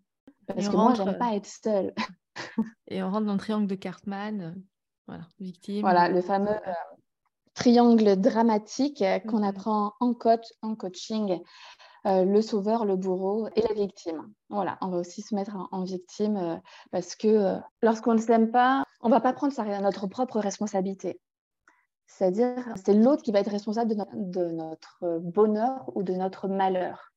Parce 0.46 0.68
que 0.68 0.76
moi, 0.76 0.94
j'aime 0.94 1.18
pas 1.18 1.34
être 1.34 1.46
seule. 1.46 1.94
Et 2.88 3.02
on 3.02 3.10
rentre 3.10 3.26
dans 3.26 3.34
le 3.34 3.38
triangle 3.38 3.66
de 3.66 3.74
Cartman. 3.74 4.40
Euh, 4.40 4.60
voilà, 5.06 5.26
victime. 5.38 5.80
Voilà, 5.82 6.08
le 6.08 6.20
fameux 6.20 6.50
euh, 6.50 6.72
triangle 7.54 8.16
dramatique 8.16 9.02
euh, 9.02 9.18
qu'on 9.20 9.40
mm. 9.40 9.44
apprend 9.44 9.92
en 10.00 10.14
coach, 10.14 10.46
en 10.62 10.74
coaching. 10.74 11.40
Le 12.04 12.40
sauveur, 12.40 12.84
le 12.84 12.96
bourreau 12.96 13.48
et 13.54 13.62
la 13.62 13.74
victime. 13.74 14.32
Voilà, 14.50 14.78
on 14.80 14.88
va 14.88 14.98
aussi 14.98 15.22
se 15.22 15.34
mettre 15.34 15.56
en, 15.70 15.84
victime 15.84 16.60
parce 16.90 17.14
que 17.14 17.58
lorsqu'on 17.82 18.14
ne 18.14 18.20
s'aime 18.20 18.50
pas, 18.50 18.84
on 19.00 19.08
ne 19.08 19.14
va 19.14 19.20
pas 19.20 19.32
prendre 19.32 19.58
à 19.58 19.80
notre 19.80 20.06
propre 20.06 20.40
responsabilité. 20.40 21.20
C'est-à-dire, 22.06 22.56
c'est 22.84 22.94
l'autre 22.94 23.22
qui 23.22 23.32
va 23.32 23.40
être 23.40 23.50
responsable 23.50 23.94
de, 23.94 24.44
notre 24.50 25.18
bonheur 25.20 25.90
ou 25.94 26.02
de 26.02 26.12
notre 26.12 26.46
malheur. 26.46 27.12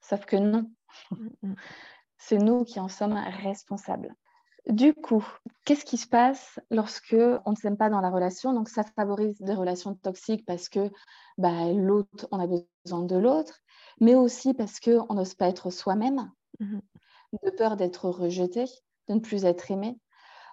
Sauf 0.00 0.24
que 0.24 0.36
non. 0.36 0.70
Mm, 1.10 1.28
mm. 1.42 1.54
C'est 2.18 2.38
nous 2.38 2.64
qui 2.64 2.80
en 2.80 2.88
sommes 2.88 3.18
responsables. 3.42 4.14
Du 4.66 4.94
coup, 4.94 5.24
qu'est-ce 5.64 5.84
qui 5.84 5.96
se 5.96 6.08
passe 6.08 6.58
lorsque 6.70 7.16
on 7.44 7.50
ne 7.50 7.56
s'aime 7.56 7.76
pas 7.76 7.88
dans 7.88 8.00
la 8.00 8.10
relation? 8.10 8.52
Donc, 8.52 8.68
ça 8.68 8.82
favorise 8.82 9.40
des 9.40 9.54
relations 9.54 9.94
toxiques 9.94 10.44
parce 10.44 10.68
que 10.68 10.90
bah, 11.38 11.72
l'autre, 11.72 12.26
on 12.32 12.40
a 12.40 12.46
besoin 12.84 13.02
de 13.02 13.16
l'autre, 13.16 13.60
mais 14.00 14.14
aussi 14.14 14.54
parce 14.54 14.80
qu'on 14.80 15.14
n'ose 15.14 15.34
pas 15.34 15.48
être 15.48 15.70
soi-même, 15.70 16.32
mm-hmm. 16.60 16.80
de 17.44 17.50
peur 17.50 17.76
d'être 17.76 18.08
rejeté, 18.08 18.64
de 19.08 19.14
ne 19.14 19.20
plus 19.20 19.44
être 19.44 19.70
aimé 19.70 19.98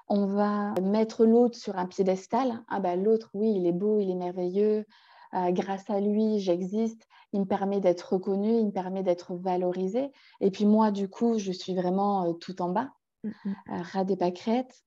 on 0.07 0.25
va 0.25 0.73
mettre 0.81 1.25
l'autre 1.25 1.57
sur 1.57 1.77
un 1.77 1.85
piédestal. 1.85 2.63
Ah 2.69 2.79
ben 2.79 3.01
l'autre, 3.01 3.29
oui, 3.33 3.53
il 3.55 3.65
est 3.65 3.71
beau, 3.71 3.99
il 3.99 4.09
est 4.11 4.15
merveilleux. 4.15 4.85
Euh, 5.33 5.51
grâce 5.51 5.89
à 5.89 5.99
lui, 5.99 6.39
j'existe. 6.39 7.07
Il 7.31 7.41
me 7.41 7.45
permet 7.45 7.79
d'être 7.79 8.13
reconnu, 8.13 8.59
il 8.59 8.67
me 8.67 8.71
permet 8.71 9.01
d'être 9.01 9.33
valorisé. 9.35 10.11
Et 10.41 10.51
puis 10.51 10.65
moi, 10.65 10.91
du 10.91 11.09
coup, 11.09 11.39
je 11.39 11.51
suis 11.51 11.73
vraiment 11.73 12.29
euh, 12.29 12.33
tout 12.33 12.61
en 12.61 12.69
bas, 12.69 12.91
mmh 13.23 13.29
euh, 13.71 13.81
ras 13.81 14.03
des 14.03 14.17
pâquerettes. 14.17 14.83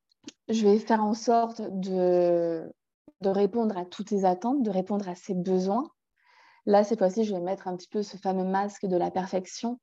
Je 0.49 0.67
vais 0.67 0.79
faire 0.79 1.03
en 1.03 1.15
sorte 1.15 1.63
de, 1.63 2.71
de 3.21 3.29
répondre 3.29 3.77
à 3.77 3.85
toutes 3.85 4.11
ses 4.11 4.25
attentes, 4.25 4.63
de 4.63 4.71
répondre 4.71 5.09
à 5.09 5.15
ses 5.15 5.35
besoins. 5.35 5.89
Là, 6.67 6.85
cette 6.85 6.99
fois-ci, 6.99 7.25
je 7.25 7.35
vais 7.35 7.41
mettre 7.41 7.69
un 7.69 7.77
petit 7.77 7.89
peu 7.89 8.03
ce 8.03 8.17
fameux 8.17 8.45
masque 8.45 8.87
de 8.87 8.97
la 8.97 9.11
perfection 9.11 9.79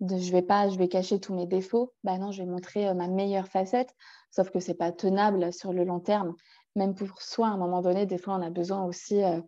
je 0.00 0.32
vais 0.32 0.42
pas, 0.42 0.68
je 0.68 0.78
vais 0.78 0.88
cacher 0.88 1.20
tous 1.20 1.34
mes 1.34 1.46
défauts. 1.46 1.92
Bah 2.04 2.18
non, 2.18 2.32
je 2.32 2.42
vais 2.42 2.48
montrer 2.48 2.88
euh, 2.88 2.94
ma 2.94 3.08
meilleure 3.08 3.48
facette. 3.48 3.94
Sauf 4.30 4.50
que 4.50 4.60
c'est 4.60 4.74
pas 4.74 4.92
tenable 4.92 5.52
sur 5.52 5.72
le 5.72 5.84
long 5.84 6.00
terme. 6.00 6.34
Même 6.74 6.94
pour 6.94 7.22
soi, 7.22 7.48
à 7.48 7.50
un 7.50 7.56
moment 7.56 7.80
donné, 7.80 8.06
des 8.06 8.18
fois, 8.18 8.34
on 8.34 8.42
a 8.42 8.50
besoin 8.50 8.84
aussi 8.84 9.22
euh, 9.22 9.40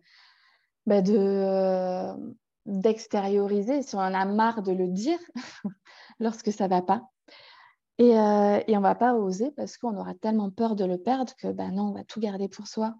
bah, 0.85 1.01
de 1.01 1.17
euh, 1.17 2.13
d'extérioriser. 2.65 3.81
Si 3.81 3.95
on 3.95 3.99
en 3.99 4.13
a 4.13 4.25
marre 4.25 4.63
de 4.63 4.71
le 4.71 4.87
dire 4.87 5.19
lorsque 6.19 6.51
ça 6.51 6.67
va 6.67 6.81
pas. 6.81 7.03
Et, 7.99 8.11
et 8.11 8.77
on 8.77 8.81
va 8.81 8.95
pas 8.95 9.13
oser 9.13 9.51
parce 9.51 9.77
qu'on 9.77 9.97
aura 9.97 10.15
tellement 10.15 10.49
peur 10.49 10.75
de 10.75 10.85
le 10.85 10.97
perdre 10.97 11.33
que 11.37 11.51
bah 11.51 11.69
non, 11.69 11.89
on 11.89 11.91
va 11.91 12.03
tout 12.05 12.19
garder 12.19 12.47
pour 12.47 12.65
soi. 12.65 12.95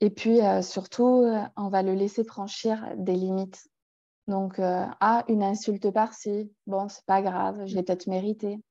Et 0.00 0.10
puis 0.10 0.40
surtout, 0.62 1.26
on 1.56 1.68
va 1.68 1.82
le 1.82 1.94
laisser 1.94 2.22
franchir 2.22 2.86
des 2.96 3.14
limites. 3.14 3.66
Donc, 4.28 4.58
euh, 4.58 4.86
ah, 5.00 5.24
une 5.28 5.42
insulte 5.42 5.90
par-ci, 5.90 6.52
bon, 6.66 6.88
c'est 6.88 7.04
pas 7.06 7.22
grave, 7.22 7.66
je 7.66 7.74
l'ai 7.74 7.82
peut-être 7.82 8.06
mérité. 8.06 8.62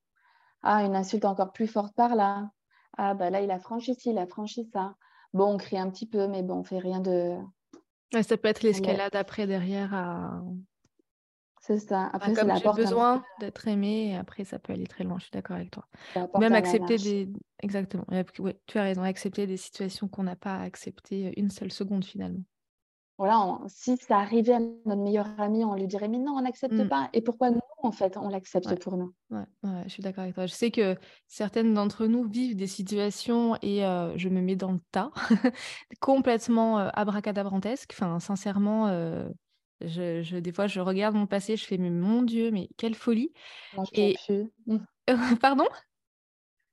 Ah, 0.63 0.84
une 0.84 0.95
insulte 0.95 1.25
encore 1.25 1.51
plus 1.51 1.67
forte 1.67 1.93
par 1.95 2.15
là. 2.15 2.49
Ah, 2.97 3.13
bah 3.13 3.30
là, 3.30 3.41
il 3.41 3.51
a 3.51 3.60
franchi 3.60 3.95
ci, 3.95 4.12
il 4.12 4.17
a 4.17 4.27
franchi 4.27 4.69
ça. 4.73 4.95
Bon, 5.34 5.54
on 5.54 5.58
crie 5.58 5.77
un 5.77 5.89
petit 5.89 6.08
peu, 6.08 6.27
mais 6.27 6.43
bon, 6.43 6.60
on 6.60 6.63
fait 6.63 6.80
rien 6.80 6.99
de. 6.99 7.38
ça 8.21 8.38
peut 8.38 8.47
être 8.47 8.63
l'escalade 8.63 9.15
après, 9.15 9.47
derrière. 9.47 9.93
À... 9.93 10.41
C'est 11.62 11.78
ça. 11.78 12.10
Après, 12.12 12.34
c'est 12.34 12.43
la 12.43 12.56
j'ai 12.56 12.71
besoin 12.74 13.24
d'être 13.39 13.67
aimé, 13.67 14.12
et 14.12 14.15
après, 14.17 14.43
ça 14.43 14.60
peut 14.60 14.74
aller 14.74 14.88
très 14.88 15.04
loin, 15.04 15.17
je 15.19 15.26
suis 15.26 15.32
d'accord 15.32 15.56
avec 15.56 15.71
toi. 15.71 15.86
Même 16.39 16.54
accepter 16.54 16.97
des. 16.97 17.30
Exactement. 17.62 18.06
Tu 18.65 18.78
as 18.78 18.84
raison, 18.84 19.04
accepter 19.04 19.47
des 19.47 19.58
situations 19.58 20.08
qu'on 20.08 20.24
n'a 20.24 20.36
pas 20.36 20.58
acceptées 20.58 21.39
une 21.39 21.52
seule 21.52 21.71
seconde, 21.71 22.04
finalement 22.04 22.43
voilà, 23.21 23.60
si 23.67 23.97
ça 23.97 24.17
arrivait 24.17 24.54
à 24.54 24.60
notre 24.60 25.04
meilleur 25.04 25.28
ami, 25.38 25.63
on 25.63 25.76
lui 25.76 25.86
dirait 25.86 26.08
mais 26.08 26.17
non, 26.17 26.32
on 26.32 26.41
n'accepte 26.41 26.74
mmh. 26.74 26.89
pas. 26.89 27.08
Et 27.13 27.21
pourquoi 27.21 27.52
nous, 27.52 27.60
en 27.84 27.91
fait, 27.91 28.17
on 28.17 28.30
l'accepte 28.30 28.74
pour 28.82 28.97
nous? 28.97 29.13
Ouais, 29.30 29.45
je 29.84 29.89
suis 29.89 30.02
d'accord 30.02 30.24
avec 30.24 30.34
toi. 30.34 30.47
Je 30.47 30.54
sais 30.54 30.71
que 30.71 30.95
certaines 31.28 31.76
d'entre 31.76 32.08
nous 32.08 32.28
vivent 32.28 32.56
des 32.56 32.65
situations 32.65 33.56
et 33.62 33.86
euh, 33.86 34.17
je 34.17 34.28
me 34.28 34.41
mets 34.41 34.56
dans 34.56 34.71
le 34.71 34.80
tas, 34.91 35.12
complètement 36.02 36.80
euh, 36.80 36.89
abracadabrantesque. 36.95 37.91
Enfin, 37.93 38.19
sincèrement, 38.19 38.88
euh, 38.88 39.30
je, 39.86 40.39
des 40.39 40.52
fois, 40.52 40.67
je 40.67 40.80
regarde 40.80 41.15
mon 41.15 41.28
passé, 41.28 41.58
je 41.58 41.65
fais 41.65 41.78
mais 41.78 41.89
mon 41.89 42.24
Dieu, 42.24 42.52
mais 42.52 42.70
quelle 42.78 42.96
folie. 42.96 43.34
et... 43.94 44.15
Pardon? 45.41 45.67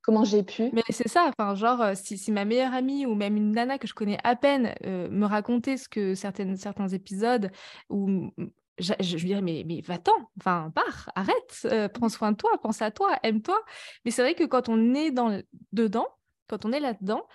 Comment 0.08 0.24
j'ai 0.24 0.42
pu? 0.42 0.70
Mais 0.72 0.82
c'est 0.88 1.06
ça, 1.06 1.28
enfin, 1.28 1.54
genre, 1.54 1.82
euh, 1.82 1.92
si, 1.94 2.16
si, 2.16 2.32
ma 2.32 2.46
meilleure 2.46 2.72
amie 2.72 3.04
ou 3.04 3.14
même 3.14 3.36
une 3.36 3.52
nana 3.52 3.76
que 3.76 3.86
je 3.86 3.92
connais 3.92 4.16
à 4.24 4.36
peine 4.36 4.74
euh, 4.86 5.06
me 5.10 5.26
racontait 5.26 5.76
ce 5.76 5.86
que 5.86 6.14
certaines, 6.14 6.56
certains 6.56 6.88
épisodes, 6.88 7.50
je, 7.90 8.94
je, 9.00 9.16
lui 9.16 9.24
dirais, 9.26 9.42
mais, 9.42 9.64
mais 9.66 9.82
va-t'en, 9.82 10.30
enfin, 10.40 10.72
pars, 10.74 11.10
arrête, 11.14 11.60
euh, 11.66 11.88
prends 11.88 12.08
soin 12.08 12.32
de 12.32 12.38
toi, 12.38 12.50
pense 12.62 12.80
à 12.80 12.90
toi, 12.90 13.18
aime-toi. 13.22 13.62
Mais 14.06 14.10
c'est 14.10 14.22
vrai 14.22 14.34
que 14.34 14.44
quand 14.44 14.70
on 14.70 14.94
est 14.94 15.10
dans, 15.10 15.42
dedans, 15.72 16.08
quand 16.48 16.64
on 16.64 16.72
est 16.72 16.80
là-dedans, 16.80 17.26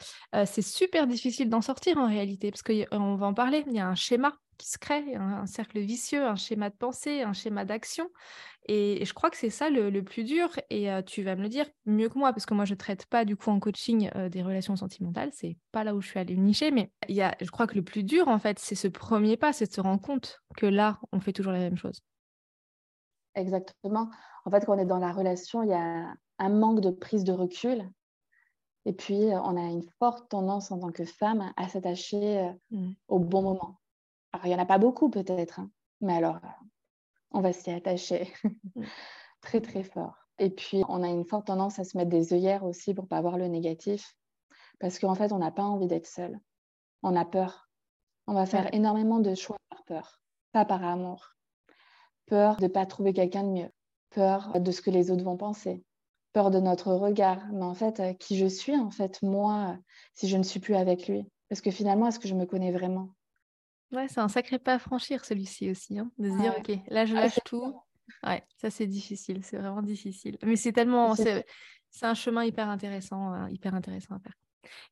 c'est 0.47 0.63
super 0.63 1.05
difficile 1.05 1.47
d'en 1.47 1.61
sortir 1.61 1.99
en 1.99 2.07
réalité, 2.07 2.49
parce 2.49 2.63
qu'on 2.63 3.15
va 3.15 3.27
en 3.27 3.35
parler, 3.35 3.63
il 3.67 3.73
y 3.73 3.79
a 3.79 3.87
un 3.87 3.93
schéma 3.93 4.33
qui 4.57 4.69
se 4.69 4.77
crée, 4.77 5.15
un, 5.15 5.45
cercle 5.45 5.79
vicieux, 5.79 6.25
un 6.25 6.35
schéma 6.35 6.69
de 6.69 6.75
pensée, 6.75 7.21
un 7.21 7.33
schéma 7.33 7.65
d'action. 7.65 8.09
Et, 8.67 9.03
je 9.03 9.13
crois 9.13 9.29
que 9.29 9.37
c'est 9.37 9.49
ça 9.49 9.69
le, 9.69 10.03
plus 10.03 10.23
dur. 10.23 10.49
Et 10.69 10.89
tu 11.05 11.23
vas 11.23 11.35
me 11.35 11.41
le 11.41 11.49
dire 11.49 11.65
mieux 11.85 12.09
que 12.09 12.17
moi, 12.17 12.31
parce 12.31 12.45
que 12.45 12.53
moi, 12.53 12.65
je 12.65 12.73
ne 12.73 12.77
traite 12.77 13.05
pas 13.05 13.25
du 13.25 13.35
coup 13.35 13.49
en 13.49 13.59
coaching 13.59 14.09
des 14.29 14.41
relations 14.41 14.75
sentimentales. 14.75 15.31
C'est 15.33 15.57
pas 15.71 15.83
là 15.83 15.95
où 15.95 16.01
je 16.01 16.07
suis 16.07 16.19
allée 16.19 16.37
nicher, 16.37 16.71
mais 16.71 16.91
y 17.09 17.21
a, 17.21 17.35
je 17.41 17.49
crois 17.51 17.67
que 17.67 17.75
le 17.75 17.83
plus 17.83 18.03
dur, 18.03 18.27
en 18.27 18.39
fait, 18.39 18.59
c'est 18.59 18.75
ce 18.75 18.87
premier 18.87 19.37
pas, 19.37 19.53
c'est 19.53 19.67
de 19.67 19.73
se 19.73 19.81
rendre 19.81 20.01
compte 20.01 20.41
que 20.55 20.65
là, 20.65 20.99
on 21.11 21.19
fait 21.19 21.33
toujours 21.33 21.51
la 21.51 21.59
même 21.59 21.77
chose. 21.77 22.01
Exactement. 23.35 24.09
En 24.45 24.51
fait, 24.51 24.65
quand 24.65 24.75
on 24.75 24.79
est 24.79 24.85
dans 24.85 24.99
la 24.99 25.11
relation, 25.11 25.63
il 25.63 25.69
y 25.69 25.73
a 25.73 26.13
un 26.39 26.49
manque 26.49 26.81
de 26.81 26.91
prise 26.91 27.23
de 27.23 27.31
recul. 27.31 27.89
Et 28.85 28.93
puis, 28.93 29.15
on 29.15 29.57
a 29.57 29.69
une 29.69 29.87
forte 29.97 30.29
tendance 30.29 30.71
en 30.71 30.79
tant 30.79 30.91
que 30.91 31.05
femme 31.05 31.53
à 31.55 31.69
s'attacher 31.69 32.51
mmh. 32.71 32.91
au 33.07 33.19
bon 33.19 33.41
moment. 33.41 33.79
Alors, 34.33 34.45
il 34.45 34.49
n'y 34.49 34.55
en 34.55 34.59
a 34.59 34.65
pas 34.65 34.79
beaucoup 34.79 35.09
peut-être, 35.09 35.59
hein, 35.59 35.69
mais 36.01 36.13
alors, 36.13 36.39
on 37.31 37.41
va 37.41 37.53
s'y 37.53 37.71
attacher 37.71 38.31
mmh. 38.43 38.83
très, 39.41 39.61
très 39.61 39.83
fort. 39.83 40.15
Et 40.39 40.49
puis, 40.49 40.83
on 40.89 41.03
a 41.03 41.07
une 41.07 41.25
forte 41.25 41.47
tendance 41.47 41.79
à 41.79 41.83
se 41.83 41.97
mettre 41.97 42.09
des 42.09 42.33
œillères 42.33 42.63
aussi 42.63 42.93
pour 42.93 43.07
pas 43.07 43.21
voir 43.21 43.37
le 43.37 43.47
négatif. 43.47 44.15
Parce 44.79 44.99
qu'en 44.99 45.15
fait, 45.15 45.31
on 45.31 45.37
n'a 45.37 45.51
pas 45.51 45.63
envie 45.63 45.87
d'être 45.87 46.07
seul. 46.07 46.39
On 47.03 47.15
a 47.15 47.25
peur. 47.25 47.69
On 48.27 48.33
va 48.33 48.45
faire 48.45 48.73
énormément 48.73 49.19
de 49.19 49.35
choix 49.35 49.57
par 49.69 49.83
peur, 49.83 50.21
pas 50.51 50.65
par 50.65 50.83
amour. 50.83 51.35
Peur 52.25 52.57
de 52.57 52.63
ne 52.63 52.67
pas 52.67 52.85
trouver 52.85 53.13
quelqu'un 53.13 53.43
de 53.43 53.49
mieux. 53.49 53.69
Peur 54.09 54.59
de 54.59 54.71
ce 54.71 54.81
que 54.81 54.89
les 54.89 55.11
autres 55.11 55.23
vont 55.23 55.37
penser. 55.37 55.83
Peur 56.31 56.49
de 56.49 56.59
notre 56.59 56.93
regard. 56.93 57.45
Mais 57.51 57.65
en 57.65 57.73
fait, 57.73 57.99
euh, 57.99 58.13
qui 58.13 58.37
je 58.37 58.47
suis, 58.47 58.75
en 58.75 58.89
fait, 58.89 59.21
moi, 59.21 59.77
si 60.13 60.27
je 60.27 60.37
ne 60.37 60.43
suis 60.43 60.59
plus 60.59 60.75
avec 60.75 61.07
lui? 61.07 61.29
Parce 61.49 61.61
que 61.61 61.69
finalement, 61.69 62.07
est-ce 62.07 62.19
que 62.19 62.27
je 62.27 62.33
me 62.33 62.45
connais 62.45 62.71
vraiment? 62.71 63.09
Ouais, 63.93 64.07
c'est 64.07 64.19
un 64.19 64.27
sacré 64.27 64.57
pas 64.57 64.73
à 64.73 64.79
franchir 64.79 65.23
celui-ci 65.23 65.69
aussi, 65.69 65.99
hein, 65.99 66.11
de 66.17 66.29
se 66.29 66.37
dire, 66.37 66.53
ok, 66.57 66.79
là 66.87 67.05
je 67.05 67.15
ah, 67.15 67.21
lâche 67.21 67.39
tout. 67.45 67.75
Ouais, 68.25 68.43
ça 68.57 68.71
c'est 68.71 68.87
difficile, 68.87 69.43
c'est 69.43 69.57
vraiment 69.57 69.83
difficile. 69.83 70.37
Mais 70.43 70.55
c'est 70.55 70.71
tellement, 70.71 71.15
c'est 71.15 71.45
un 72.05 72.15
chemin 72.15 72.43
hyper 72.43 72.69
intéressant, 72.69 73.33
euh, 73.33 73.49
hyper 73.51 73.75
intéressant 73.75 74.15
à 74.15 74.19
faire. 74.19 74.33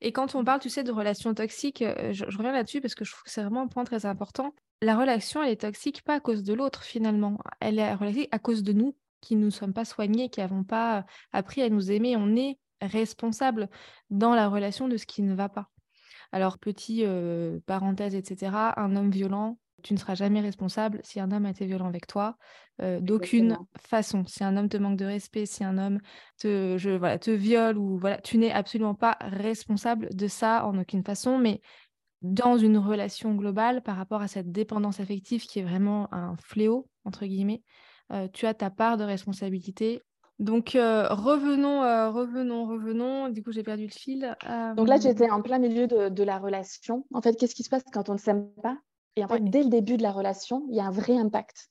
Et 0.02 0.12
quand 0.12 0.36
on 0.36 0.44
parle, 0.44 0.60
tu 0.60 0.70
sais, 0.70 0.84
de 0.84 0.92
relations 0.92 1.34
toxiques, 1.34 1.82
euh, 1.82 2.14
je, 2.14 2.26
reviens 2.26 2.52
là-dessus 2.52 2.82
parce 2.82 2.94
que 2.94 3.04
je 3.04 3.12
trouve 3.12 3.24
que 3.24 3.32
c'est 3.32 3.42
vraiment 3.42 3.62
un 3.62 3.68
point 3.68 3.86
très 3.86 4.06
important. 4.06 4.54
La 4.82 4.96
relation, 4.96 5.42
elle 5.42 5.52
est 5.52 5.62
toxique 5.62 6.04
pas 6.04 6.16
à 6.16 6.20
cause 6.20 6.44
de 6.44 6.54
l'autre 6.54 6.84
finalement. 6.84 7.40
Elle 7.60 7.80
est 7.80 7.98
toxique 7.98 8.30
à 8.32 8.40
cause 8.40 8.62
de 8.62 8.74
nous 8.74 8.96
qui 9.20 9.36
ne 9.36 9.46
nous 9.46 9.52
sommes 9.52 9.74
pas 9.74 9.86
soignés, 9.86 10.30
qui 10.30 10.42
n'avons 10.42 10.64
pas 10.64 11.06
appris 11.32 11.62
à 11.62 11.70
nous 11.70 11.92
aimer. 11.92 12.16
On 12.18 12.36
est 12.36 12.60
responsable 12.82 13.70
dans 14.10 14.36
la 14.36 14.48
relation 14.48 14.88
de 14.88 14.98
ce 14.98 15.06
qui 15.06 15.22
ne 15.22 15.34
va 15.34 15.50
pas. 15.50 15.71
Alors, 16.32 16.58
petit 16.58 17.04
euh, 17.06 17.60
parenthèse, 17.66 18.16
etc., 18.16 18.74
un 18.78 18.96
homme 18.96 19.12
violent, 19.12 19.58
tu 19.84 19.94
ne 19.94 20.00
seras 20.00 20.16
jamais 20.16 20.42
responsable 20.42 21.00
si 21.04 21.20
un 21.20 21.32
homme 21.32 21.46
a 21.46 21.50
été 21.50 21.66
violent 21.66 21.88
avec 21.88 22.08
toi, 22.08 22.38
euh, 22.82 23.00
d'aucune 23.00 23.58
façon. 23.78 24.26
Si 24.26 24.44
un 24.44 24.56
homme 24.56 24.70
te 24.70 24.78
manque 24.78 24.98
de 24.98 25.06
respect, 25.06 25.46
si 25.46 25.64
un 25.64 25.78
homme 25.78 26.00
te, 26.40 26.78
je, 26.78 26.92
voilà, 26.92 27.20
te 27.20 27.32
viole, 27.32 27.78
ou 27.78 27.98
voilà, 27.98 28.18
tu 28.22 28.38
n'es 28.38 28.52
absolument 28.52 28.96
pas 28.96 29.18
responsable 29.22 30.10
de 30.14 30.28
ça 30.28 30.66
en 30.66 30.78
aucune 30.78 31.04
façon, 31.04 31.38
mais 31.38 31.62
dans 32.22 32.58
une 32.58 32.78
relation 32.78 33.34
globale 33.34 33.82
par 33.82 33.98
rapport 33.98 34.22
à 34.22 34.28
cette 34.28 34.52
dépendance 34.52 35.00
affective 35.00 35.46
qui 35.46 35.60
est 35.60 35.64
vraiment 35.64 36.14
un 36.14 36.36
fléau, 36.38 36.88
entre 37.04 37.26
guillemets, 37.26 37.64
euh, 38.12 38.28
tu 38.32 38.46
as 38.46 38.54
ta 38.54 38.70
part 38.70 38.98
de 38.98 39.04
responsabilité. 39.04 40.02
Donc 40.42 40.76
euh, 40.76 41.08
revenons, 41.10 41.82
revenons, 42.12 42.68
revenons. 42.68 43.30
Du 43.30 43.44
coup, 43.44 43.52
j'ai 43.52 43.64
perdu 43.64 43.86
le 43.86 43.92
fil. 43.92 44.36
Donc 44.76 44.88
là, 44.88 44.98
j'étais 45.00 45.30
en 45.30 45.42
plein 45.42 45.60
milieu 45.60 45.88
de, 45.88 46.10
de, 46.10 46.24
la 46.24 46.40
relation. 46.40 47.06
En 47.14 47.22
fait, 47.22 47.36
qu'est-ce 47.36 47.56
qui 47.56 47.64
se 47.64 47.70
passe 47.70 47.84
quand 47.94 48.10
on 48.10 48.14
ne 48.14 48.18
s'aime 48.18 48.50
pas? 48.64 48.78
Et 49.16 49.24
en 49.24 49.28
fait, 49.28 49.44
dès 49.44 49.64
le 49.64 49.70
début 49.70 49.98
de 49.98 50.04
la 50.04 50.12
relation, 50.12 50.66
il 50.70 50.76
y 50.76 50.80
a 50.80 50.86
un 50.86 50.92
vrai 50.92 51.18
impact. 51.18 51.70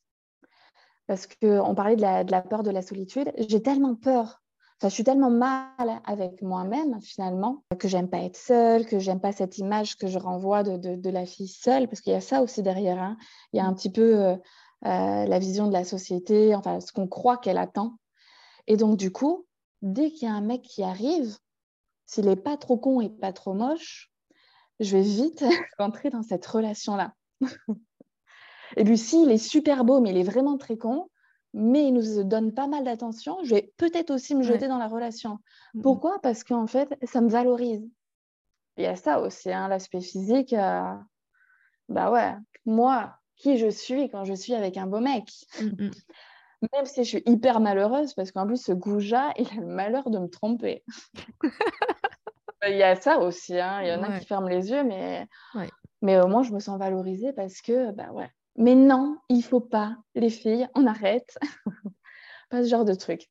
Parce 1.06 1.26
qu'on 1.26 1.74
parlait 1.74 1.96
de 1.96 2.30
la, 2.30 2.42
peur 2.42 2.62
de 2.62 2.70
la 2.70 2.82
solitude. 2.82 3.32
J'ai 3.36 3.62
tellement 3.62 3.96
peur, 3.96 4.42
enfin, 4.78 4.88
je 4.88 4.94
suis 4.94 5.04
tellement 5.04 5.30
mal 5.30 6.00
avec 6.04 6.40
moi-même, 6.42 7.00
finalement, 7.00 7.64
que 7.78 7.88
j'aime 7.88 8.08
pas 8.08 8.18
être 8.18 8.36
seule, 8.36 8.86
que 8.86 9.00
j'aime 9.00 9.20
pas 9.20 9.32
cette 9.32 9.58
image 9.58 9.96
que 9.96 10.06
je 10.06 10.18
renvoie 10.18 10.62
de, 10.62 11.10
la 11.10 11.26
fille 11.26 11.48
seule, 11.48 11.88
parce 11.88 12.00
qu'il 12.00 12.12
y 12.12 12.16
a 12.16 12.20
ça 12.20 12.42
aussi 12.42 12.62
derrière. 12.62 13.02
Hein. 13.02 13.16
Il 13.52 13.56
y 13.56 13.60
a 13.60 13.66
un 13.66 13.74
petit 13.74 13.90
peu 13.90 14.22
euh, 14.22 14.36
euh, 14.86 15.26
la 15.26 15.38
vision 15.38 15.66
de 15.66 15.72
la 15.72 15.84
société, 15.84 16.54
enfin, 16.54 16.78
ce 16.78 16.92
qu'on 16.92 17.08
croit 17.08 17.38
qu'elle 17.38 17.58
attend. 17.58 17.96
Et 18.66 18.76
donc, 18.76 18.96
du 18.96 19.10
coup, 19.10 19.46
dès 19.82 20.10
qu'il 20.10 20.28
y 20.28 20.30
a 20.30 20.34
un 20.34 20.40
mec 20.40 20.62
qui 20.62 20.82
arrive, 20.82 21.36
s'il 22.06 22.26
n'est 22.26 22.36
pas 22.36 22.56
trop 22.56 22.76
con 22.76 23.00
et 23.00 23.08
pas 23.08 23.32
trop 23.32 23.54
moche, 23.54 24.10
je 24.80 24.96
vais 24.96 25.02
vite 25.02 25.44
rentrer 25.78 26.10
dans 26.10 26.22
cette 26.22 26.44
relation-là. 26.44 27.14
et 28.76 28.84
Lucie, 28.84 29.22
il 29.22 29.30
est 29.30 29.38
super 29.38 29.84
beau, 29.84 30.00
mais 30.00 30.10
il 30.10 30.16
est 30.16 30.24
vraiment 30.24 30.58
très 30.58 30.76
con. 30.76 31.08
Mais 31.52 31.88
il 31.88 31.94
nous 31.94 32.22
donne 32.22 32.54
pas 32.54 32.68
mal 32.68 32.84
d'attention. 32.84 33.38
Je 33.42 33.56
vais 33.56 33.72
peut-être 33.76 34.10
aussi 34.10 34.36
me 34.36 34.44
jeter 34.44 34.68
dans 34.68 34.78
la 34.78 34.86
relation. 34.86 35.38
Pourquoi? 35.82 36.20
Parce 36.22 36.44
qu'en 36.44 36.68
fait, 36.68 36.96
ça 37.02 37.20
me 37.20 37.28
valorise. 37.28 37.84
Il 38.76 38.84
y 38.84 38.86
a 38.86 38.94
ça 38.94 39.20
aussi, 39.20 39.50
hein, 39.50 39.66
l'aspect 39.66 40.00
physique. 40.00 40.52
Euh, 40.52 40.94
bah 41.88 42.12
ouais, 42.12 42.34
moi, 42.66 43.16
qui 43.34 43.58
je 43.58 43.68
suis 43.68 44.08
quand 44.08 44.24
je 44.24 44.34
suis 44.34 44.54
avec 44.54 44.76
un 44.76 44.86
beau 44.86 45.00
mec. 45.00 45.28
Même 46.74 46.84
si 46.84 47.04
je 47.04 47.08
suis 47.08 47.22
hyper 47.26 47.60
malheureuse, 47.60 48.14
parce 48.14 48.32
qu'en 48.32 48.46
plus, 48.46 48.62
ce 48.62 48.72
goujat, 48.72 49.32
il 49.38 49.48
a 49.48 49.60
le 49.60 49.66
malheur 49.66 50.10
de 50.10 50.18
me 50.18 50.28
tromper. 50.28 50.84
il 52.68 52.76
y 52.76 52.82
a 52.82 52.96
ça 52.96 53.18
aussi. 53.18 53.58
Hein. 53.58 53.80
Il 53.82 53.88
y 53.88 53.92
en 53.92 54.02
a 54.02 54.18
qui 54.18 54.26
ferment 54.26 54.48
les 54.48 54.70
yeux, 54.70 54.84
mais 54.84 55.26
mais 56.02 56.20
au 56.20 56.28
moins, 56.28 56.42
je 56.42 56.52
me 56.52 56.60
sens 56.60 56.78
valorisée 56.78 57.32
parce 57.32 57.60
que, 57.60 57.92
bah 57.92 58.10
ouais. 58.12 58.30
Mais 58.56 58.74
non, 58.74 59.18
il 59.28 59.42
faut 59.42 59.60
pas, 59.60 59.96
les 60.14 60.30
filles, 60.30 60.68
on 60.74 60.86
arrête. 60.86 61.38
pas 62.50 62.62
ce 62.62 62.68
genre 62.68 62.84
de 62.84 62.94
truc. 62.94 63.30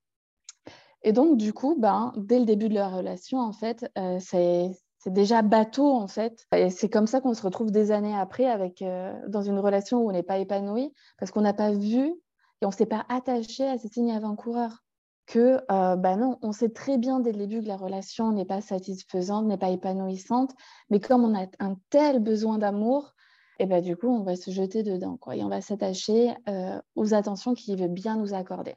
Et 1.04 1.14
donc, 1.14 1.38
du 1.38 1.54
coup, 1.54 1.76
ben, 1.80 2.14
dès 2.18 2.40
le 2.40 2.46
début 2.46 2.70
de 2.70 2.76
leur 2.76 2.96
relation, 2.96 3.40
en 3.40 3.54
fait, 3.54 3.90
euh, 3.98 4.18
c'est 4.20 4.72
déjà 5.06 5.42
bateau, 5.42 5.92
en 5.92 6.08
fait. 6.08 6.46
Et 6.54 6.70
c'est 6.70 6.90
comme 6.90 7.08
ça 7.08 7.22
qu'on 7.22 7.34
se 7.34 7.42
retrouve 7.42 7.72
des 7.72 7.92
années 7.92 8.18
après 8.18 8.46
avec, 8.46 8.82
euh, 8.82 9.14
dans 9.28 9.42
une 9.42 9.60
relation 9.60 10.00
où 10.00 10.10
on 10.10 10.12
n'est 10.12 10.24
pas 10.24 10.40
épanoui 10.40 10.94
parce 11.18 11.32
qu'on 11.32 11.42
n'a 11.42 11.54
pas 11.54 11.72
vu 11.72 12.14
et 12.62 12.66
on 12.66 12.70
ne 12.70 12.74
s'est 12.74 12.86
pas 12.86 13.06
attaché 13.10 13.68
à 13.68 13.78
ces 13.78 13.88
signes 13.88 14.12
avant-coureurs 14.12 14.84
que 15.26 15.62
euh, 15.72 15.96
bah 15.96 16.16
non, 16.16 16.40
on 16.42 16.52
sait 16.52 16.70
très 16.70 16.98
bien 16.98 17.20
dès 17.20 17.32
le 17.32 17.38
début 17.38 17.62
que 17.62 17.68
la 17.68 17.78
relation 17.78 18.32
n'est 18.32 18.46
pas 18.46 18.62
satisfaisante, 18.62 19.46
n'est 19.46 19.60
pas 19.60 19.70
épanouissante, 19.70 20.54
mais 20.90 21.00
comme 21.00 21.24
on 21.24 21.40
a 21.40 21.46
un 21.60 21.76
tel 21.92 22.20
besoin 22.20 22.58
d'amour, 22.58 23.14
et 23.60 23.66
bah, 23.66 23.82
du 23.82 23.96
coup, 23.96 24.08
on 24.08 24.24
va 24.24 24.36
se 24.36 24.50
jeter 24.50 24.84
dedans 24.84 25.18
quoi, 25.18 25.36
et 25.36 25.44
on 25.44 25.50
va 25.50 25.62
s'attacher 25.62 26.34
euh, 26.48 26.82
aux 26.96 27.14
attentions 27.14 27.54
qu'il 27.54 27.78
veut 27.78 27.90
bien 27.90 28.16
nous 28.16 28.34
accorder. 28.34 28.76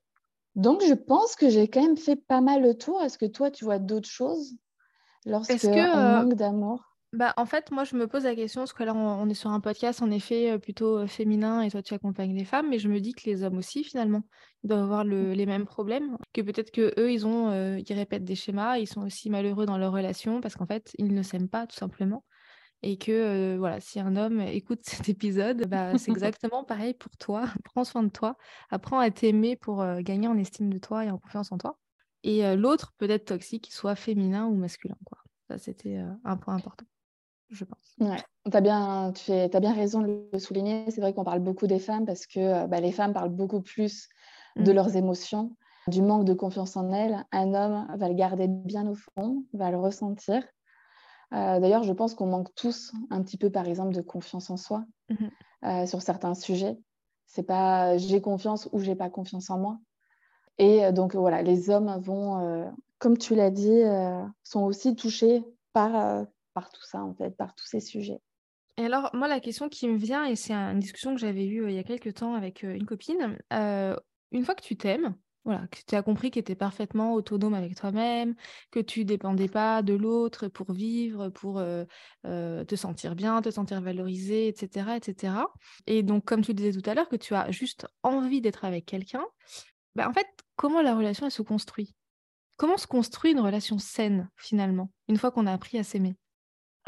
Donc, 0.54 0.82
je 0.86 0.92
pense 0.92 1.36
que 1.36 1.48
j'ai 1.48 1.68
quand 1.68 1.80
même 1.80 1.96
fait 1.96 2.16
pas 2.16 2.42
mal 2.42 2.62
le 2.62 2.76
tour. 2.76 3.00
Est-ce 3.00 3.16
que 3.16 3.24
toi, 3.24 3.50
tu 3.50 3.64
vois 3.64 3.78
d'autres 3.78 4.10
choses 4.10 4.54
lorsque 5.24 5.64
on 5.64 5.78
euh, 5.78 6.22
manque 6.22 6.34
d'amour? 6.34 6.91
Bah, 7.12 7.34
en 7.36 7.44
fait, 7.44 7.70
moi, 7.70 7.84
je 7.84 7.94
me 7.94 8.06
pose 8.06 8.24
la 8.24 8.34
question, 8.34 8.62
parce 8.62 8.72
que 8.72 8.82
là, 8.84 8.94
on, 8.94 9.28
est 9.28 9.34
sur 9.34 9.50
un 9.50 9.60
podcast, 9.60 10.00
en 10.00 10.10
effet, 10.10 10.58
plutôt 10.58 11.06
féminin, 11.06 11.60
et 11.60 11.70
toi, 11.70 11.82
tu 11.82 11.92
accompagnes 11.92 12.34
les 12.34 12.46
femmes, 12.46 12.70
mais 12.70 12.78
je 12.78 12.88
me 12.88 13.00
dis 13.00 13.12
que 13.12 13.28
les 13.28 13.44
hommes 13.44 13.58
aussi, 13.58 13.84
finalement, 13.84 14.22
ils 14.64 14.68
doivent 14.68 14.84
avoir 14.84 15.04
mmh. 15.04 15.32
les 15.32 15.44
mêmes 15.44 15.66
problèmes, 15.66 16.16
que 16.32 16.40
peut-être 16.40 16.70
que 16.70 16.94
eux, 16.98 17.12
ils 17.12 17.26
ont, 17.26 17.76
ils 17.76 17.92
répètent 17.92 18.24
des 18.24 18.34
schémas, 18.34 18.78
ils 18.78 18.86
sont 18.86 19.02
aussi 19.02 19.28
malheureux 19.28 19.66
dans 19.66 19.76
leur 19.76 19.92
relation, 19.92 20.40
parce 20.40 20.56
qu'en 20.56 20.64
fait, 20.64 20.92
ils 20.96 21.12
ne 21.12 21.22
s'aiment 21.22 21.50
pas, 21.50 21.66
tout 21.66 21.76
simplement. 21.76 22.24
Et 22.80 22.96
que, 22.96 23.56
voilà, 23.58 23.78
si 23.80 24.00
un 24.00 24.16
homme 24.16 24.40
écoute 24.40 24.80
cet 24.82 25.10
épisode, 25.10 25.66
bah, 25.68 25.98
c'est 25.98 26.10
exactement 26.10 26.64
pareil 26.64 26.94
pour 26.94 27.14
toi. 27.18 27.44
Prends 27.64 27.84
soin 27.84 28.04
de 28.04 28.10
toi, 28.10 28.38
apprends 28.70 29.00
à 29.00 29.10
t'aimer 29.10 29.56
pour 29.56 29.84
gagner 30.00 30.28
en 30.28 30.38
estime 30.38 30.72
de 30.72 30.78
toi 30.78 31.04
et 31.04 31.10
en 31.10 31.18
confiance 31.18 31.52
en 31.52 31.58
toi. 31.58 31.78
Et 32.22 32.56
l'autre 32.56 32.94
peut 32.96 33.10
être 33.10 33.26
toxique, 33.26 33.68
soit 33.70 33.96
féminin 33.96 34.46
ou 34.46 34.54
masculin, 34.54 34.96
quoi. 35.04 35.18
Ça, 35.48 35.58
c'était 35.58 35.98
un 36.24 36.36
point 36.36 36.54
important 36.54 36.86
je 37.52 37.64
pense. 37.64 37.94
Ouais. 38.00 38.16
Tu 38.50 38.56
as, 38.56 38.60
bien, 38.60 39.12
tu 39.12 39.32
as 39.32 39.60
bien 39.60 39.72
raison 39.72 40.00
de 40.00 40.28
le 40.32 40.38
souligner. 40.38 40.90
C'est 40.90 41.00
vrai 41.00 41.12
qu'on 41.12 41.24
parle 41.24 41.40
beaucoup 41.40 41.66
des 41.66 41.78
femmes 41.78 42.06
parce 42.06 42.26
que 42.26 42.40
euh, 42.40 42.66
bah, 42.66 42.80
les 42.80 42.92
femmes 42.92 43.12
parlent 43.12 43.30
beaucoup 43.30 43.60
plus 43.60 44.08
de 44.56 44.72
mm. 44.72 44.74
leurs 44.74 44.96
émotions, 44.96 45.54
du 45.86 46.02
manque 46.02 46.24
de 46.24 46.34
confiance 46.34 46.76
en 46.76 46.90
elles. 46.92 47.24
Un 47.30 47.54
homme 47.54 47.86
va 47.96 48.08
le 48.08 48.14
garder 48.14 48.48
bien 48.48 48.88
au 48.88 48.94
fond, 48.94 49.44
va 49.52 49.70
le 49.70 49.78
ressentir. 49.78 50.42
Euh, 51.34 51.60
d'ailleurs, 51.60 51.84
je 51.84 51.92
pense 51.92 52.14
qu'on 52.14 52.26
manque 52.26 52.54
tous 52.54 52.92
un 53.10 53.22
petit 53.22 53.36
peu, 53.36 53.50
par 53.50 53.66
exemple, 53.66 53.94
de 53.94 54.02
confiance 54.02 54.50
en 54.50 54.56
soi 54.56 54.84
mm-hmm. 55.10 55.30
euh, 55.64 55.86
sur 55.86 56.02
certains 56.02 56.34
sujets. 56.34 56.78
C'est 57.26 57.44
pas 57.44 57.96
j'ai 57.96 58.20
confiance 58.20 58.68
ou 58.72 58.80
j'ai 58.80 58.94
pas 58.94 59.08
confiance 59.08 59.48
en 59.50 59.58
moi. 59.58 59.78
Et 60.58 60.92
donc 60.92 61.16
voilà, 61.16 61.40
les 61.40 61.70
hommes 61.70 61.98
vont, 61.98 62.70
comme 62.98 63.16
tu 63.16 63.34
l'as 63.34 63.50
dit, 63.50 63.82
sont 64.42 64.62
aussi 64.64 64.94
touchés 64.94 65.42
par, 65.72 66.26
par 66.54 66.70
tout 66.70 66.84
ça, 66.84 67.02
en 67.02 67.14
fait, 67.14 67.36
par 67.36 67.54
tous 67.54 67.66
ces 67.66 67.80
sujets. 67.80 68.20
Et 68.78 68.84
alors, 68.84 69.10
moi, 69.12 69.28
la 69.28 69.40
question 69.40 69.68
qui 69.68 69.88
me 69.88 69.96
vient, 69.96 70.24
et 70.24 70.36
c'est 70.36 70.54
une 70.54 70.80
discussion 70.80 71.14
que 71.14 71.20
j'avais 71.20 71.44
eue 71.44 71.68
il 71.68 71.74
y 71.74 71.78
a 71.78 71.84
quelques 71.84 72.14
temps 72.14 72.34
avec 72.34 72.62
une 72.62 72.86
copine, 72.86 73.38
une 73.50 74.44
fois 74.44 74.54
que 74.54 74.62
tu 74.62 74.76
t'aimes, 74.76 75.14
voilà, 75.44 75.66
que 75.66 75.78
tu 75.86 75.94
as 75.94 76.02
compris 76.02 76.30
que 76.30 76.40
tu 76.40 76.54
parfaitement 76.54 77.14
autonome 77.14 77.54
avec 77.54 77.74
toi-même, 77.74 78.34
que 78.70 78.78
tu 78.78 79.04
dépendais 79.04 79.48
pas 79.48 79.82
de 79.82 79.92
l'autre 79.92 80.48
pour 80.48 80.72
vivre, 80.72 81.28
pour 81.28 81.60
te 82.24 82.76
sentir 82.76 83.14
bien, 83.14 83.42
te 83.42 83.50
sentir 83.50 83.82
valorisé, 83.82 84.48
etc., 84.48 84.96
etc. 84.96 85.34
Et 85.86 86.02
donc, 86.02 86.24
comme 86.24 86.42
tu 86.42 86.54
disais 86.54 86.72
tout 86.72 86.88
à 86.88 86.94
l'heure, 86.94 87.08
que 87.08 87.16
tu 87.16 87.34
as 87.34 87.50
juste 87.50 87.86
envie 88.02 88.40
d'être 88.40 88.64
avec 88.64 88.86
quelqu'un, 88.86 89.24
bah, 89.94 90.08
en 90.08 90.12
fait, 90.14 90.28
comment 90.56 90.80
la 90.80 90.94
relation 90.94 91.26
elle 91.26 91.32
se 91.32 91.42
construit? 91.42 91.94
Comment 92.56 92.78
se 92.78 92.86
construit 92.86 93.32
une 93.32 93.40
relation 93.40 93.78
saine 93.78 94.30
finalement, 94.36 94.90
une 95.08 95.16
fois 95.16 95.30
qu'on 95.30 95.46
a 95.46 95.52
appris 95.52 95.76
à 95.76 95.82
s'aimer? 95.82 96.14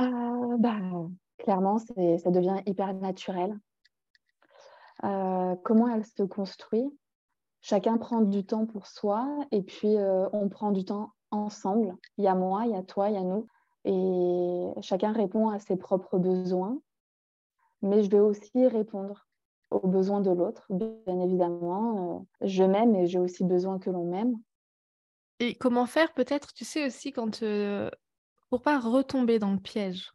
Euh, 0.01 0.57
bah, 0.59 0.79
clairement, 1.39 1.79
ça 1.79 2.31
devient 2.31 2.61
hyper 2.67 2.95
naturel. 2.95 3.59
Euh, 5.05 5.55
comment 5.65 5.89
elle 5.89 6.05
se 6.05 6.23
construit? 6.23 6.85
Chacun 7.61 7.97
prend 7.99 8.21
du 8.21 8.45
temps 8.45 8.67
pour 8.67 8.87
soi 8.87 9.27
et 9.51 9.63
puis 9.63 9.97
euh, 9.97 10.29
on 10.33 10.49
prend 10.49 10.71
du 10.71 10.85
temps 10.85 11.13
ensemble. 11.31 11.97
Il 12.19 12.25
y 12.25 12.29
a 12.29 12.35
moi, 12.35 12.65
il 12.67 12.73
y 12.73 12.77
a 12.77 12.83
toi, 12.83 13.09
il 13.09 13.15
y 13.15 13.19
a 13.19 13.23
nous. 13.23 13.47
Et 13.85 14.83
chacun 14.83 15.13
répond 15.13 15.49
à 15.49 15.59
ses 15.59 15.77
propres 15.77 16.19
besoins. 16.19 16.79
Mais 17.83 18.03
je 18.03 18.11
vais 18.11 18.21
aussi 18.21 18.67
répondre 18.67 19.27
aux 19.71 19.89
besoins 19.89 20.21
de 20.21 20.31
l'autre, 20.31 20.67
bien 20.71 21.21
évidemment. 21.21 22.27
je 22.41 22.65
m'aime 22.65 22.95
et 22.95 23.07
j'ai 23.07 23.19
aussi 23.19 23.45
besoin 23.45 23.79
que 23.79 23.91
l'on 23.91 24.05
m'aime. 24.05 24.37
Et 25.41 25.55
comment 25.55 25.87
faire 25.87 26.13
peut-être, 26.15 26.53
tu 26.55 26.65
sais 26.65 26.87
aussi, 26.87 27.13
quand 27.13 27.43
euh, 27.43 27.91
pour 28.55 28.63
pas 28.63 28.79
retomber 28.79 29.41
dans 29.41 29.51
le 29.51 29.59
piège. 29.59 30.13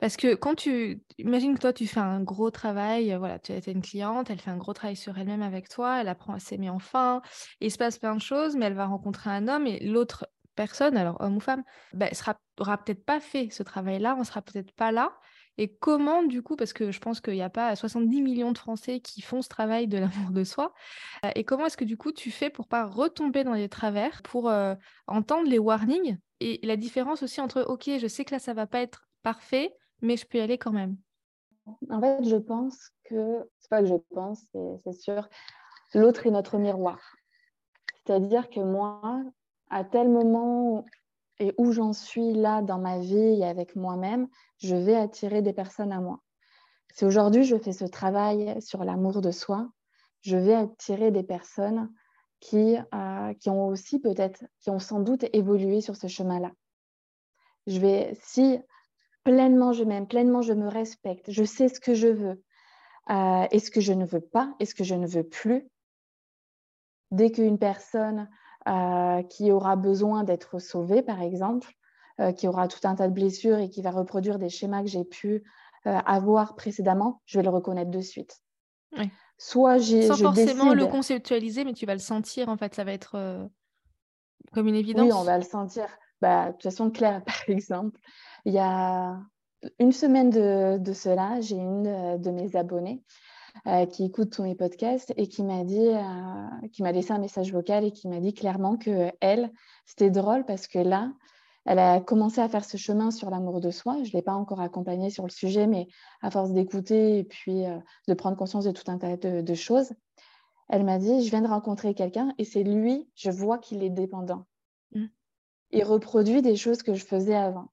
Parce 0.00 0.16
que 0.16 0.34
quand 0.34 0.56
tu 0.56 1.04
imagines 1.18 1.54
que 1.54 1.60
toi 1.60 1.72
tu 1.72 1.86
fais 1.86 2.00
un 2.00 2.20
gros 2.20 2.50
travail, 2.50 3.12
euh, 3.12 3.18
voilà, 3.18 3.38
tu 3.38 3.52
as 3.52 3.70
une 3.70 3.80
cliente, 3.80 4.28
elle 4.28 4.40
fait 4.40 4.50
un 4.50 4.56
gros 4.56 4.72
travail 4.72 4.96
sur 4.96 5.16
elle-même 5.16 5.42
avec 5.42 5.68
toi, 5.68 6.00
elle 6.00 6.08
apprend 6.08 6.32
à 6.34 6.40
s'aimer 6.40 6.68
enfin, 6.68 7.22
il 7.60 7.70
se 7.70 7.78
passe 7.78 7.96
plein 7.96 8.16
de 8.16 8.20
choses, 8.20 8.56
mais 8.56 8.66
elle 8.66 8.74
va 8.74 8.86
rencontrer 8.86 9.30
un 9.30 9.46
homme 9.46 9.68
et 9.68 9.78
l'autre 9.86 10.26
personne, 10.56 10.96
alors 10.96 11.20
homme 11.20 11.36
ou 11.36 11.40
femme, 11.40 11.62
bah, 11.92 12.12
sera 12.12 12.34
peut-être 12.78 13.04
pas 13.04 13.20
fait 13.20 13.50
ce 13.52 13.62
travail-là, 13.62 14.16
on 14.18 14.24
sera 14.24 14.42
peut-être 14.42 14.72
pas 14.72 14.90
là. 14.90 15.12
Et 15.58 15.76
comment, 15.76 16.22
du 16.22 16.42
coup, 16.42 16.56
parce 16.56 16.72
que 16.72 16.90
je 16.90 16.98
pense 16.98 17.20
qu'il 17.20 17.34
n'y 17.34 17.42
a 17.42 17.50
pas 17.50 17.76
70 17.76 18.22
millions 18.22 18.52
de 18.52 18.58
Français 18.58 19.00
qui 19.00 19.20
font 19.20 19.42
ce 19.42 19.48
travail 19.48 19.86
de 19.86 19.98
l'amour 19.98 20.32
de 20.32 20.42
soi, 20.42 20.74
euh, 21.24 21.30
et 21.36 21.44
comment 21.44 21.66
est-ce 21.66 21.76
que 21.76 21.84
du 21.84 21.96
coup 21.96 22.10
tu 22.10 22.32
fais 22.32 22.50
pour 22.50 22.66
pas 22.66 22.84
retomber 22.84 23.44
dans 23.44 23.54
les 23.54 23.68
travers, 23.68 24.22
pour 24.22 24.48
euh, 24.48 24.74
entendre 25.06 25.48
les 25.48 25.60
warnings 25.60 26.18
et 26.42 26.66
la 26.66 26.76
différence 26.76 27.22
aussi 27.22 27.40
entre, 27.40 27.62
ok, 27.62 27.90
je 27.98 28.06
sais 28.06 28.24
que 28.24 28.34
là 28.34 28.38
ça 28.38 28.54
va 28.54 28.66
pas 28.66 28.80
être 28.80 29.08
parfait, 29.22 29.74
mais 30.00 30.16
je 30.16 30.26
peux 30.26 30.38
y 30.38 30.40
aller 30.40 30.58
quand 30.58 30.72
même. 30.72 30.96
En 31.90 32.00
fait, 32.00 32.24
je 32.24 32.36
pense 32.36 32.90
que, 33.04 33.48
c'est 33.58 33.70
pas 33.70 33.82
que 33.82 33.86
je 33.86 33.94
pense, 34.14 34.44
c'est 34.82 34.92
sûr, 34.92 35.28
l'autre 35.94 36.26
est 36.26 36.30
notre 36.30 36.58
miroir. 36.58 37.00
C'est-à-dire 38.04 38.50
que 38.50 38.60
moi, 38.60 39.22
à 39.70 39.84
tel 39.84 40.08
moment 40.08 40.84
et 41.38 41.54
où 41.58 41.72
j'en 41.72 41.92
suis 41.92 42.32
là 42.32 42.62
dans 42.62 42.78
ma 42.78 42.98
vie 42.98 43.40
et 43.40 43.44
avec 43.44 43.76
moi-même, 43.76 44.28
je 44.58 44.76
vais 44.76 44.96
attirer 44.96 45.42
des 45.42 45.52
personnes 45.52 45.92
à 45.92 46.00
moi. 46.00 46.20
Si 46.94 47.04
aujourd'hui 47.04 47.44
je 47.44 47.56
fais 47.56 47.72
ce 47.72 47.84
travail 47.84 48.60
sur 48.60 48.84
l'amour 48.84 49.20
de 49.20 49.30
soi, 49.30 49.70
je 50.20 50.36
vais 50.36 50.54
attirer 50.54 51.10
des 51.10 51.22
personnes 51.22 51.90
qui, 52.42 52.76
euh, 52.92 53.34
qui 53.34 53.50
ont 53.50 53.68
aussi 53.68 54.00
peut-être, 54.00 54.44
qui 54.60 54.70
ont 54.70 54.80
sans 54.80 54.98
doute 54.98 55.24
évolué 55.32 55.80
sur 55.80 55.94
ce 55.94 56.08
chemin-là. 56.08 56.50
Je 57.68 57.78
vais, 57.78 58.18
si 58.20 58.58
pleinement 59.22 59.72
je 59.72 59.84
m'aime, 59.84 60.08
pleinement 60.08 60.42
je 60.42 60.52
me 60.52 60.66
respecte, 60.66 61.30
je 61.30 61.44
sais 61.44 61.68
ce 61.68 61.78
que 61.78 61.94
je 61.94 62.08
veux 62.08 62.42
euh, 63.10 63.46
et 63.52 63.60
ce 63.60 63.70
que 63.70 63.80
je 63.80 63.92
ne 63.92 64.04
veux 64.04 64.20
pas 64.20 64.54
et 64.58 64.66
ce 64.66 64.74
que 64.74 64.82
je 64.82 64.96
ne 64.96 65.06
veux 65.06 65.22
plus, 65.22 65.68
dès 67.12 67.30
qu'une 67.30 67.60
personne 67.60 68.28
euh, 68.68 69.22
qui 69.22 69.52
aura 69.52 69.76
besoin 69.76 70.24
d'être 70.24 70.58
sauvée, 70.58 71.02
par 71.02 71.22
exemple, 71.22 71.72
euh, 72.18 72.32
qui 72.32 72.48
aura 72.48 72.66
tout 72.66 72.80
un 72.82 72.96
tas 72.96 73.06
de 73.06 73.14
blessures 73.14 73.58
et 73.58 73.70
qui 73.70 73.82
va 73.82 73.92
reproduire 73.92 74.40
des 74.40 74.48
schémas 74.48 74.82
que 74.82 74.88
j'ai 74.88 75.04
pu 75.04 75.44
avoir 75.84 76.54
précédemment, 76.54 77.22
je 77.26 77.38
vais 77.38 77.42
le 77.42 77.50
reconnaître 77.50 77.90
de 77.90 78.00
suite. 78.00 78.40
Soit 79.44 79.78
j'ai, 79.78 80.02
Sans 80.02 80.16
forcément 80.16 80.72
le 80.72 80.86
conceptualiser, 80.86 81.64
mais 81.64 81.72
tu 81.72 81.84
vas 81.84 81.94
le 81.94 82.00
sentir, 82.00 82.48
en 82.48 82.56
fait, 82.56 82.76
ça 82.76 82.84
va 82.84 82.92
être 82.92 83.50
comme 84.52 84.68
une 84.68 84.76
évidence. 84.76 85.04
Oui, 85.04 85.12
on 85.12 85.24
va 85.24 85.36
le 85.36 85.42
sentir. 85.42 85.86
Bah, 86.20 86.46
de 86.46 86.52
toute 86.52 86.62
façon, 86.62 86.90
Claire, 86.90 87.24
par 87.26 87.42
exemple, 87.48 87.98
il 88.44 88.52
y 88.52 88.60
a 88.60 89.18
une 89.80 89.90
semaine 89.90 90.30
de, 90.30 90.78
de 90.78 90.92
cela, 90.92 91.40
j'ai 91.40 91.56
une 91.56 92.20
de 92.20 92.30
mes 92.30 92.54
abonnées 92.54 93.02
euh, 93.66 93.84
qui 93.86 94.04
écoute 94.04 94.30
tous 94.30 94.44
mes 94.44 94.54
podcasts 94.54 95.12
et 95.16 95.26
qui 95.26 95.42
m'a 95.42 95.64
dit, 95.64 95.88
euh, 95.88 96.68
qui 96.72 96.84
m'a 96.84 96.92
laissé 96.92 97.12
un 97.12 97.18
message 97.18 97.52
vocal 97.52 97.84
et 97.84 97.90
qui 97.90 98.08
m'a 98.08 98.20
dit 98.20 98.34
clairement 98.34 98.76
que 98.76 99.10
elle, 99.20 99.50
c'était 99.86 100.10
drôle 100.10 100.44
parce 100.44 100.68
que 100.68 100.78
là, 100.78 101.12
elle 101.64 101.78
a 101.78 102.00
commencé 102.00 102.40
à 102.40 102.48
faire 102.48 102.64
ce 102.64 102.76
chemin 102.76 103.10
sur 103.10 103.30
l'amour 103.30 103.60
de 103.60 103.70
soi. 103.70 103.96
Je 104.02 104.08
ne 104.08 104.12
l'ai 104.12 104.22
pas 104.22 104.34
encore 104.34 104.60
accompagnée 104.60 105.10
sur 105.10 105.24
le 105.24 105.30
sujet, 105.30 105.66
mais 105.66 105.86
à 106.20 106.30
force 106.30 106.52
d'écouter 106.52 107.18
et 107.18 107.24
puis 107.24 107.64
euh, 107.66 107.78
de 108.08 108.14
prendre 108.14 108.36
conscience 108.36 108.64
de 108.64 108.72
tout 108.72 108.90
un 108.90 108.98
tas 108.98 109.16
de, 109.16 109.54
choses, 109.54 109.92
elle 110.68 110.84
m'a 110.84 110.98
dit, 110.98 111.24
je 111.24 111.30
viens 111.30 111.42
de 111.42 111.48
rencontrer 111.48 111.94
quelqu'un 111.94 112.32
et 112.38 112.44
c'est 112.44 112.64
lui, 112.64 113.08
je 113.14 113.30
vois 113.30 113.58
qu'il 113.58 113.82
est 113.84 113.90
dépendant. 113.90 114.46
Mmh. 114.92 115.06
Il 115.70 115.84
reproduit 115.84 116.42
des 116.42 116.56
choses 116.56 116.82
que 116.82 116.94
je 116.94 117.04
faisais 117.04 117.36
avant. 117.36 117.68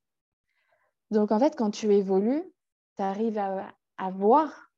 Donc 1.10 1.32
en 1.32 1.39
fait, 1.39 1.56
quand 1.56 1.71
tu 1.71 1.91
évolues, 1.93 2.43
tu 2.95 3.02
arrives 3.02 3.39
à, 3.39 3.73
à 3.97 4.12
voir 4.12 4.71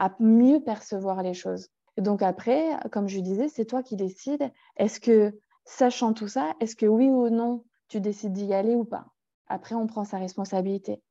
à 0.00 0.14
mieux 0.18 0.60
percevoir 0.60 1.22
les 1.22 1.34
choses. 1.34 1.68
Et 1.96 2.02
donc 2.02 2.22
après, 2.22 2.70
comme 2.90 3.08
je 3.08 3.20
disais, 3.20 3.48
c'est 3.48 3.66
toi 3.66 3.82
qui 3.82 3.94
décides. 3.94 4.50
Est-ce 4.76 4.98
que, 4.98 5.38
sachant 5.64 6.12
tout 6.12 6.28
ça, 6.28 6.54
est-ce 6.60 6.74
que 6.74 6.86
oui 6.86 7.08
ou 7.08 7.28
non, 7.28 7.64
tu 7.92 8.00
décides 8.00 8.32
d'y 8.32 8.54
aller 8.54 8.74
ou 8.74 8.84
pas 8.84 9.04
Après, 9.48 9.74
on 9.74 9.86
prend 9.86 10.04
sa 10.04 10.16
responsabilité. 10.16 11.02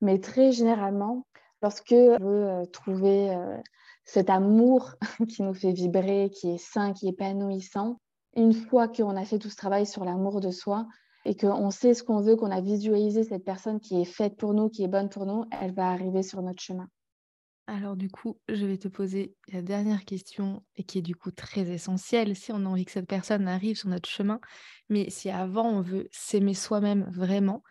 Mais 0.00 0.20
très 0.20 0.52
généralement, 0.52 1.26
lorsque 1.60 1.90
on 1.90 2.18
veut 2.18 2.48
euh, 2.48 2.64
trouver 2.66 3.34
euh, 3.34 3.58
cet 4.04 4.30
amour 4.30 4.92
qui 5.28 5.42
nous 5.42 5.54
fait 5.54 5.72
vibrer, 5.72 6.30
qui 6.30 6.50
est 6.50 6.58
sain, 6.58 6.92
qui 6.92 7.08
est 7.08 7.10
épanouissant, 7.10 7.98
une 8.36 8.52
fois 8.52 8.86
qu'on 8.86 9.16
a 9.16 9.24
fait 9.24 9.40
tout 9.40 9.50
ce 9.50 9.56
travail 9.56 9.86
sur 9.86 10.04
l'amour 10.04 10.40
de 10.40 10.52
soi 10.52 10.86
et 11.24 11.36
qu'on 11.36 11.70
sait 11.70 11.94
ce 11.94 12.04
qu'on 12.04 12.20
veut, 12.20 12.36
qu'on 12.36 12.52
a 12.52 12.60
visualisé 12.60 13.24
cette 13.24 13.44
personne 13.44 13.80
qui 13.80 14.00
est 14.00 14.04
faite 14.04 14.36
pour 14.36 14.54
nous, 14.54 14.68
qui 14.68 14.84
est 14.84 14.88
bonne 14.88 15.08
pour 15.08 15.26
nous, 15.26 15.46
elle 15.60 15.74
va 15.74 15.88
arriver 15.88 16.22
sur 16.22 16.42
notre 16.42 16.62
chemin. 16.62 16.86
Alors 17.66 17.96
du 17.96 18.10
coup, 18.10 18.40
je 18.48 18.66
vais 18.66 18.76
te 18.78 18.88
poser 18.88 19.36
la 19.48 19.62
dernière 19.62 20.04
question 20.04 20.64
et 20.76 20.84
qui 20.84 20.98
est 20.98 21.02
du 21.02 21.14
coup 21.16 21.30
très 21.30 21.70
essentielle 21.70 22.36
si 22.36 22.52
on 22.52 22.56
a 22.66 22.68
envie 22.68 22.84
que 22.84 22.90
cette 22.92 23.06
personne 23.08 23.48
arrive 23.48 23.76
sur 23.78 23.88
notre 23.88 24.08
chemin. 24.08 24.40
Mais 24.90 25.08
si 25.10 25.30
avant 25.30 25.68
on 25.68 25.80
veut 25.80 26.08
s'aimer 26.12 26.52
soi-même 26.54 27.08
vraiment, 27.10 27.62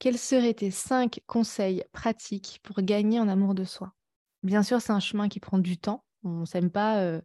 quels 0.00 0.18
seraient 0.18 0.54
tes 0.54 0.70
cinq 0.72 1.20
conseils 1.26 1.84
pratiques 1.92 2.60
pour 2.64 2.82
gagner 2.82 3.20
en 3.20 3.28
amour 3.28 3.54
de 3.54 3.64
soi? 3.64 3.94
Bien 4.42 4.62
sûr, 4.62 4.80
c'est 4.80 4.92
un 4.92 5.00
chemin 5.00 5.28
qui 5.28 5.40
prend 5.40 5.58
du 5.58 5.78
temps. 5.78 6.04
On 6.24 6.44
s'aime 6.44 6.70
pas, 6.70 7.00
euh, 7.02 7.20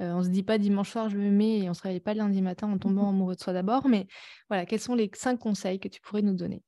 euh, 0.00 0.12
on 0.14 0.22
se 0.22 0.28
dit 0.28 0.42
pas 0.42 0.58
dimanche 0.58 0.90
soir 0.90 1.08
je 1.10 1.16
me 1.18 1.30
mets 1.30 1.58
et 1.60 1.70
on 1.70 1.74
se 1.74 1.82
réveille 1.82 2.00
pas 2.00 2.14
lundi 2.14 2.42
matin 2.42 2.68
en 2.70 2.78
tombant 2.78 3.08
amoureux 3.10 3.34
de 3.36 3.40
soi 3.40 3.52
d'abord. 3.52 3.88
Mais 3.88 4.06
voilà, 4.48 4.66
quels 4.66 4.80
sont 4.80 4.94
les 4.94 5.10
cinq 5.14 5.38
conseils 5.38 5.80
que 5.80 5.88
tu 5.88 6.00
pourrais 6.00 6.22
nous 6.22 6.34
donner? 6.34 6.62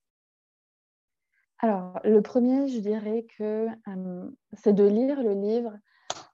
Alors, 1.63 2.01
le 2.03 2.21
premier, 2.23 2.67
je 2.67 2.81
dirais 2.81 3.25
que 3.39 3.69
euh, 3.69 4.31
c'est 4.53 4.73
de 4.73 4.85
lire 4.85 5.23
le 5.23 5.33
livre 5.33 5.79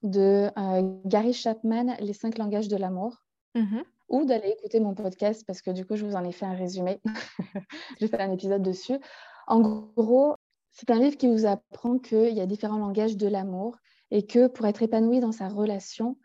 de 0.02 0.48
euh, 0.58 1.00
Gary 1.04 1.34
Chapman, 1.34 1.96
Les 2.00 2.14
cinq 2.14 2.38
langages 2.38 2.68
de 2.68 2.76
l'amour, 2.76 3.22
mmh 3.54 3.80
ou 4.10 4.24
d'aller 4.24 4.56
écouter 4.58 4.80
mon 4.80 4.94
podcast 4.94 5.44
parce 5.46 5.60
que 5.60 5.70
du 5.70 5.84
coup, 5.84 5.94
je 5.94 6.06
vous 6.06 6.14
en 6.14 6.24
ai 6.24 6.32
fait 6.32 6.46
un 6.46 6.54
résumé. 6.54 6.98
J'ai 8.00 8.08
fait 8.08 8.18
un 8.18 8.32
épisode 8.32 8.62
dessus. 8.62 8.98
En 9.46 9.60
gros, 9.60 10.34
c'est 10.72 10.90
un 10.90 10.98
livre 10.98 11.18
qui 11.18 11.28
vous 11.28 11.44
apprend 11.44 11.98
qu'il 11.98 12.32
y 12.32 12.40
a 12.40 12.46
différents 12.46 12.78
langages 12.78 13.18
de 13.18 13.28
l'amour 13.28 13.76
et 14.10 14.26
que 14.26 14.46
pour 14.46 14.66
être 14.66 14.82
épanoui 14.82 15.20
dans 15.20 15.32
sa 15.32 15.48
relation, 15.48 16.16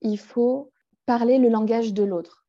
il 0.00 0.16
faut 0.16 0.70
parler 1.06 1.38
le 1.38 1.48
langage 1.48 1.92
de 1.92 2.04
l'autre. 2.04 2.46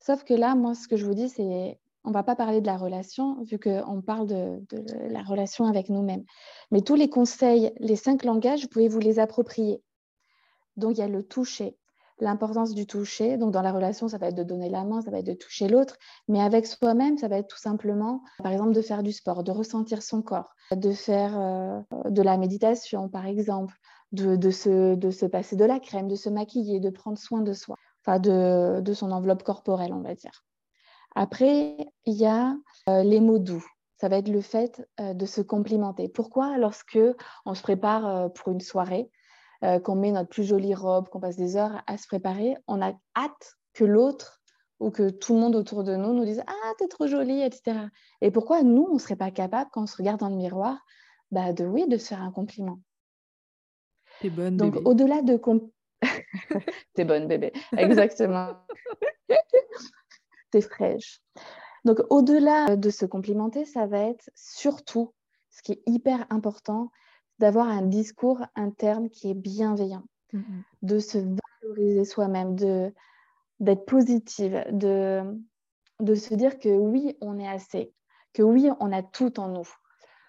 Sauf 0.00 0.24
que 0.24 0.32
là, 0.32 0.54
moi, 0.54 0.74
ce 0.74 0.88
que 0.88 0.96
je 0.96 1.04
vous 1.04 1.14
dis, 1.14 1.28
c'est 1.28 1.78
on 2.04 2.08
ne 2.08 2.14
va 2.14 2.22
pas 2.22 2.34
parler 2.34 2.60
de 2.60 2.66
la 2.66 2.76
relation, 2.76 3.42
vu 3.42 3.58
qu'on 3.58 4.02
parle 4.02 4.26
de, 4.26 4.60
la 5.08 5.22
relation 5.22 5.66
avec 5.66 5.88
nous-mêmes. 5.88 6.24
Mais 6.70 6.80
tous 6.80 6.96
les 6.96 7.08
conseils, 7.08 7.72
les 7.78 7.96
cinq 7.96 8.24
langages, 8.24 8.62
vous 8.62 8.68
pouvez 8.68 8.88
vous 8.88 8.98
les 8.98 9.18
approprier. 9.18 9.82
Donc, 10.76 10.96
il 10.96 11.00
y 11.00 11.04
a 11.04 11.08
le 11.08 11.22
toucher, 11.22 11.76
l'importance 12.18 12.74
du 12.74 12.86
toucher. 12.86 13.36
Donc, 13.36 13.52
dans 13.52 13.62
la 13.62 13.72
relation, 13.72 14.08
ça 14.08 14.18
va 14.18 14.28
être 14.28 14.34
de 14.34 14.42
donner 14.42 14.68
la 14.68 14.84
main, 14.84 15.00
ça 15.00 15.10
va 15.10 15.18
être 15.18 15.26
de 15.26 15.34
toucher 15.34 15.68
l'autre. 15.68 15.96
Mais 16.28 16.40
avec 16.40 16.66
soi-même, 16.66 17.18
ça 17.18 17.28
va 17.28 17.38
être 17.38 17.48
tout 17.48 17.58
simplement, 17.58 18.22
par 18.42 18.50
exemple, 18.50 18.72
de 18.72 18.82
faire 18.82 19.02
du 19.02 19.12
sport, 19.12 19.44
de 19.44 19.52
ressentir 19.52 20.02
son 20.02 20.22
corps, 20.22 20.54
de 20.72 20.92
faire 20.92 21.38
euh, 21.38 21.80
de 22.10 22.22
la 22.22 22.36
méditation, 22.36 23.08
par 23.08 23.26
exemple, 23.26 23.74
de, 24.10 24.50
se, 24.50 24.96
de 24.96 25.10
se 25.10 25.26
passer 25.26 25.56
de 25.56 25.64
la 25.64 25.78
crème, 25.78 26.08
de 26.08 26.16
se 26.16 26.28
maquiller, 26.28 26.80
de 26.80 26.90
prendre 26.90 27.18
soin 27.18 27.42
de 27.42 27.52
soi, 27.52 27.76
enfin, 28.04 28.18
de 28.18 28.92
son 28.92 29.12
enveloppe 29.12 29.42
corporelle, 29.42 29.92
on 29.92 30.02
va 30.02 30.14
dire. 30.14 30.44
Après, 31.14 31.76
il 32.06 32.14
y 32.14 32.26
a 32.26 32.56
euh, 32.88 33.02
les 33.02 33.20
mots 33.20 33.38
doux. 33.38 33.64
Ça 33.96 34.08
va 34.08 34.16
être 34.16 34.28
le 34.28 34.40
fait 34.40 34.86
euh, 35.00 35.14
de 35.14 35.26
se 35.26 35.40
complimenter. 35.40 36.08
Pourquoi 36.08 36.58
Lorsque 36.58 36.98
on 37.46 37.54
se 37.54 37.62
prépare 37.62 38.06
euh, 38.06 38.28
pour 38.28 38.52
une 38.52 38.60
soirée, 38.60 39.10
qu'on 39.84 39.94
met 39.94 40.10
notre 40.10 40.28
plus 40.28 40.42
jolie 40.42 40.74
robe, 40.74 41.08
qu'on 41.08 41.20
passe 41.20 41.36
des 41.36 41.56
heures 41.56 41.84
à 41.86 41.96
se 41.96 42.08
préparer, 42.08 42.56
on 42.66 42.82
a 42.82 42.94
hâte 43.16 43.54
que 43.74 43.84
l'autre 43.84 44.42
ou 44.80 44.90
que 44.90 45.08
tout 45.08 45.34
le 45.34 45.38
monde 45.38 45.54
autour 45.54 45.84
de 45.84 45.94
nous 45.94 46.12
nous 46.12 46.24
dise 46.24 46.42
Ah, 46.48 46.72
t'es 46.78 46.88
trop 46.88 47.06
jolie, 47.06 47.42
etc. 47.42 47.78
Et 48.20 48.32
pourquoi 48.32 48.64
nous, 48.64 48.88
on 48.90 48.94
ne 48.94 48.98
serait 48.98 49.14
pas 49.14 49.30
capable, 49.30 49.70
quand 49.72 49.84
on 49.84 49.86
se 49.86 49.96
regarde 49.96 50.18
dans 50.18 50.30
le 50.30 50.34
miroir, 50.34 50.84
bah, 51.30 51.52
de 51.52 51.64
oui, 51.64 51.86
de 51.86 51.96
se 51.96 52.08
faire 52.08 52.22
un 52.22 52.32
compliment 52.32 52.80
T'es 54.20 54.30
bonne, 54.30 54.56
Donc, 54.56 54.76
au-delà 54.84 55.22
de. 55.22 55.40
T'es 56.94 57.04
bonne, 57.04 57.28
bébé. 57.28 57.52
Exactement. 57.76 58.56
fraîche. 60.60 61.20
Donc, 61.84 62.00
au-delà 62.10 62.76
de 62.76 62.90
se 62.90 63.06
complimenter, 63.06 63.64
ça 63.64 63.86
va 63.86 63.98
être 63.98 64.30
surtout, 64.34 65.12
ce 65.50 65.62
qui 65.62 65.72
est 65.72 65.82
hyper 65.86 66.26
important, 66.30 66.90
d'avoir 67.38 67.68
un 67.68 67.82
discours 67.82 68.40
interne 68.54 69.10
qui 69.10 69.30
est 69.30 69.34
bienveillant, 69.34 70.04
mm-hmm. 70.32 70.62
de 70.82 70.98
se 70.98 71.18
valoriser 71.18 72.04
soi-même, 72.04 72.54
de, 72.54 72.94
d'être 73.58 73.84
positive, 73.84 74.64
de, 74.70 75.22
de 76.00 76.14
se 76.14 76.34
dire 76.34 76.58
que 76.58 76.68
oui, 76.68 77.16
on 77.20 77.38
est 77.38 77.48
assez, 77.48 77.92
que 78.32 78.42
oui, 78.42 78.70
on 78.78 78.92
a 78.92 79.02
tout 79.02 79.40
en 79.40 79.48
nous. 79.48 79.68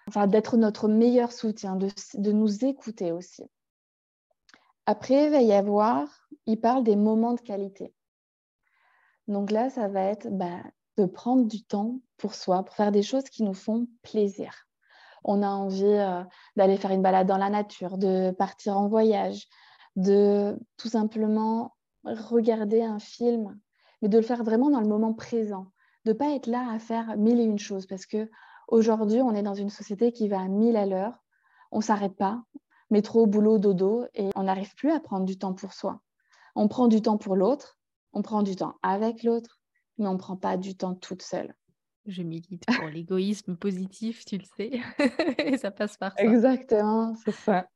Enfin, 0.08 0.26
d'être 0.26 0.56
notre 0.56 0.88
meilleur 0.88 1.32
soutien, 1.32 1.76
de, 1.76 1.88
de 2.14 2.32
nous 2.32 2.64
écouter 2.64 3.12
aussi. 3.12 3.44
Après, 4.86 5.26
il 5.26 5.30
va 5.30 5.40
y 5.40 5.52
avoir, 5.52 6.28
il 6.46 6.60
parle 6.60 6.84
des 6.84 6.96
moments 6.96 7.32
de 7.32 7.40
qualité. 7.40 7.94
Donc 9.28 9.50
là, 9.50 9.70
ça 9.70 9.88
va 9.88 10.02
être 10.02 10.28
bah, 10.30 10.62
de 10.96 11.06
prendre 11.06 11.46
du 11.46 11.64
temps 11.64 12.00
pour 12.16 12.34
soi, 12.34 12.62
pour 12.62 12.74
faire 12.74 12.92
des 12.92 13.02
choses 13.02 13.24
qui 13.24 13.42
nous 13.42 13.54
font 13.54 13.86
plaisir. 14.02 14.66
On 15.24 15.42
a 15.42 15.48
envie 15.48 15.84
euh, 15.84 16.22
d'aller 16.56 16.76
faire 16.76 16.90
une 16.90 17.02
balade 17.02 17.26
dans 17.26 17.38
la 17.38 17.50
nature, 17.50 17.96
de 17.96 18.30
partir 18.32 18.76
en 18.76 18.88
voyage, 18.88 19.48
de 19.96 20.58
tout 20.76 20.88
simplement 20.88 21.74
regarder 22.04 22.82
un 22.82 22.98
film, 22.98 23.58
mais 24.02 24.08
de 24.08 24.18
le 24.18 24.24
faire 24.24 24.44
vraiment 24.44 24.70
dans 24.70 24.80
le 24.80 24.88
moment 24.88 25.14
présent, 25.14 25.68
de 26.04 26.12
ne 26.12 26.16
pas 26.16 26.34
être 26.34 26.46
là 26.46 26.70
à 26.70 26.78
faire 26.78 27.16
mille 27.16 27.40
et 27.40 27.44
une 27.44 27.58
choses, 27.58 27.86
parce 27.86 28.04
que 28.04 28.30
aujourd'hui, 28.68 29.22
on 29.22 29.34
est 29.34 29.42
dans 29.42 29.54
une 29.54 29.70
société 29.70 30.12
qui 30.12 30.28
va 30.28 30.40
à 30.40 30.48
mille 30.48 30.76
à 30.76 30.84
l'heure, 30.84 31.24
on 31.72 31.78
ne 31.78 31.82
s'arrête 31.82 32.16
pas, 32.16 32.42
métro, 32.90 33.26
boulot, 33.26 33.58
dodo, 33.58 34.04
et 34.14 34.28
on 34.36 34.42
n'arrive 34.42 34.74
plus 34.74 34.90
à 34.90 35.00
prendre 35.00 35.24
du 35.24 35.38
temps 35.38 35.54
pour 35.54 35.72
soi. 35.72 36.00
On 36.54 36.68
prend 36.68 36.86
du 36.86 37.00
temps 37.00 37.16
pour 37.16 37.34
l'autre, 37.34 37.78
on 38.14 38.22
prend 38.22 38.42
du 38.42 38.56
temps 38.56 38.76
avec 38.82 39.22
l'autre, 39.22 39.60
mais 39.98 40.06
on 40.06 40.14
ne 40.14 40.18
prend 40.18 40.36
pas 40.36 40.56
du 40.56 40.76
temps 40.76 40.94
toute 40.94 41.22
seule. 41.22 41.54
Je 42.06 42.22
milite 42.22 42.64
pour 42.66 42.88
l'égoïsme 42.88 43.56
positif, 43.56 44.24
tu 44.24 44.38
le 44.38 44.44
sais, 44.56 44.80
et 45.38 45.56
ça 45.56 45.70
passe 45.70 45.96
par 45.96 46.12
ça. 46.16 46.22
Exactement, 46.22 47.14
c'est 47.24 47.32
ça. 47.32 47.66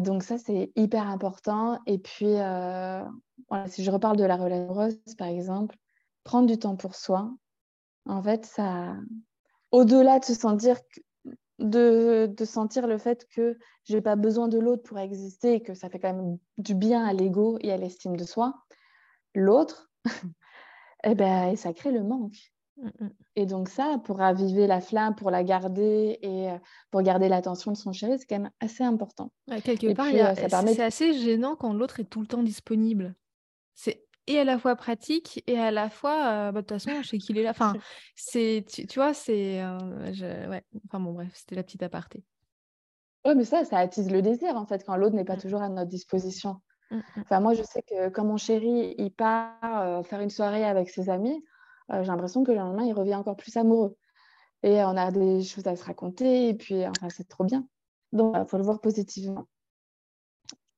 Donc 0.00 0.22
ça, 0.22 0.38
c'est 0.38 0.72
hyper 0.74 1.06
important. 1.06 1.78
Et 1.86 1.98
puis, 1.98 2.26
euh, 2.26 3.04
voilà, 3.48 3.68
si 3.68 3.84
je 3.84 3.90
reparle 3.90 4.16
de 4.16 4.24
la 4.24 4.36
relation 4.36 4.64
amoureuse, 4.64 4.98
par 5.18 5.28
exemple, 5.28 5.76
prendre 6.24 6.48
du 6.48 6.58
temps 6.58 6.76
pour 6.76 6.94
soi, 6.94 7.30
en 8.06 8.22
fait, 8.22 8.46
ça, 8.46 8.96
au-delà 9.70 10.18
de 10.18 10.24
se 10.24 10.34
sentir, 10.34 10.76
de, 11.58 12.32
de 12.34 12.44
sentir 12.44 12.86
le 12.86 12.98
fait 12.98 13.26
que 13.28 13.58
je 13.84 13.94
n'ai 13.94 14.02
pas 14.02 14.16
besoin 14.16 14.48
de 14.48 14.58
l'autre 14.58 14.82
pour 14.82 14.98
exister 14.98 15.54
et 15.54 15.62
que 15.62 15.74
ça 15.74 15.88
fait 15.88 16.00
quand 16.00 16.12
même 16.12 16.38
du 16.58 16.74
bien 16.74 17.04
à 17.04 17.12
l'ego 17.12 17.58
et 17.60 17.70
à 17.70 17.76
l'estime 17.76 18.16
de 18.16 18.24
soi, 18.24 18.54
l'autre, 19.34 19.90
eh 21.04 21.14
ben, 21.14 21.56
ça 21.56 21.72
crée 21.72 21.92
le 21.92 22.02
manque. 22.02 22.52
Mm, 22.76 22.88
mm. 23.00 23.10
Et 23.36 23.46
donc 23.46 23.68
ça, 23.68 23.98
pour 24.04 24.18
raviver 24.18 24.66
la 24.66 24.80
flamme, 24.80 25.14
pour 25.14 25.30
la 25.30 25.44
garder 25.44 26.18
et 26.20 26.50
euh, 26.50 26.58
pour 26.90 27.02
garder 27.02 27.28
l'attention 27.28 27.72
de 27.72 27.76
son 27.76 27.92
chéri, 27.92 28.18
c'est 28.18 28.26
quand 28.26 28.40
même 28.40 28.50
assez 28.60 28.84
important. 28.84 29.32
quelque 29.64 29.92
part, 29.94 30.08
euh, 30.12 30.34
c'est 30.34 30.80
assez 30.80 31.14
gênant 31.18 31.56
quand 31.56 31.72
l'autre 31.72 32.00
est 32.00 32.04
tout 32.04 32.20
le 32.20 32.26
temps 32.26 32.42
disponible. 32.42 33.14
C'est 33.74 34.04
et 34.28 34.38
à 34.38 34.44
la 34.44 34.56
fois 34.56 34.76
pratique 34.76 35.42
et 35.48 35.58
à 35.58 35.72
la 35.72 35.90
fois, 35.90 36.28
euh, 36.28 36.52
bah, 36.52 36.62
de 36.62 36.66
toute 36.66 36.80
façon, 36.80 37.02
je 37.02 37.08
sais 37.08 37.18
qu'il 37.18 37.38
est 37.38 37.42
là. 37.42 37.50
Enfin, 37.50 37.72
c'est, 38.14 38.64
tu, 38.68 38.86
vois, 38.94 39.14
c'est... 39.14 39.60
ouais. 39.64 40.62
Enfin 40.86 41.00
bon, 41.00 41.12
bref, 41.12 41.32
c'était 41.34 41.56
la 41.56 41.64
petite 41.64 41.82
aparté. 41.82 42.22
Oui, 43.24 43.34
mais 43.36 43.44
ça, 43.44 43.64
ça 43.64 43.78
attise 43.78 44.10
le 44.10 44.22
désir, 44.22 44.56
en 44.56 44.64
fait, 44.64 44.84
quand 44.84 44.96
l'autre 44.96 45.16
n'est 45.16 45.24
pas 45.24 45.36
mm. 45.36 45.40
toujours 45.40 45.62
à 45.62 45.68
notre 45.68 45.90
disposition. 45.90 46.60
Enfin, 47.18 47.40
moi, 47.40 47.54
je 47.54 47.62
sais 47.62 47.82
que 47.82 48.08
quand 48.08 48.24
mon 48.24 48.36
chéri, 48.36 48.94
il 48.98 49.10
part 49.10 50.04
faire 50.04 50.20
une 50.20 50.30
soirée 50.30 50.64
avec 50.64 50.90
ses 50.90 51.08
amis, 51.08 51.42
euh, 51.90 52.02
j'ai 52.02 52.08
l'impression 52.08 52.44
que 52.44 52.52
le 52.52 52.58
lendemain, 52.58 52.84
il 52.84 52.92
revient 52.92 53.14
encore 53.14 53.36
plus 53.36 53.56
amoureux. 53.56 53.96
Et 54.62 54.82
on 54.84 54.96
a 54.96 55.10
des 55.10 55.42
choses 55.42 55.66
à 55.66 55.74
se 55.74 55.84
raconter, 55.84 56.48
et 56.48 56.54
puis 56.54 56.86
enfin, 56.86 57.08
c'est 57.08 57.28
trop 57.28 57.44
bien. 57.44 57.66
Donc, 58.12 58.36
il 58.38 58.46
faut 58.46 58.58
le 58.58 58.62
voir 58.62 58.80
positivement. 58.80 59.46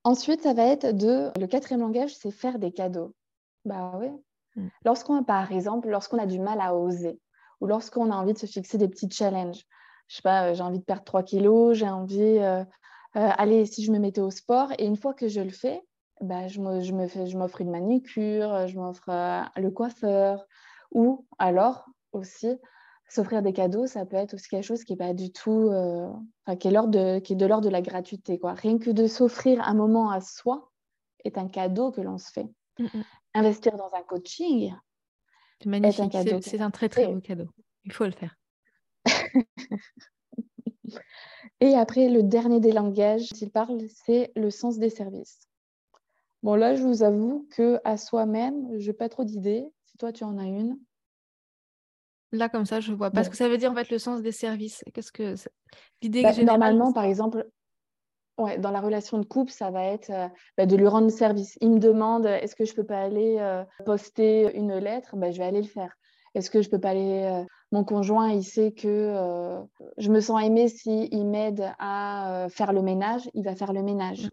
Ensuite, 0.04 0.42
ça 0.42 0.54
va 0.54 0.64
être 0.64 0.96
de. 0.96 1.30
Le 1.38 1.46
quatrième 1.46 1.80
langage, 1.80 2.14
c'est 2.16 2.30
faire 2.30 2.58
des 2.58 2.72
cadeaux. 2.72 3.14
Bah 3.64 3.92
oui. 3.98 4.08
Mm. 4.56 4.68
Lorsqu'on, 4.84 5.22
par 5.24 5.52
exemple, 5.52 5.88
lorsqu'on 5.88 6.18
a 6.18 6.26
du 6.26 6.38
mal 6.38 6.60
à 6.60 6.74
oser, 6.74 7.20
ou 7.60 7.66
lorsqu'on 7.66 8.10
a 8.10 8.16
envie 8.16 8.32
de 8.32 8.38
se 8.38 8.46
fixer 8.46 8.78
des 8.78 8.88
petits 8.88 9.10
challenges, 9.10 9.64
je 10.08 10.16
sais 10.16 10.22
pas, 10.22 10.50
euh, 10.50 10.54
j'ai 10.54 10.62
envie 10.62 10.78
de 10.78 10.84
perdre 10.84 11.04
3 11.04 11.22
kilos, 11.22 11.76
j'ai 11.76 11.88
envie, 11.88 12.38
euh, 12.38 12.64
allez, 13.14 13.66
si 13.66 13.84
je 13.84 13.92
me 13.92 13.98
mettais 13.98 14.20
au 14.20 14.30
sport, 14.30 14.72
et 14.78 14.86
une 14.86 14.96
fois 14.96 15.14
que 15.14 15.28
je 15.28 15.40
le 15.40 15.50
fais, 15.50 15.82
bah, 16.20 16.48
je, 16.48 16.60
me, 16.60 16.80
je, 16.80 17.26
je 17.26 17.36
m'offre 17.36 17.60
une 17.60 17.70
manicure, 17.70 18.66
je 18.66 18.78
m'offre 18.78 19.10
le 19.56 19.70
coiffeur, 19.70 20.46
ou 20.92 21.26
alors 21.38 21.86
aussi, 22.12 22.56
s'offrir 23.08 23.42
des 23.42 23.52
cadeaux, 23.52 23.86
ça 23.86 24.06
peut 24.06 24.16
être 24.16 24.34
aussi 24.34 24.48
quelque 24.48 24.64
chose 24.64 24.84
qui 24.84 24.94
est 24.94 24.96
pas 24.96 25.14
du 25.14 25.32
tout, 25.32 25.68
euh, 25.70 26.08
qui, 26.58 26.68
est 26.68 26.72
de, 26.72 27.18
qui 27.18 27.34
est 27.34 27.36
de 27.36 27.46
l'ordre 27.46 27.66
de 27.66 27.72
la 27.72 27.82
gratuité. 27.82 28.38
Quoi. 28.38 28.54
Rien 28.54 28.78
que 28.78 28.90
de 28.90 29.06
s'offrir 29.06 29.60
un 29.66 29.74
moment 29.74 30.10
à 30.10 30.20
soi 30.20 30.70
est 31.24 31.38
un 31.38 31.48
cadeau 31.48 31.90
que 31.90 32.00
l'on 32.00 32.18
se 32.18 32.30
fait. 32.30 32.48
Mm, 32.78 32.84
mm. 32.84 33.04
Investir 33.34 33.76
dans 33.76 33.90
un 33.94 34.02
coaching 34.02 34.72
c'est 35.60 35.68
magnifique. 35.68 36.16
C'est 36.42 36.60
un 36.60 36.70
très 36.70 36.88
très 36.88 37.06
beau 37.06 37.20
cadeau. 37.20 37.46
Il 37.84 37.92
faut 37.92 38.04
le 38.04 38.12
faire. 38.12 38.36
Et 41.60 41.74
après, 41.74 42.08
le 42.08 42.22
dernier 42.22 42.60
des 42.60 42.72
langages 42.72 43.28
s'il 43.34 43.50
parle, 43.50 43.80
c'est 43.88 44.32
le 44.36 44.50
sens 44.50 44.78
des 44.78 44.90
services. 44.90 45.48
Bon, 46.44 46.56
là, 46.56 46.74
je 46.74 46.82
vous 46.82 47.02
avoue 47.02 47.48
que 47.50 47.80
à 47.84 47.96
soi-même, 47.96 48.78
je 48.78 48.86
n'ai 48.86 48.92
pas 48.92 49.08
trop 49.08 49.24
d'idées. 49.24 49.64
Si 49.86 49.96
toi, 49.96 50.12
tu 50.12 50.24
en 50.24 50.36
as 50.36 50.44
une. 50.44 50.78
Là, 52.32 52.50
comme 52.50 52.66
ça, 52.66 52.80
je 52.80 52.92
vois 52.92 53.10
pas 53.10 53.24
ce 53.24 53.30
que 53.30 53.36
ça 53.36 53.48
veut 53.48 53.56
dire 53.56 53.72
en 53.72 53.74
fait 53.74 53.88
le 53.88 53.98
sens 53.98 54.20
des 54.20 54.30
services. 54.30 54.84
Qu'est-ce 54.92 55.10
que 55.10 55.36
l'idée 56.02 56.20
bah, 56.20 56.34
Normalement, 56.42 56.92
par 56.92 57.04
exemple, 57.04 57.48
ouais, 58.36 58.58
dans 58.58 58.70
la 58.70 58.82
relation 58.82 59.16
de 59.16 59.24
couple, 59.24 59.52
ça 59.52 59.70
va 59.70 59.84
être 59.84 60.10
euh, 60.10 60.28
bah, 60.58 60.66
de 60.66 60.76
lui 60.76 60.86
rendre 60.86 61.08
service. 61.08 61.56
Il 61.62 61.70
me 61.70 61.78
demande 61.78 62.26
est-ce 62.26 62.54
que 62.54 62.66
je 62.66 62.74
peux 62.74 62.84
pas 62.84 63.00
aller 63.00 63.38
euh, 63.38 63.64
poster 63.86 64.54
une 64.54 64.76
lettre? 64.76 65.16
Bah, 65.16 65.30
Je 65.30 65.38
vais 65.38 65.44
aller 65.44 65.62
le 65.62 65.68
faire. 65.68 65.96
Est-ce 66.34 66.50
que 66.50 66.60
je 66.60 66.68
peux 66.68 66.80
pas 66.80 66.90
aller 66.90 67.22
euh, 67.22 67.42
Mon 67.72 67.84
conjoint, 67.84 68.30
il 68.30 68.44
sait 68.44 68.72
que 68.72 69.16
je 69.96 70.10
me 70.10 70.20
sens 70.20 70.42
aimée 70.44 70.68
s'il 70.68 71.26
m'aide 71.26 71.72
à 71.78 72.48
faire 72.50 72.74
le 72.74 72.82
ménage, 72.82 73.30
il 73.32 73.44
va 73.44 73.56
faire 73.56 73.72
le 73.72 73.82
ménage. 73.82 74.28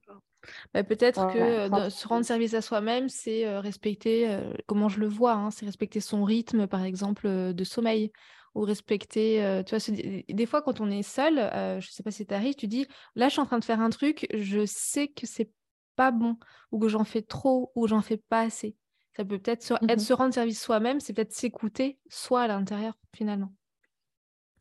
Bah, 0.74 0.84
peut-être 0.84 1.28
que 1.28 1.70
se 1.90 2.08
rendre 2.08 2.26
service 2.26 2.54
à 2.54 2.62
soi-même, 2.62 3.10
c'est 3.10 3.58
respecter, 3.60 4.40
comment 4.68 4.90
je 4.90 5.00
le 5.00 5.08
vois, 5.08 5.34
hein, 5.34 5.52
c'est 5.52 5.66
respecter 5.66 6.00
son 6.00 6.24
rythme, 6.24 6.68
par 6.68 6.84
exemple, 6.84 7.54
de 7.54 7.64
sommeil, 7.64 8.12
ou 8.56 8.62
respecter, 8.62 9.64
tu 9.66 9.76
vois, 9.76 9.96
des 10.30 10.46
fois 10.46 10.62
quand 10.62 10.82
on 10.82 10.90
est 10.92 11.04
seul, 11.04 11.36
je 11.36 11.88
ne 11.88 11.92
sais 11.92 12.04
pas 12.04 12.12
si 12.12 12.26
tu 12.26 12.34
arrives, 12.34 12.56
tu 12.56 12.68
dis, 12.68 12.88
là, 13.16 13.28
je 13.28 13.34
suis 13.34 13.42
en 13.42 13.46
train 13.46 13.60
de 13.60 13.66
faire 13.66 13.80
un 13.82 13.90
truc, 13.90 14.28
je 14.34 14.66
sais 14.66 15.08
que 15.08 15.26
c'est 15.28 15.52
pas 15.96 16.12
bon, 16.12 16.38
ou 16.72 16.80
que 16.80 16.88
j'en 16.90 17.04
fais 17.04 17.22
trop, 17.22 17.72
ou 17.76 17.88
j'en 17.88 18.02
fais 18.02 18.18
pas 18.18 18.42
assez. 18.42 18.78
Ça 19.16 19.26
peut 19.26 19.40
peut-être 19.40 19.74
être 19.88 20.00
mmh 20.00 20.02
se 20.02 20.14
rendre 20.14 20.34
service 20.34 20.62
soi-même, 20.62 21.00
c'est 21.00 21.14
peut-être 21.14 21.34
s'écouter 21.34 22.00
soi 22.10 22.44
à 22.44 22.48
l'intérieur, 22.48 22.94
finalement. 23.16 23.54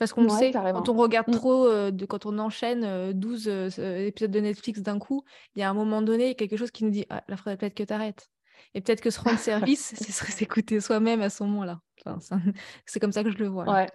Parce 0.01 0.15
qu'on 0.15 0.27
sait, 0.31 0.51
quand 0.51 0.89
on 0.89 0.95
regarde 0.95 1.29
mmh. 1.29 1.33
trop, 1.33 1.67
euh, 1.67 1.91
de, 1.91 2.07
quand 2.07 2.25
on 2.25 2.39
enchaîne 2.39 3.13
12 3.13 3.49
euh, 3.49 3.69
euh, 3.79 4.07
épisodes 4.07 4.31
de 4.31 4.41
Netflix 4.41 4.81
d'un 4.81 4.99
coup, 4.99 5.25
il 5.55 5.61
y 5.61 5.63
a 5.63 5.69
un 5.69 5.75
moment 5.75 6.01
donné 6.01 6.35
quelque 6.35 6.57
chose 6.57 6.71
qui 6.71 6.85
nous 6.85 6.91
dit 6.91 7.05
ah, 7.11 7.23
là, 7.29 7.37
faudrait 7.37 7.59
peut-être 7.59 7.75
que 7.75 7.83
tu 7.83 7.93
arrêtes. 7.93 8.31
Et 8.73 8.81
peut-être 8.81 9.03
que 9.03 9.11
se 9.11 9.21
rendre 9.21 9.39
service, 9.39 9.95
ce 9.95 10.11
serait 10.11 10.33
s'écouter 10.33 10.81
soi-même 10.81 11.21
à 11.21 11.29
ce 11.29 11.45
moment-là. 11.45 11.81
c'est 12.87 12.99
comme 12.99 13.13
ça 13.13 13.23
que 13.23 13.31
je 13.31 13.37
le 13.37 13.49
vois. 13.49 13.65
Ouais. 13.65 13.91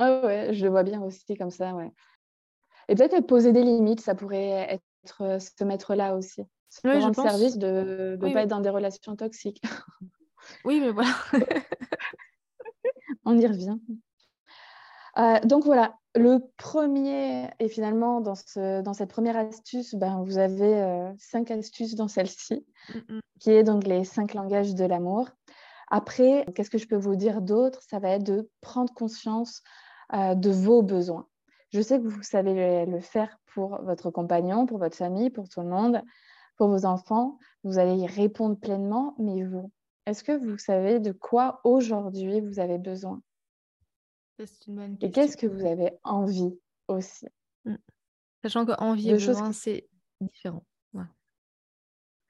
ouais. 0.00 0.20
Ouais, 0.24 0.54
je 0.54 0.64
le 0.64 0.72
vois 0.72 0.82
bien 0.82 1.00
aussi 1.02 1.36
comme 1.36 1.52
ça. 1.52 1.72
Ouais. 1.72 1.92
Et 2.88 2.96
peut-être 2.96 3.28
poser 3.28 3.52
des 3.52 3.62
limites, 3.62 4.00
ça 4.00 4.16
pourrait 4.16 4.80
être 5.06 5.40
se 5.40 5.62
mettre 5.62 5.94
là 5.94 6.16
aussi. 6.16 6.42
Se 6.68 6.80
rendre 6.84 7.14
service 7.14 7.58
de 7.58 8.18
ne 8.20 8.32
pas 8.32 8.42
être 8.42 8.48
dans 8.48 8.60
des 8.60 8.70
relations 8.70 9.14
toxiques. 9.14 9.62
oui, 10.64 10.80
mais 10.80 10.90
voilà. 10.90 11.14
on 13.24 13.38
y 13.38 13.46
revient. 13.46 13.78
Euh, 15.18 15.40
donc 15.40 15.64
voilà, 15.64 15.96
le 16.14 16.38
premier, 16.56 17.48
et 17.58 17.68
finalement 17.68 18.20
dans, 18.20 18.34
cette 18.34 19.10
première 19.10 19.36
astuce, 19.36 19.94
ben, 19.94 20.22
vous 20.22 20.38
avez 20.38 20.80
euh, 20.80 21.12
cinq 21.18 21.50
astuces 21.50 21.94
dans 21.94 22.08
celle-ci, 22.08 22.64
mm, 22.94 23.18
qui 23.40 23.50
est 23.50 23.64
donc 23.64 23.84
les 23.84 24.04
cinq 24.04 24.34
langages 24.34 24.74
de 24.74 24.84
l'amour. 24.84 25.28
Après, 25.90 26.44
qu'est-ce 26.54 26.70
que 26.70 26.78
je 26.78 26.86
peux 26.86 26.96
vous 26.96 27.16
dire 27.16 27.40
d'autre? 27.40 27.80
Ça 27.82 27.98
va 27.98 28.10
être 28.10 28.24
de 28.24 28.50
prendre 28.60 28.92
conscience 28.92 29.62
euh, 30.14 30.34
de 30.34 30.50
vos 30.50 30.82
besoins. 30.82 31.26
Je 31.70 31.80
sais 31.80 31.98
que 31.98 32.06
vous 32.06 32.22
savez 32.22 32.86
le, 32.86 33.00
faire 33.00 33.38
pour 33.54 33.82
votre 33.82 34.10
compagnon, 34.10 34.66
pour 34.66 34.78
votre 34.78 34.96
famille, 34.96 35.30
pour 35.30 35.48
tout 35.48 35.60
le 35.60 35.68
monde, 35.68 36.02
pour 36.56 36.68
vos 36.68 36.84
enfants. 36.84 37.38
Vous 37.64 37.78
allez 37.78 37.96
y 37.96 38.06
répondre 38.06 38.58
pleinement, 38.58 39.14
mais 39.18 39.44
vous, 39.44 39.70
est-ce 40.06 40.24
que 40.24 40.32
vous 40.32 40.58
savez 40.58 41.00
de 41.00 41.12
quoi 41.12 41.60
aujourd'hui 41.64 42.40
vous 42.40 42.60
avez 42.60 42.78
besoin? 42.78 43.20
Et 45.00 45.10
qu'est-ce 45.10 45.36
que 45.36 45.46
vous 45.46 45.66
avez 45.66 45.92
envie 46.04 46.58
aussi 46.86 47.26
mmh. 47.64 47.74
Sachant 48.42 48.64
que 48.64 48.72
envie 48.80 49.10
et 49.10 49.12
besoin, 49.14 49.52
c'est 49.52 49.88
différent. 50.20 50.64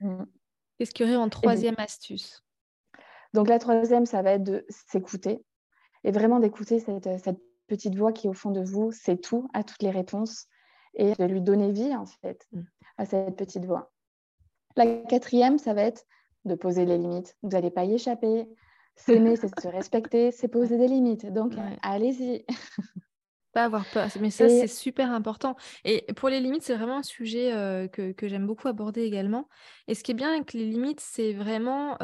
Mmh. 0.01 0.25
Qu'est-ce 0.79 0.92
qu'il 0.92 1.07
y 1.07 1.09
aurait 1.09 1.23
en 1.23 1.29
troisième 1.29 1.75
astuce? 1.79 2.42
Donc 3.35 3.49
la 3.49 3.59
troisième, 3.59 4.07
ça 4.07 4.23
va 4.23 4.33
être 4.33 4.45
de 4.45 4.64
s'écouter 4.68 5.45
et 6.05 6.12
vraiment 6.12 6.39
d'écouter 6.39 6.78
cette, 6.80 7.18
cette, 7.18 7.41
petite 7.66 7.97
voix 7.97 8.14
qui 8.14 8.26
est 8.26 8.30
au 8.30 8.35
fond 8.35 8.51
de 8.51 8.62
vous, 8.62 8.93
c'est 8.93 9.20
tout, 9.20 9.47
à 9.53 9.62
toutes 9.62 9.83
les 9.83 9.91
réponses 9.91 10.47
et 10.95 11.12
de 11.12 11.24
lui 11.24 11.43
donner 11.43 11.70
vie 11.70 11.95
en 11.95 12.07
fait 12.07 12.49
mmh. 12.53 12.62
à 12.97 13.05
cette 13.05 13.37
petite 13.37 13.66
voix. 13.66 13.93
La 14.74 14.87
quatrième, 14.87 15.59
ça 15.59 15.74
va 15.74 15.83
être 15.83 16.07
de 16.47 16.55
poser 16.55 16.87
les 16.87 16.97
limites. 16.97 17.37
Vous 17.43 17.51
n'allez 17.51 17.70
pas 17.70 17.85
y 17.85 17.93
échapper. 17.93 18.49
S'aimer, 18.99 19.36
c'est 19.36 19.49
se 19.61 19.68
respecter, 19.68 20.30
c'est 20.30 20.49
poser 20.49 20.76
des 20.76 20.88
limites. 20.88 21.32
Donc, 21.32 21.53
allez-y. 21.82 22.44
Pas 23.53 23.64
avoir 23.64 23.86
peur. 23.86 24.09
Mais 24.20 24.30
ça, 24.30 24.49
c'est 24.49 24.66
super 24.66 25.11
important. 25.11 25.57
Et 25.84 26.05
pour 26.14 26.28
les 26.28 26.40
limites, 26.40 26.62
c'est 26.62 26.74
vraiment 26.74 26.99
un 26.99 27.03
sujet 27.03 27.88
que, 27.92 28.14
j'aime 28.22 28.46
beaucoup 28.46 28.68
aborder 28.68 29.03
également. 29.03 29.49
Et 29.86 29.94
ce 29.94 30.03
qui 30.03 30.11
est 30.11 30.14
bien 30.14 30.32
avec 30.32 30.53
les 30.53 30.66
limites, 30.66 31.01
c'est 31.01 31.32
vraiment, 31.32 31.96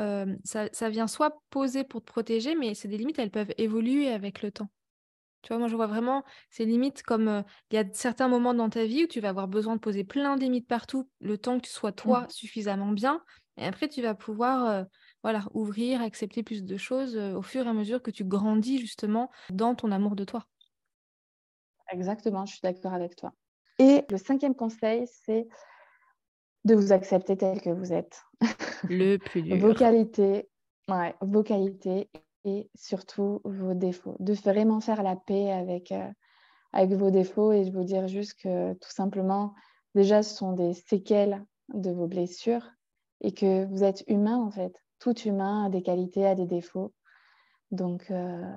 ça, 0.44 0.68
ça, 0.72 0.88
vient 0.88 1.06
soit 1.06 1.42
poser 1.50 1.84
pour 1.84 2.00
te 2.00 2.06
protéger, 2.06 2.54
mais 2.54 2.74
c'est 2.74 2.88
des 2.88 2.96
limites, 2.96 3.18
elles 3.18 3.30
peuvent 3.30 3.52
évoluer 3.58 4.08
avec 4.08 4.42
le 4.42 4.50
temps. 4.50 4.68
Tu 5.42 5.48
vois, 5.48 5.58
moi, 5.58 5.68
je 5.68 5.76
vois 5.76 5.86
vraiment 5.86 6.24
ces 6.48 6.64
limites 6.64 7.02
comme 7.02 7.44
il 7.70 7.74
y 7.74 7.78
a 7.78 7.84
certains 7.92 8.28
moments 8.28 8.54
dans 8.54 8.70
ta 8.70 8.86
vie 8.86 9.04
où 9.04 9.06
tu 9.06 9.20
vas 9.20 9.28
avoir 9.28 9.46
besoin 9.46 9.74
de 9.74 9.80
poser 9.80 10.02
plein 10.02 10.36
de 10.36 10.40
limites 10.40 10.66
partout, 10.66 11.10
le 11.20 11.36
temps 11.36 11.58
que 11.58 11.66
tu 11.66 11.72
sois 11.72 11.92
toi 11.92 12.22
mmh. 12.22 12.30
suffisamment 12.30 12.92
bien. 12.92 13.22
Et 13.58 13.66
après, 13.66 13.88
tu 13.88 14.00
vas 14.00 14.14
pouvoir 14.14 14.86
voilà, 15.24 15.46
ouvrir, 15.54 16.02
accepter 16.02 16.42
plus 16.42 16.62
de 16.62 16.76
choses 16.76 17.16
au 17.16 17.42
fur 17.42 17.66
et 17.66 17.68
à 17.68 17.72
mesure 17.72 18.02
que 18.02 18.10
tu 18.10 18.24
grandis 18.24 18.78
justement 18.78 19.30
dans 19.50 19.74
ton 19.74 19.90
amour 19.90 20.14
de 20.14 20.24
toi. 20.24 20.46
Exactement, 21.90 22.44
je 22.44 22.52
suis 22.52 22.60
d'accord 22.62 22.92
avec 22.92 23.16
toi. 23.16 23.32
Et 23.78 24.04
le 24.10 24.18
cinquième 24.18 24.54
conseil, 24.54 25.06
c'est 25.06 25.48
de 26.64 26.74
vous 26.74 26.92
accepter 26.92 27.38
tel 27.38 27.60
que 27.62 27.70
vous 27.70 27.92
êtes. 27.92 28.22
Le 28.88 29.16
plus 29.16 29.42
dur. 29.42 29.56
vos 29.56 29.72
qualités, 29.72 30.48
ouais, 30.90 31.14
vos 31.22 31.42
qualités 31.42 32.10
et 32.44 32.70
surtout 32.74 33.40
vos 33.44 33.72
défauts. 33.72 34.16
De 34.20 34.34
vraiment 34.34 34.80
faire 34.80 35.02
la 35.02 35.16
paix 35.16 35.50
avec, 35.50 35.90
euh, 35.90 36.10
avec 36.74 36.92
vos 36.92 37.10
défauts 37.10 37.52
et 37.52 37.64
de 37.64 37.70
vous 37.70 37.84
dire 37.84 38.08
juste 38.08 38.34
que 38.42 38.74
tout 38.74 38.90
simplement, 38.90 39.54
déjà, 39.94 40.22
ce 40.22 40.34
sont 40.34 40.52
des 40.52 40.74
séquelles 40.74 41.42
de 41.72 41.90
vos 41.90 42.06
blessures 42.06 42.68
et 43.22 43.32
que 43.32 43.64
vous 43.66 43.84
êtes 43.84 44.04
humain 44.06 44.36
en 44.36 44.50
fait. 44.50 44.83
Tout 45.04 45.28
humain 45.28 45.66
a 45.66 45.68
des 45.68 45.82
qualités, 45.82 46.24
a 46.24 46.34
des 46.34 46.46
défauts. 46.46 46.94
Donc, 47.70 48.10
euh, 48.10 48.54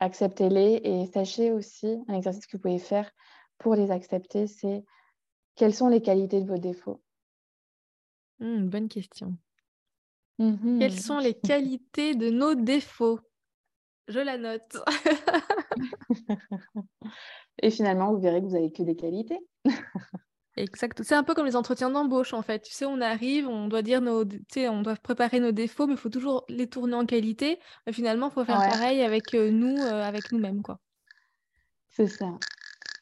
acceptez-les 0.00 0.80
et 0.82 1.04
sachez 1.12 1.52
aussi, 1.52 1.98
un 2.08 2.14
exercice 2.14 2.46
que 2.46 2.56
vous 2.56 2.62
pouvez 2.62 2.78
faire 2.78 3.12
pour 3.58 3.74
les 3.74 3.90
accepter, 3.90 4.46
c'est 4.46 4.86
quelles 5.54 5.74
sont 5.74 5.88
les 5.88 6.00
qualités 6.00 6.40
de 6.40 6.48
vos 6.48 6.56
défauts 6.56 7.02
mmh, 8.38 8.68
Bonne 8.68 8.88
question. 8.88 9.36
Quelles 10.38 10.54
mmh 10.54 10.90
sont 10.90 11.18
les 11.18 11.34
qualités 11.34 12.14
de 12.14 12.30
nos 12.30 12.54
défauts? 12.54 13.20
Je 14.08 14.20
la 14.20 14.38
note. 14.38 14.78
Et 17.62 17.70
finalement, 17.70 18.14
vous 18.14 18.18
verrez 18.18 18.40
que 18.40 18.46
vous 18.46 18.54
n'avez 18.54 18.72
que 18.72 18.82
des 18.82 18.96
qualités. 18.96 19.40
Exact. 20.56 21.02
C'est 21.02 21.16
un 21.16 21.24
peu 21.24 21.34
comme 21.34 21.46
les 21.46 21.56
entretiens 21.56 21.90
d'embauche 21.90 22.32
en 22.32 22.42
fait. 22.42 22.60
Tu 22.60 22.72
sais, 22.72 22.84
on 22.84 23.00
arrive, 23.00 23.48
on 23.48 23.66
doit 23.66 23.82
dire 23.82 24.00
nos, 24.00 24.24
tu 24.24 24.38
sais, 24.48 24.68
on 24.68 24.82
doit 24.82 24.94
préparer 24.94 25.40
nos 25.40 25.50
défauts, 25.50 25.86
mais 25.86 25.94
il 25.94 25.98
faut 25.98 26.10
toujours 26.10 26.44
les 26.48 26.68
tourner 26.68 26.94
en 26.94 27.06
qualité. 27.06 27.58
Mais 27.86 27.92
finalement, 27.92 28.28
il 28.28 28.32
faut 28.32 28.44
faire 28.44 28.58
pareil 28.58 29.02
avec 29.02 29.34
euh, 29.34 29.50
nous, 29.50 29.76
euh, 29.76 30.02
avec 30.02 30.30
nous-mêmes, 30.30 30.62
quoi. 30.62 30.78
C'est 31.88 32.06
ça. 32.06 32.26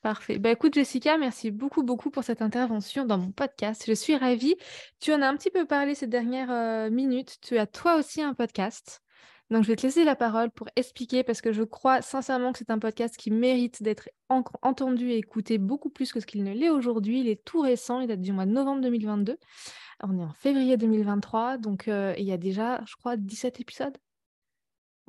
Parfait. 0.02 0.38
Bah, 0.38 0.50
écoute, 0.50 0.74
Jessica, 0.74 1.16
merci 1.18 1.50
beaucoup, 1.50 1.82
beaucoup 1.82 2.10
pour 2.10 2.24
cette 2.24 2.42
intervention 2.42 3.04
dans 3.04 3.18
mon 3.18 3.32
podcast. 3.32 3.84
Je 3.86 3.92
suis 3.92 4.16
ravie. 4.16 4.56
Tu 4.98 5.12
en 5.12 5.22
as 5.22 5.28
un 5.28 5.36
petit 5.36 5.50
peu 5.50 5.66
parlé 5.66 5.94
ces 5.94 6.06
dernières 6.06 6.50
euh, 6.50 6.90
minutes. 6.90 7.36
Tu 7.40 7.58
as 7.58 7.66
toi 7.66 7.96
aussi 7.96 8.22
un 8.22 8.34
podcast. 8.34 9.02
Donc, 9.52 9.64
je 9.64 9.68
vais 9.68 9.76
te 9.76 9.82
laisser 9.82 10.02
la 10.02 10.16
parole 10.16 10.50
pour 10.50 10.66
expliquer 10.76 11.22
parce 11.22 11.42
que 11.42 11.52
je 11.52 11.62
crois 11.62 12.00
sincèrement 12.00 12.52
que 12.52 12.58
c'est 12.58 12.70
un 12.70 12.78
podcast 12.78 13.18
qui 13.18 13.30
mérite 13.30 13.82
d'être 13.82 14.08
entendu 14.30 15.10
et 15.10 15.18
écouté 15.18 15.58
beaucoup 15.58 15.90
plus 15.90 16.10
que 16.10 16.20
ce 16.20 16.26
qu'il 16.26 16.42
ne 16.42 16.54
l'est 16.54 16.70
aujourd'hui. 16.70 17.20
Il 17.20 17.28
est 17.28 17.44
tout 17.44 17.60
récent, 17.60 18.00
il 18.00 18.08
date 18.08 18.22
du 18.22 18.32
mois 18.32 18.46
de 18.46 18.50
novembre 18.50 18.80
2022. 18.80 19.36
On 20.04 20.18
est 20.18 20.24
en 20.24 20.32
février 20.32 20.78
2023, 20.78 21.58
donc 21.58 21.86
euh, 21.88 22.14
il 22.16 22.24
y 22.24 22.32
a 22.32 22.38
déjà, 22.38 22.82
je 22.86 22.96
crois, 22.96 23.18
17 23.18 23.60
épisodes. 23.60 23.94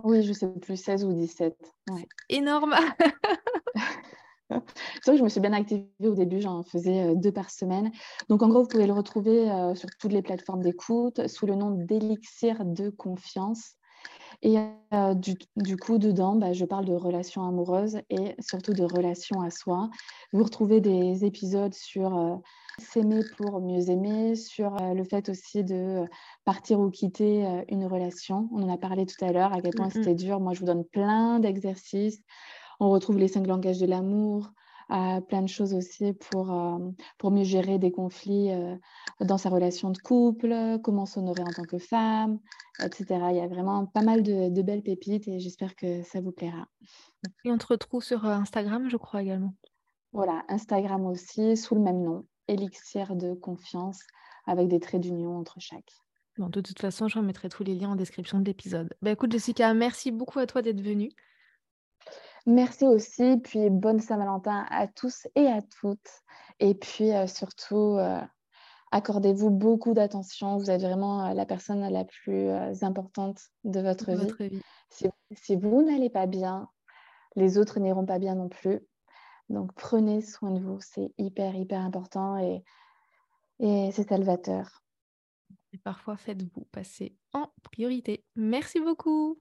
Oui, 0.04 0.24
je 0.24 0.34
sais 0.34 0.50
plus, 0.60 0.76
16 0.76 1.06
ou 1.06 1.14
17. 1.14 1.56
Énorme 2.28 2.76
C'est 4.50 5.06
vrai 5.06 5.14
que 5.14 5.18
je 5.20 5.24
me 5.24 5.30
suis 5.30 5.40
bien 5.40 5.54
activée 5.54 5.88
au 6.02 6.16
début, 6.16 6.42
j'en 6.42 6.64
faisais 6.64 7.12
euh, 7.12 7.16
deux 7.16 7.32
par 7.32 7.50
semaine. 7.50 7.92
Donc 8.28 8.44
en 8.44 8.50
gros, 8.50 8.64
vous 8.64 8.68
pouvez 8.68 8.88
le 8.88 8.94
retrouver 8.94 9.50
euh, 9.50 9.74
sur 9.74 9.88
toutes 10.02 10.12
les 10.12 10.22
plateformes 10.22 10.62
d'écoute 10.62 11.28
sous 11.30 11.46
le 11.46 11.56
nom 11.56 11.72
d'Élixir 11.72 12.66
de 12.66 12.90
confiance. 12.90 13.78
Et 14.42 14.58
euh, 14.94 15.14
du, 15.14 15.78
coup, 15.78 15.98
dedans, 15.98 16.36
bah, 16.36 16.52
je 16.52 16.66
parle 16.66 16.86
de 16.86 16.94
relations 16.94 17.44
amoureuses 17.48 18.00
et 18.10 18.36
surtout 18.40 18.74
de 18.74 18.84
relations 18.84 19.42
à 19.42 19.50
soi. 19.50 19.90
Vous 20.34 20.44
retrouvez 20.44 20.82
des 20.82 21.24
épisodes 21.24 21.74
sur 21.74 22.42
s'aimer 22.78 23.22
pour 23.38 23.62
mieux 23.62 23.90
aimer, 23.90 24.36
sur 24.36 24.76
le 24.76 25.04
fait 25.06 25.30
aussi 25.30 25.64
de 25.64 26.04
partir 26.44 26.80
ou 26.82 26.90
quitter 26.90 27.64
une 27.70 27.86
relation. 27.86 28.50
On 28.52 28.64
en 28.64 28.74
a 28.74 28.78
parlé 28.78 29.06
tout 29.06 29.24
à 29.24 29.32
l'heure, 29.32 29.54
à 29.54 29.62
quel 29.62 29.76
point 29.76 29.90
c'était 29.90 30.16
dur. 30.16 30.42
Moi, 30.42 30.54
je 30.54 30.60
vous 30.60 30.66
donne 30.66 30.84
plein 30.84 31.40
d'exercices 31.40 32.22
on 32.80 32.90
retrouve 32.90 33.18
les 33.18 33.28
cinq 33.28 33.48
langages 33.48 33.80
de 33.80 33.86
l'amour, 33.86 34.52
euh, 34.92 35.22
plein 35.22 35.42
de 35.42 35.48
choses 35.48 35.74
aussi 35.74 36.14
pour, 36.14 36.52
euh, 36.52 36.78
pour 37.18 37.32
mieux 37.32 37.44
gérer 37.44 37.80
des 37.80 37.92
conflits 37.92 38.52
euh, 38.52 38.76
dans 39.22 39.38
sa 39.38 39.50
relation 39.50 39.92
de 39.92 39.98
couple, 39.98 40.80
comment 40.84 41.06
s'honorer 41.06 41.44
en 41.44 41.52
tant 41.52 41.64
que 41.64 41.78
femme, 41.78 42.40
etc. 42.82 43.06
Il 43.32 43.38
y 43.38 43.42
a 43.42 43.48
vraiment 43.48 43.86
pas 43.86 44.02
mal 44.02 44.24
de, 44.24 44.62
belles 44.62 44.84
pépites 44.84 45.28
et 45.28 45.40
j'espère 45.40 45.76
que 45.76 46.04
ça 46.04 46.22
vous 46.22 46.32
plaira. 46.32 46.68
Et 47.46 47.52
on 47.52 47.58
te 47.58 47.68
retrouve 47.68 48.04
sur 48.04 48.26
Instagram, 48.26 48.90
je 48.90 48.98
crois 48.98 49.22
également. 49.22 49.54
Voilà, 50.12 50.44
Instagram 50.48 51.06
aussi, 51.06 51.58
sous 51.58 51.76
le 51.76 51.82
même 51.82 52.04
nom, 52.04 52.26
Élixir 52.48 53.16
de 53.16 53.34
confiance, 53.34 54.02
avec 54.46 54.68
des 54.68 54.80
traits 54.80 55.02
d'union 55.02 55.38
entre 55.38 55.60
chaque. 55.60 55.92
Bon, 56.38 56.50
de 56.50 56.62
toute 56.62 56.80
façon, 56.80 57.08
je 57.08 57.20
remettrai 57.20 57.48
tous 57.48 57.64
les 57.64 57.76
liens 57.76 57.92
en 57.92 57.96
description 57.96 58.40
de 58.40 58.46
l'épisode. 58.46 58.94
Bah, 59.02 59.12
écoute, 59.12 59.32
Jessica, 59.32 59.74
merci 59.74 60.12
beaucoup 60.12 60.40
à 60.40 60.48
toi 60.48 60.62
d'être 60.62 60.82
venue. 60.82 61.12
Merci 62.46 62.86
aussi, 62.86 63.38
puis 63.38 63.70
bonne 63.70 64.00
Saint-Valentin 64.00 64.66
à 64.70 64.88
tous 64.88 65.28
et 65.36 65.48
à 65.48 65.62
toutes. 65.62 66.10
Et 66.60 66.76
puis 66.76 67.14
euh, 67.14 67.26
surtout, 67.26 67.98
euh, 67.98 68.20
accordez-vous 68.92 69.50
beaucoup 69.50 69.94
d'attention. 69.94 70.58
Vous 70.58 70.70
êtes 70.70 70.82
vraiment 70.82 71.26
euh, 71.26 71.34
la 71.34 71.46
personne 71.46 71.88
la 71.90 72.04
plus 72.04 72.50
importante 72.84 73.40
de 73.64 73.80
votre, 73.80 74.12
vie. 74.12 74.62
Si, 74.90 75.56
vous 75.56 75.84
n'allez 75.84 76.10
pas 76.10 76.26
bien, 76.26 76.68
les 77.36 77.58
autres 77.58 77.80
n'iront 77.80 78.06
pas 78.06 78.20
bien 78.20 78.36
non 78.36 78.50
plus. 78.50 78.82
Donc 79.50 79.74
prenez 79.74 80.22
soin 80.22 80.52
de 80.52 80.60
vous, 80.60 80.80
c'est 80.82 81.14
hyper, 81.18 81.56
hyper 81.56 81.82
important 81.82 82.38
et, 82.38 82.64
et 83.60 83.92
c'est 83.92 84.08
salvateur. 84.08 84.84
Et 85.72 85.78
parfois, 85.78 86.18
faites-vous 86.18 86.66
passer 86.72 87.16
en 87.34 87.48
priorité. 87.64 88.24
Merci 88.36 88.80
beaucoup. 88.80 89.40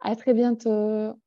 À 0.00 0.14
très 0.14 0.34
bientôt. 0.34 1.18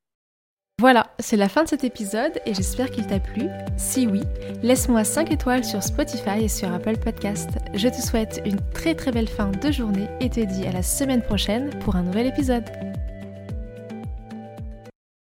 Voilà, 0.80 1.08
c'est 1.18 1.36
la 1.36 1.48
fin 1.48 1.64
de 1.64 1.68
cet 1.68 1.82
épisode 1.82 2.40
et 2.46 2.54
j'espère 2.54 2.92
qu'il 2.92 3.04
t'a 3.04 3.18
plu. 3.18 3.48
Si 3.76 4.06
oui, 4.06 4.22
laisse-moi 4.62 5.02
5 5.02 5.32
étoiles 5.32 5.64
sur 5.64 5.82
Spotify 5.82 6.44
et 6.44 6.48
sur 6.48 6.72
Apple 6.72 6.98
Podcast. 6.98 7.50
Je 7.74 7.88
te 7.88 8.00
souhaite 8.00 8.40
une 8.46 8.60
très 8.72 8.94
très 8.94 9.10
belle 9.10 9.26
fin 9.26 9.50
de 9.50 9.72
journée 9.72 10.06
et 10.20 10.30
te 10.30 10.38
dis 10.38 10.68
à 10.68 10.72
la 10.72 10.84
semaine 10.84 11.22
prochaine 11.22 11.70
pour 11.80 11.96
un 11.96 12.02
nouvel 12.02 12.26
épisode. 12.26 12.62